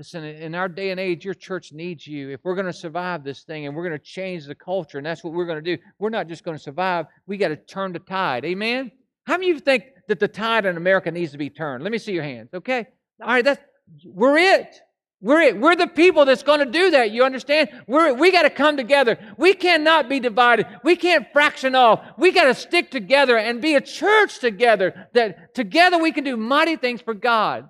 listen, 0.00 0.24
in 0.24 0.54
our 0.54 0.66
day 0.66 0.92
and 0.92 0.98
age, 0.98 1.26
your 1.26 1.34
church 1.34 1.74
needs 1.74 2.06
you. 2.06 2.30
If 2.30 2.40
we're 2.42 2.54
going 2.54 2.66
to 2.66 2.72
survive 2.72 3.22
this 3.22 3.42
thing 3.42 3.66
and 3.66 3.76
we're 3.76 3.86
going 3.86 3.98
to 3.98 4.02
change 4.02 4.46
the 4.46 4.54
culture, 4.54 4.96
and 4.96 5.06
that's 5.06 5.22
what 5.22 5.34
we're 5.34 5.44
going 5.44 5.62
to 5.62 5.76
do, 5.76 5.82
we're 5.98 6.08
not 6.08 6.26
just 6.26 6.42
going 6.42 6.56
to 6.56 6.62
survive, 6.62 7.04
we 7.26 7.36
got 7.36 7.48
to 7.48 7.56
turn 7.56 7.92
the 7.92 7.98
tide. 7.98 8.46
Amen? 8.46 8.90
How 9.26 9.34
many 9.34 9.50
of 9.50 9.56
you 9.56 9.60
think 9.60 9.84
that 10.08 10.18
the 10.18 10.26
tide 10.26 10.64
in 10.64 10.78
America 10.78 11.10
needs 11.10 11.32
to 11.32 11.38
be 11.38 11.50
turned? 11.50 11.82
Let 11.82 11.92
me 11.92 11.98
see 11.98 12.12
your 12.12 12.22
hands, 12.22 12.48
okay? 12.54 12.86
All 13.20 13.28
right, 13.28 13.44
that's 13.44 13.60
we're 14.06 14.38
it. 14.38 14.80
We're 15.20 15.42
it. 15.42 15.60
We're 15.60 15.76
the 15.76 15.86
people 15.86 16.24
that's 16.24 16.42
going 16.42 16.60
to 16.60 16.64
do 16.64 16.92
that. 16.92 17.10
You 17.10 17.24
understand? 17.24 17.68
We're, 17.86 18.14
we 18.14 18.32
got 18.32 18.44
to 18.44 18.50
come 18.50 18.78
together. 18.78 19.18
We 19.36 19.52
cannot 19.52 20.08
be 20.08 20.18
divided. 20.18 20.66
We 20.82 20.96
can't 20.96 21.26
fraction 21.30 21.74
off. 21.74 22.00
We 22.16 22.32
got 22.32 22.44
to 22.44 22.54
stick 22.54 22.90
together 22.90 23.36
and 23.36 23.60
be 23.60 23.74
a 23.74 23.82
church 23.82 24.38
together 24.38 25.08
that 25.12 25.54
together 25.54 25.98
we 25.98 26.10
can 26.10 26.24
do 26.24 26.38
mighty 26.38 26.76
things 26.76 27.02
for 27.02 27.12
God. 27.12 27.68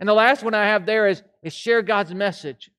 And 0.00 0.08
the 0.08 0.14
last 0.14 0.42
one 0.42 0.54
I 0.54 0.66
have 0.66 0.86
there 0.86 1.06
is, 1.06 1.22
is 1.48 1.54
share 1.54 1.82
God's 1.82 2.14
message. 2.14 2.70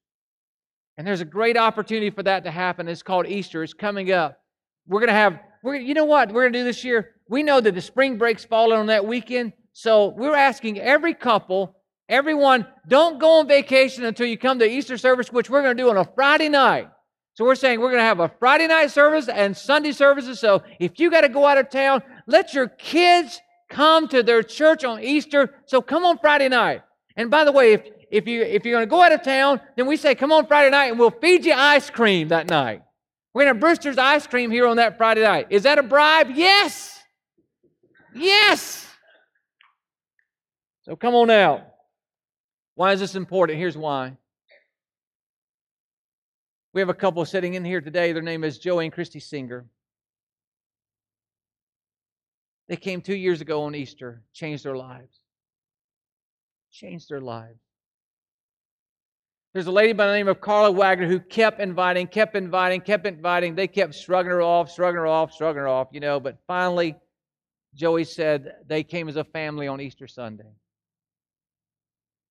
And 0.97 1.05
there's 1.05 1.21
a 1.21 1.25
great 1.25 1.57
opportunity 1.57 2.09
for 2.09 2.23
that 2.23 2.45
to 2.45 2.51
happen. 2.51 2.87
It's 2.87 3.03
called 3.03 3.27
Easter. 3.27 3.63
It's 3.63 3.73
coming 3.73 4.11
up. 4.11 4.39
We're 4.87 4.99
going 4.99 5.09
to 5.09 5.13
have, 5.13 5.39
we're, 5.63 5.75
you 5.75 5.93
know 5.93 6.05
what 6.05 6.31
we're 6.31 6.43
going 6.43 6.53
to 6.53 6.59
do 6.59 6.65
this 6.65 6.83
year? 6.83 7.11
We 7.27 7.43
know 7.43 7.61
that 7.61 7.75
the 7.75 7.81
spring 7.81 8.17
break's 8.17 8.45
falling 8.45 8.79
on 8.79 8.87
that 8.87 9.05
weekend. 9.05 9.53
So 9.73 10.07
we're 10.07 10.35
asking 10.35 10.79
every 10.79 11.13
couple 11.13 11.75
Everyone, 12.09 12.65
don't 12.87 13.19
go 13.19 13.39
on 13.39 13.47
vacation 13.47 14.03
until 14.03 14.25
you 14.25 14.35
come 14.35 14.57
to 14.59 14.65
Easter 14.65 14.97
service, 14.97 15.31
which 15.31 15.47
we're 15.47 15.61
going 15.61 15.77
to 15.77 15.83
do 15.83 15.91
on 15.91 15.97
a 15.97 16.03
Friday 16.15 16.49
night. 16.49 16.89
So 17.35 17.45
we're 17.45 17.53
saying 17.53 17.79
we're 17.79 17.91
going 17.91 17.99
to 17.99 18.03
have 18.03 18.19
a 18.19 18.31
Friday 18.39 18.65
night 18.65 18.89
service 18.89 19.29
and 19.29 19.55
Sunday 19.55 19.91
services. 19.91 20.39
So 20.39 20.63
if 20.79 20.99
you 20.99 21.11
got 21.11 21.21
to 21.21 21.29
go 21.29 21.45
out 21.45 21.59
of 21.59 21.69
town, 21.69 22.01
let 22.25 22.55
your 22.55 22.67
kids 22.67 23.39
come 23.69 24.07
to 24.07 24.23
their 24.23 24.41
church 24.41 24.83
on 24.83 25.03
Easter. 25.03 25.53
So 25.67 25.83
come 25.83 26.03
on 26.03 26.17
Friday 26.17 26.49
night. 26.49 26.81
And 27.15 27.29
by 27.29 27.43
the 27.43 27.51
way, 27.51 27.73
if, 27.73 27.83
if, 28.09 28.27
you, 28.27 28.41
if 28.41 28.65
you're 28.65 28.75
going 28.75 28.85
to 28.85 28.89
go 28.89 29.01
out 29.01 29.11
of 29.11 29.23
town, 29.23 29.61
then 29.75 29.85
we 29.85 29.97
say 29.97 30.15
come 30.15 30.31
on 30.31 30.47
Friday 30.47 30.69
night 30.71 30.87
and 30.87 30.99
we'll 30.99 31.11
feed 31.11 31.45
you 31.45 31.53
ice 31.53 31.89
cream 31.89 32.29
that 32.29 32.49
night. 32.49 32.83
We're 33.33 33.43
going 33.43 33.53
to 33.53 33.55
have 33.55 33.61
Brewster's 33.61 33.97
ice 33.97 34.25
cream 34.25 34.49
here 34.49 34.65
on 34.65 34.77
that 34.77 34.97
Friday 34.97 35.21
night. 35.21 35.47
Is 35.49 35.63
that 35.63 35.77
a 35.77 35.83
bribe? 35.83 36.29
Yes. 36.33 36.99
Yes. 38.13 38.87
So 40.81 40.95
come 40.95 41.13
on 41.13 41.29
out. 41.29 41.61
Why 42.75 42.93
is 42.93 42.99
this 42.99 43.15
important? 43.15 43.59
Here's 43.59 43.77
why. 43.77 44.17
We 46.73 46.81
have 46.81 46.89
a 46.89 46.93
couple 46.93 47.23
sitting 47.25 47.55
in 47.55 47.65
here 47.65 47.81
today. 47.81 48.11
Their 48.11 48.23
name 48.23 48.43
is 48.43 48.57
Joey 48.57 48.85
and 48.85 48.93
Christy 48.93 49.19
Singer. 49.19 49.65
They 52.67 52.77
came 52.77 53.01
two 53.01 53.15
years 53.15 53.41
ago 53.41 53.63
on 53.63 53.73
Easter, 53.75 54.21
changed 54.33 54.63
their 54.63 54.77
lives. 54.77 55.19
Changed 56.71 57.09
their 57.09 57.21
lives. 57.21 57.59
There's 59.53 59.67
a 59.67 59.71
lady 59.71 59.93
by 59.93 60.07
the 60.07 60.13
name 60.13 60.27
of 60.27 60.41
Carla 60.41 60.71
Wagner 60.71 61.07
who 61.07 61.19
kept 61.19 61.59
inviting, 61.59 62.07
kept 62.07 62.35
inviting, 62.35 62.81
kept 62.81 63.07
inviting. 63.07 63.55
They 63.55 63.67
kept 63.67 63.95
shrugging 63.95 64.31
her 64.31 64.41
off, 64.41 64.73
shrugging 64.73 64.99
her 64.99 65.07
off, 65.07 65.35
shrugging 65.35 65.61
her 65.61 65.67
off, 65.67 65.87
you 65.91 65.99
know. 65.99 66.19
But 66.19 66.37
finally, 66.45 66.95
Joey 67.73 68.03
said 68.03 68.55
they 68.67 68.83
came 68.83 69.09
as 69.09 69.15
a 69.15 69.23
family 69.23 69.67
on 69.67 69.81
Easter 69.81 70.07
Sunday 70.07 70.51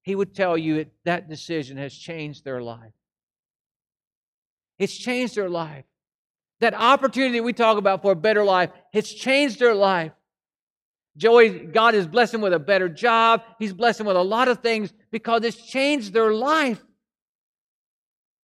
he 0.09 0.15
would 0.15 0.35
tell 0.35 0.57
you 0.57 0.77
that, 0.77 0.89
that 1.05 1.29
decision 1.29 1.77
has 1.77 1.95
changed 1.95 2.43
their 2.43 2.63
life. 2.63 2.95
It's 4.79 4.97
changed 4.97 5.37
their 5.37 5.51
life. 5.51 5.85
That 6.61 6.73
opportunity 6.73 7.43
we 7.43 7.53
talk 7.53 7.77
about 7.77 8.01
for 8.01 8.13
a 8.13 8.17
better 8.17 8.43
life, 8.43 8.71
it's 8.95 9.13
changed 9.13 9.59
their 9.61 9.75
life. 9.75 10.13
Joey, 11.19 11.51
God 11.51 11.95
is 11.95 12.07
blessing 12.07 12.41
with 12.41 12.55
a 12.55 12.59
better 12.59 12.89
job. 12.89 13.43
He's 13.59 13.75
blessing 13.75 14.07
with 14.07 14.17
a 14.17 14.23
lot 14.23 14.49
of 14.49 14.61
things 14.61 14.95
because 15.11 15.45
it's 15.45 15.71
changed 15.71 16.15
their 16.15 16.33
life. 16.33 16.83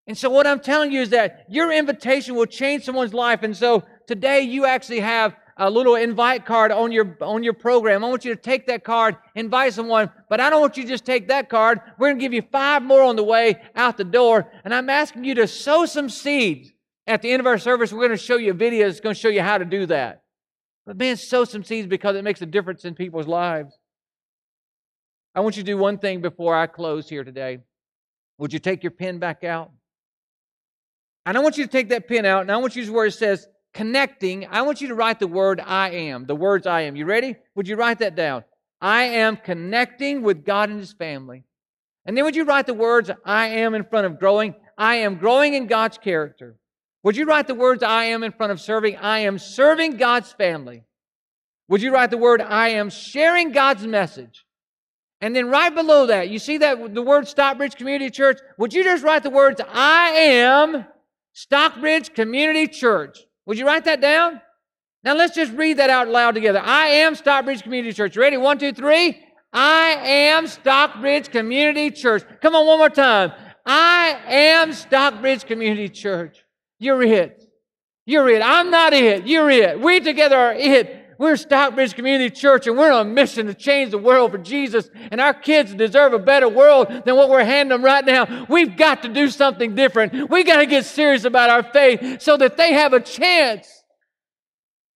And 0.07 0.17
so, 0.17 0.29
what 0.29 0.45
I'm 0.45 0.59
telling 0.59 0.91
you 0.91 1.01
is 1.01 1.09
that 1.09 1.45
your 1.49 1.71
invitation 1.71 2.35
will 2.35 2.45
change 2.45 2.83
someone's 2.83 3.13
life. 3.13 3.43
And 3.43 3.55
so, 3.55 3.83
today 4.07 4.41
you 4.41 4.65
actually 4.65 4.99
have 4.99 5.35
a 5.57 5.69
little 5.69 5.95
invite 5.95 6.45
card 6.45 6.71
on 6.71 6.91
your 6.91 7.17
on 7.21 7.43
your 7.43 7.53
program. 7.53 8.03
I 8.03 8.09
want 8.09 8.25
you 8.25 8.35
to 8.35 8.41
take 8.41 8.67
that 8.67 8.83
card, 8.83 9.15
invite 9.35 9.73
someone, 9.73 10.11
but 10.29 10.39
I 10.39 10.49
don't 10.49 10.61
want 10.61 10.77
you 10.77 10.83
to 10.83 10.89
just 10.89 11.05
take 11.05 11.29
that 11.29 11.49
card. 11.49 11.79
We're 11.97 12.09
going 12.09 12.19
to 12.19 12.21
give 12.21 12.33
you 12.33 12.43
five 12.51 12.83
more 12.83 13.01
on 13.01 13.15
the 13.15 13.23
way 13.23 13.61
out 13.75 13.97
the 13.97 14.03
door, 14.03 14.51
and 14.63 14.73
I'm 14.73 14.89
asking 14.89 15.23
you 15.23 15.35
to 15.35 15.47
sow 15.47 15.85
some 15.85 16.09
seeds. 16.09 16.71
At 17.07 17.21
the 17.21 17.31
end 17.31 17.39
of 17.39 17.45
our 17.45 17.59
service, 17.59 17.93
we're 17.93 17.99
going 17.99 18.17
to 18.17 18.23
show 18.23 18.37
you 18.37 18.49
a 18.49 18.55
video 18.55 18.87
that's 18.87 18.99
going 18.99 19.13
to 19.13 19.21
show 19.21 19.29
you 19.29 19.41
how 19.41 19.59
to 19.59 19.65
do 19.65 19.85
that. 19.85 20.23
But 20.87 20.97
man, 20.97 21.17
sow 21.17 21.45
some 21.45 21.63
seeds 21.63 21.87
because 21.87 22.15
it 22.15 22.23
makes 22.23 22.41
a 22.41 22.47
difference 22.47 22.83
in 22.83 22.95
people's 22.95 23.27
lives. 23.27 23.77
I 25.35 25.41
want 25.41 25.55
you 25.55 25.63
to 25.63 25.67
do 25.67 25.77
one 25.77 25.99
thing 25.99 26.21
before 26.21 26.55
I 26.55 26.65
close 26.65 27.07
here 27.07 27.23
today. 27.23 27.59
Would 28.39 28.53
you 28.53 28.59
take 28.59 28.83
your 28.83 28.91
pen 28.91 29.19
back 29.19 29.43
out? 29.43 29.71
And 31.25 31.37
I 31.37 31.41
want 31.41 31.57
you 31.57 31.65
to 31.65 31.71
take 31.71 31.89
that 31.89 32.07
pen 32.07 32.25
out, 32.25 32.41
and 32.41 32.51
I 32.51 32.57
want 32.57 32.75
you 32.75 32.85
to 32.85 32.91
where 32.91 33.07
it 33.07 33.13
says 33.13 33.47
connecting, 33.73 34.47
I 34.49 34.61
want 34.61 34.79
you 34.79 34.87
to 34.89 34.95
write 34.95 35.19
the 35.19 35.27
word 35.27 35.59
I 35.59 35.89
am, 35.89 36.25
the 36.25 36.35
words 36.35 36.65
I 36.65 36.81
am. 36.81 36.95
You 36.95 37.05
ready? 37.05 37.35
Would 37.55 37.67
you 37.67 37.75
write 37.75 37.99
that 37.99 38.15
down? 38.15 38.43
I 38.79 39.03
am 39.03 39.35
connecting 39.37 40.21
with 40.21 40.45
God 40.45 40.69
and 40.69 40.79
His 40.79 40.93
family. 40.93 41.43
And 42.05 42.15
then 42.15 42.23
would 42.23 42.35
you 42.35 42.43
write 42.43 42.67
the 42.67 42.73
words, 42.73 43.09
I 43.25 43.47
am 43.47 43.73
in 43.73 43.83
front 43.83 44.05
of 44.05 44.19
growing? 44.19 44.55
I 44.77 44.97
am 44.97 45.15
growing 45.15 45.55
in 45.55 45.67
God's 45.67 45.97
character. 45.97 46.57
Would 47.03 47.17
you 47.17 47.25
write 47.25 47.47
the 47.47 47.55
words, 47.55 47.83
I 47.83 48.05
am 48.05 48.23
in 48.23 48.31
front 48.31 48.51
of 48.51 48.61
serving? 48.61 48.97
I 48.97 49.19
am 49.19 49.39
serving 49.39 49.97
God's 49.97 50.31
family. 50.31 50.83
Would 51.67 51.81
you 51.81 51.91
write 51.91 52.11
the 52.11 52.17
word, 52.17 52.41
I 52.41 52.69
am 52.69 52.89
sharing 52.89 53.51
God's 53.51 53.85
message? 53.85 54.45
And 55.21 55.35
then 55.35 55.49
right 55.49 55.73
below 55.73 56.07
that, 56.07 56.29
you 56.29 56.39
see 56.39 56.59
that 56.59 56.93
the 56.93 57.01
word 57.01 57.27
Stockbridge 57.27 57.75
Community 57.75 58.11
Church? 58.11 58.39
Would 58.57 58.73
you 58.73 58.83
just 58.83 59.03
write 59.03 59.23
the 59.23 59.29
words, 59.29 59.59
I 59.67 60.09
am 60.09 60.85
Stockbridge 61.35 62.13
Community 62.13 62.65
Church? 62.65 63.19
Would 63.45 63.59
you 63.59 63.67
write 63.67 63.83
that 63.85 63.99
down? 63.99 64.41
Now 65.03 65.15
let's 65.15 65.35
just 65.35 65.51
read 65.51 65.77
that 65.77 65.89
out 65.89 66.07
loud 66.07 66.33
together. 66.33 66.61
I 66.63 66.87
am 66.87 67.13
Stockbridge 67.13 67.61
Community 67.61 67.93
Church. 67.93 68.15
Ready? 68.15 68.37
One, 68.37 68.57
two, 68.57 68.71
three. 68.71 69.21
I 69.51 69.97
am 70.01 70.47
Stockbridge 70.47 71.29
Community 71.29 71.91
Church. 71.91 72.23
Come 72.41 72.55
on, 72.55 72.65
one 72.65 72.77
more 72.77 72.89
time. 72.89 73.33
I 73.65 74.17
am 74.27 74.71
Stockbridge 74.71 75.45
Community 75.45 75.89
Church. 75.89 76.43
You're 76.79 77.03
it. 77.03 77.43
You're 78.05 78.29
it. 78.29 78.41
I'm 78.41 78.71
not 78.71 78.93
it. 78.93 79.27
You're 79.27 79.49
it. 79.49 79.79
We 79.79 79.99
together 79.99 80.37
are 80.37 80.53
it. 80.53 81.04
We're 81.17 81.35
Stockbridge 81.35 81.93
Community 81.93 82.29
Church 82.29 82.67
and 82.67 82.77
we're 82.77 82.91
on 82.91 83.07
a 83.07 83.09
mission 83.09 83.47
to 83.47 83.53
change 83.53 83.91
the 83.91 83.97
world 83.97 84.31
for 84.31 84.37
Jesus. 84.37 84.89
And 85.11 85.21
our 85.21 85.33
kids 85.33 85.73
deserve 85.73 86.13
a 86.13 86.19
better 86.19 86.49
world 86.49 86.87
than 87.05 87.15
what 87.15 87.29
we're 87.29 87.43
handing 87.43 87.69
them 87.69 87.83
right 87.83 88.05
now. 88.05 88.45
We've 88.49 88.75
got 88.75 89.03
to 89.03 89.09
do 89.09 89.29
something 89.29 89.75
different. 89.75 90.29
We 90.29 90.43
got 90.43 90.57
to 90.57 90.65
get 90.65 90.85
serious 90.85 91.25
about 91.25 91.49
our 91.49 91.63
faith 91.63 92.21
so 92.21 92.37
that 92.37 92.57
they 92.57 92.73
have 92.73 92.93
a 92.93 92.99
chance. 92.99 93.83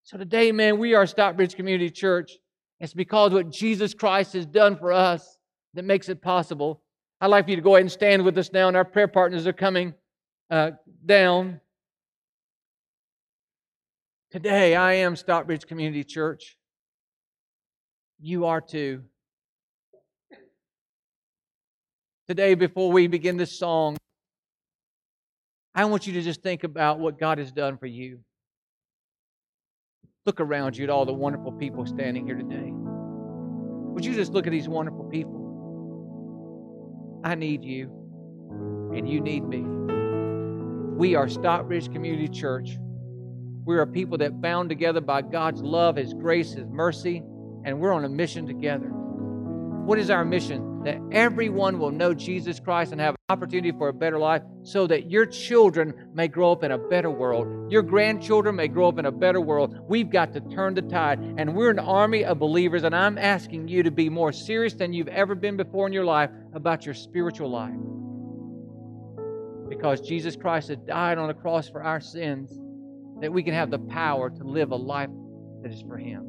So 0.04 0.18
today, 0.18 0.52
man, 0.52 0.80
we 0.80 0.96
are 0.96 1.06
Stockbridge 1.06 1.56
Community 1.56 1.90
Church. 1.90 2.32
It's 2.80 2.94
because 2.94 3.32
what 3.32 3.52
Jesus 3.52 3.94
Christ 3.94 4.34
has 4.34 4.46
done 4.46 4.78
for 4.78 4.92
us 4.92 5.38
that 5.74 5.86
makes 5.86 6.10
it 6.10 6.22
possible. 6.22 6.82
I'd 7.22 7.28
like 7.28 7.46
for 7.46 7.52
you 7.52 7.58
to 7.58 7.62
go 7.62 7.76
ahead 7.76 7.82
and 7.82 7.92
stand 7.92 8.24
with 8.24 8.38
us 8.38 8.52
now, 8.52 8.70
and 8.70 8.78
our 8.78 8.86
prayer 8.86 9.08
partners 9.08 9.46
are 9.46 9.54
coming 9.54 9.94
uh, 10.50 10.72
down. 11.06 11.60
Today, 14.32 14.76
I 14.76 14.94
am 14.94 15.16
Stockbridge 15.16 15.66
Community 15.66 16.04
Church. 16.04 16.56
You 18.20 18.46
are 18.46 18.62
too. 18.62 19.02
Today, 22.28 22.54
before 22.54 22.92
we 22.92 23.08
begin 23.08 23.38
this 23.38 23.58
song, 23.58 23.98
I 25.74 25.86
want 25.86 26.06
you 26.06 26.14
to 26.14 26.22
just 26.22 26.44
think 26.44 26.64
about 26.64 27.00
what 27.00 27.18
God 27.20 27.40
has 27.40 27.52
done 27.52 27.80
for 27.80 27.88
you. 27.88 28.20
Look 30.28 30.40
around 30.40 30.78
you 30.78 30.84
at 30.84 30.92
all 30.92 31.08
the 31.08 31.14
wonderful 31.14 31.54
people 31.54 31.88
standing 31.88 32.28
here 32.28 32.38
today. 32.38 32.70
Would 32.72 34.06
you 34.06 34.14
just 34.14 34.32
look 34.32 34.46
at 34.46 34.52
these 34.52 34.70
wonderful 34.70 35.06
people? 35.06 35.40
I 37.24 37.34
need 37.34 37.64
you, 37.64 37.90
and 38.96 39.10
you 39.10 39.22
need 39.22 39.44
me. 39.44 39.64
We 40.96 41.16
are 41.16 41.28
Stockbridge 41.28 41.92
Community 41.92 42.28
Church. 42.28 42.78
We 43.70 43.78
are 43.78 43.86
people 43.86 44.18
that 44.18 44.42
bound 44.42 44.68
together 44.70 45.00
by 45.00 45.22
God's 45.22 45.62
love, 45.62 45.96
His 45.96 46.16
grace, 46.16 46.54
His 46.54 46.66
mercy, 46.68 47.18
and 47.64 47.80
we're 47.80 47.94
on 47.94 48.04
a 48.04 48.10
mission 48.10 48.48
together. 48.48 48.88
What 48.88 50.00
is 50.00 50.10
our 50.10 50.26
mission? 50.26 50.82
That 50.86 50.98
everyone 51.12 51.78
will 51.78 51.92
know 51.92 52.16
Jesus 52.16 52.60
Christ 52.60 52.94
and 52.94 53.00
have 53.00 53.14
an 53.14 53.22
opportunity 53.30 53.72
for 53.78 53.90
a 53.90 53.94
better 53.94 54.18
life 54.18 54.42
so 54.64 54.88
that 54.88 55.12
your 55.12 55.28
children 55.28 55.94
may 56.16 56.28
grow 56.28 56.52
up 56.52 56.64
in 56.64 56.72
a 56.72 56.80
better 56.80 57.12
world. 57.12 57.72
Your 57.72 57.84
grandchildren 57.84 58.56
may 58.56 58.68
grow 58.70 58.88
up 58.88 58.98
in 58.98 59.06
a 59.06 59.12
better 59.12 59.40
world. 59.40 59.78
We've 59.88 60.10
got 60.10 60.34
to 60.34 60.42
turn 60.42 60.74
the 60.74 60.82
tide, 60.82 61.20
and 61.38 61.54
we're 61.54 61.70
an 61.70 61.78
army 61.78 62.26
of 62.26 62.40
believers, 62.40 62.82
and 62.84 62.96
I'm 62.96 63.20
asking 63.20 63.68
you 63.68 63.84
to 63.84 63.92
be 63.92 64.10
more 64.10 64.32
serious 64.32 64.74
than 64.74 64.94
you've 64.94 65.10
ever 65.10 65.36
been 65.36 65.58
before 65.58 65.86
in 65.86 65.94
your 65.94 66.06
life 66.06 66.32
about 66.56 66.88
your 66.88 66.96
spiritual 66.96 67.52
life. 67.52 67.78
Because 69.70 70.02
Jesus 70.02 70.36
Christ 70.36 70.70
had 70.70 70.88
died 70.88 71.20
on 71.20 71.28
the 71.28 71.36
cross 71.36 71.70
for 71.70 71.84
our 71.84 72.02
sins 72.02 72.60
that 73.22 73.32
we 73.32 73.44
can 73.44 73.54
have 73.54 73.72
the 73.72 73.80
power 73.80 74.30
to 74.30 74.44
live 74.44 74.72
a 74.72 74.76
life 74.76 75.10
that 75.62 75.72
is 75.72 75.82
for 75.82 75.98
Him. 75.98 76.26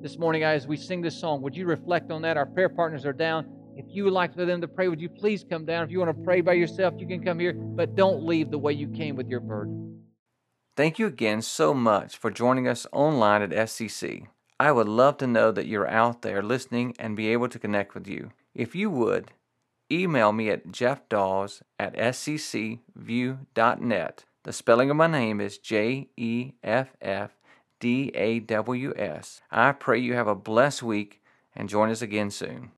This 0.00 0.18
morning, 0.18 0.44
as 0.44 0.66
we 0.66 0.76
sing 0.76 1.00
this 1.00 1.18
song, 1.18 1.42
would 1.42 1.56
you 1.56 1.66
reflect 1.66 2.10
on 2.10 2.22
that? 2.22 2.36
Our 2.36 2.46
prayer 2.46 2.68
partners 2.68 3.04
are 3.04 3.12
down. 3.12 3.46
If 3.76 3.86
you 3.88 4.04
would 4.04 4.12
like 4.12 4.34
for 4.34 4.44
them 4.44 4.60
to 4.60 4.68
pray, 4.68 4.88
would 4.88 5.00
you 5.00 5.08
please 5.08 5.44
come 5.48 5.64
down? 5.64 5.84
If 5.84 5.90
you 5.90 5.98
want 5.98 6.16
to 6.16 6.22
pray 6.24 6.40
by 6.40 6.52
yourself, 6.54 6.94
you 6.98 7.06
can 7.06 7.24
come 7.24 7.38
here, 7.38 7.52
but 7.52 7.94
don't 7.94 8.24
leave 8.24 8.50
the 8.50 8.58
way 8.58 8.72
you 8.72 8.88
came 8.88 9.16
with 9.16 9.28
your 9.28 9.40
burden. 9.40 10.02
Thank 10.76 10.98
you 10.98 11.06
again 11.06 11.42
so 11.42 11.74
much 11.74 12.16
for 12.16 12.30
joining 12.30 12.68
us 12.68 12.86
online 12.92 13.42
at 13.42 13.50
SCC. 13.50 14.28
I 14.60 14.70
would 14.72 14.88
love 14.88 15.16
to 15.18 15.26
know 15.26 15.50
that 15.52 15.66
you're 15.66 15.88
out 15.88 16.22
there 16.22 16.42
listening 16.42 16.94
and 16.98 17.16
be 17.16 17.28
able 17.28 17.48
to 17.48 17.58
connect 17.58 17.94
with 17.94 18.06
you. 18.06 18.30
If 18.54 18.74
you 18.76 18.90
would, 18.90 19.32
email 19.90 20.32
me 20.32 20.50
at 20.50 20.68
jeffdaws 20.68 21.62
at 21.78 21.96
sccview.net. 21.96 22.84
The 24.48 24.54
spelling 24.54 24.88
of 24.88 24.96
my 24.96 25.08
name 25.08 25.42
is 25.42 25.58
J 25.58 26.08
E 26.16 26.52
F 26.64 26.96
F 27.02 27.36
D 27.80 28.10
A 28.14 28.40
W 28.40 28.94
S. 28.96 29.42
I 29.50 29.72
pray 29.72 29.98
you 29.98 30.14
have 30.14 30.26
a 30.26 30.34
blessed 30.34 30.82
week 30.82 31.20
and 31.54 31.68
join 31.68 31.90
us 31.90 32.00
again 32.00 32.30
soon. 32.30 32.70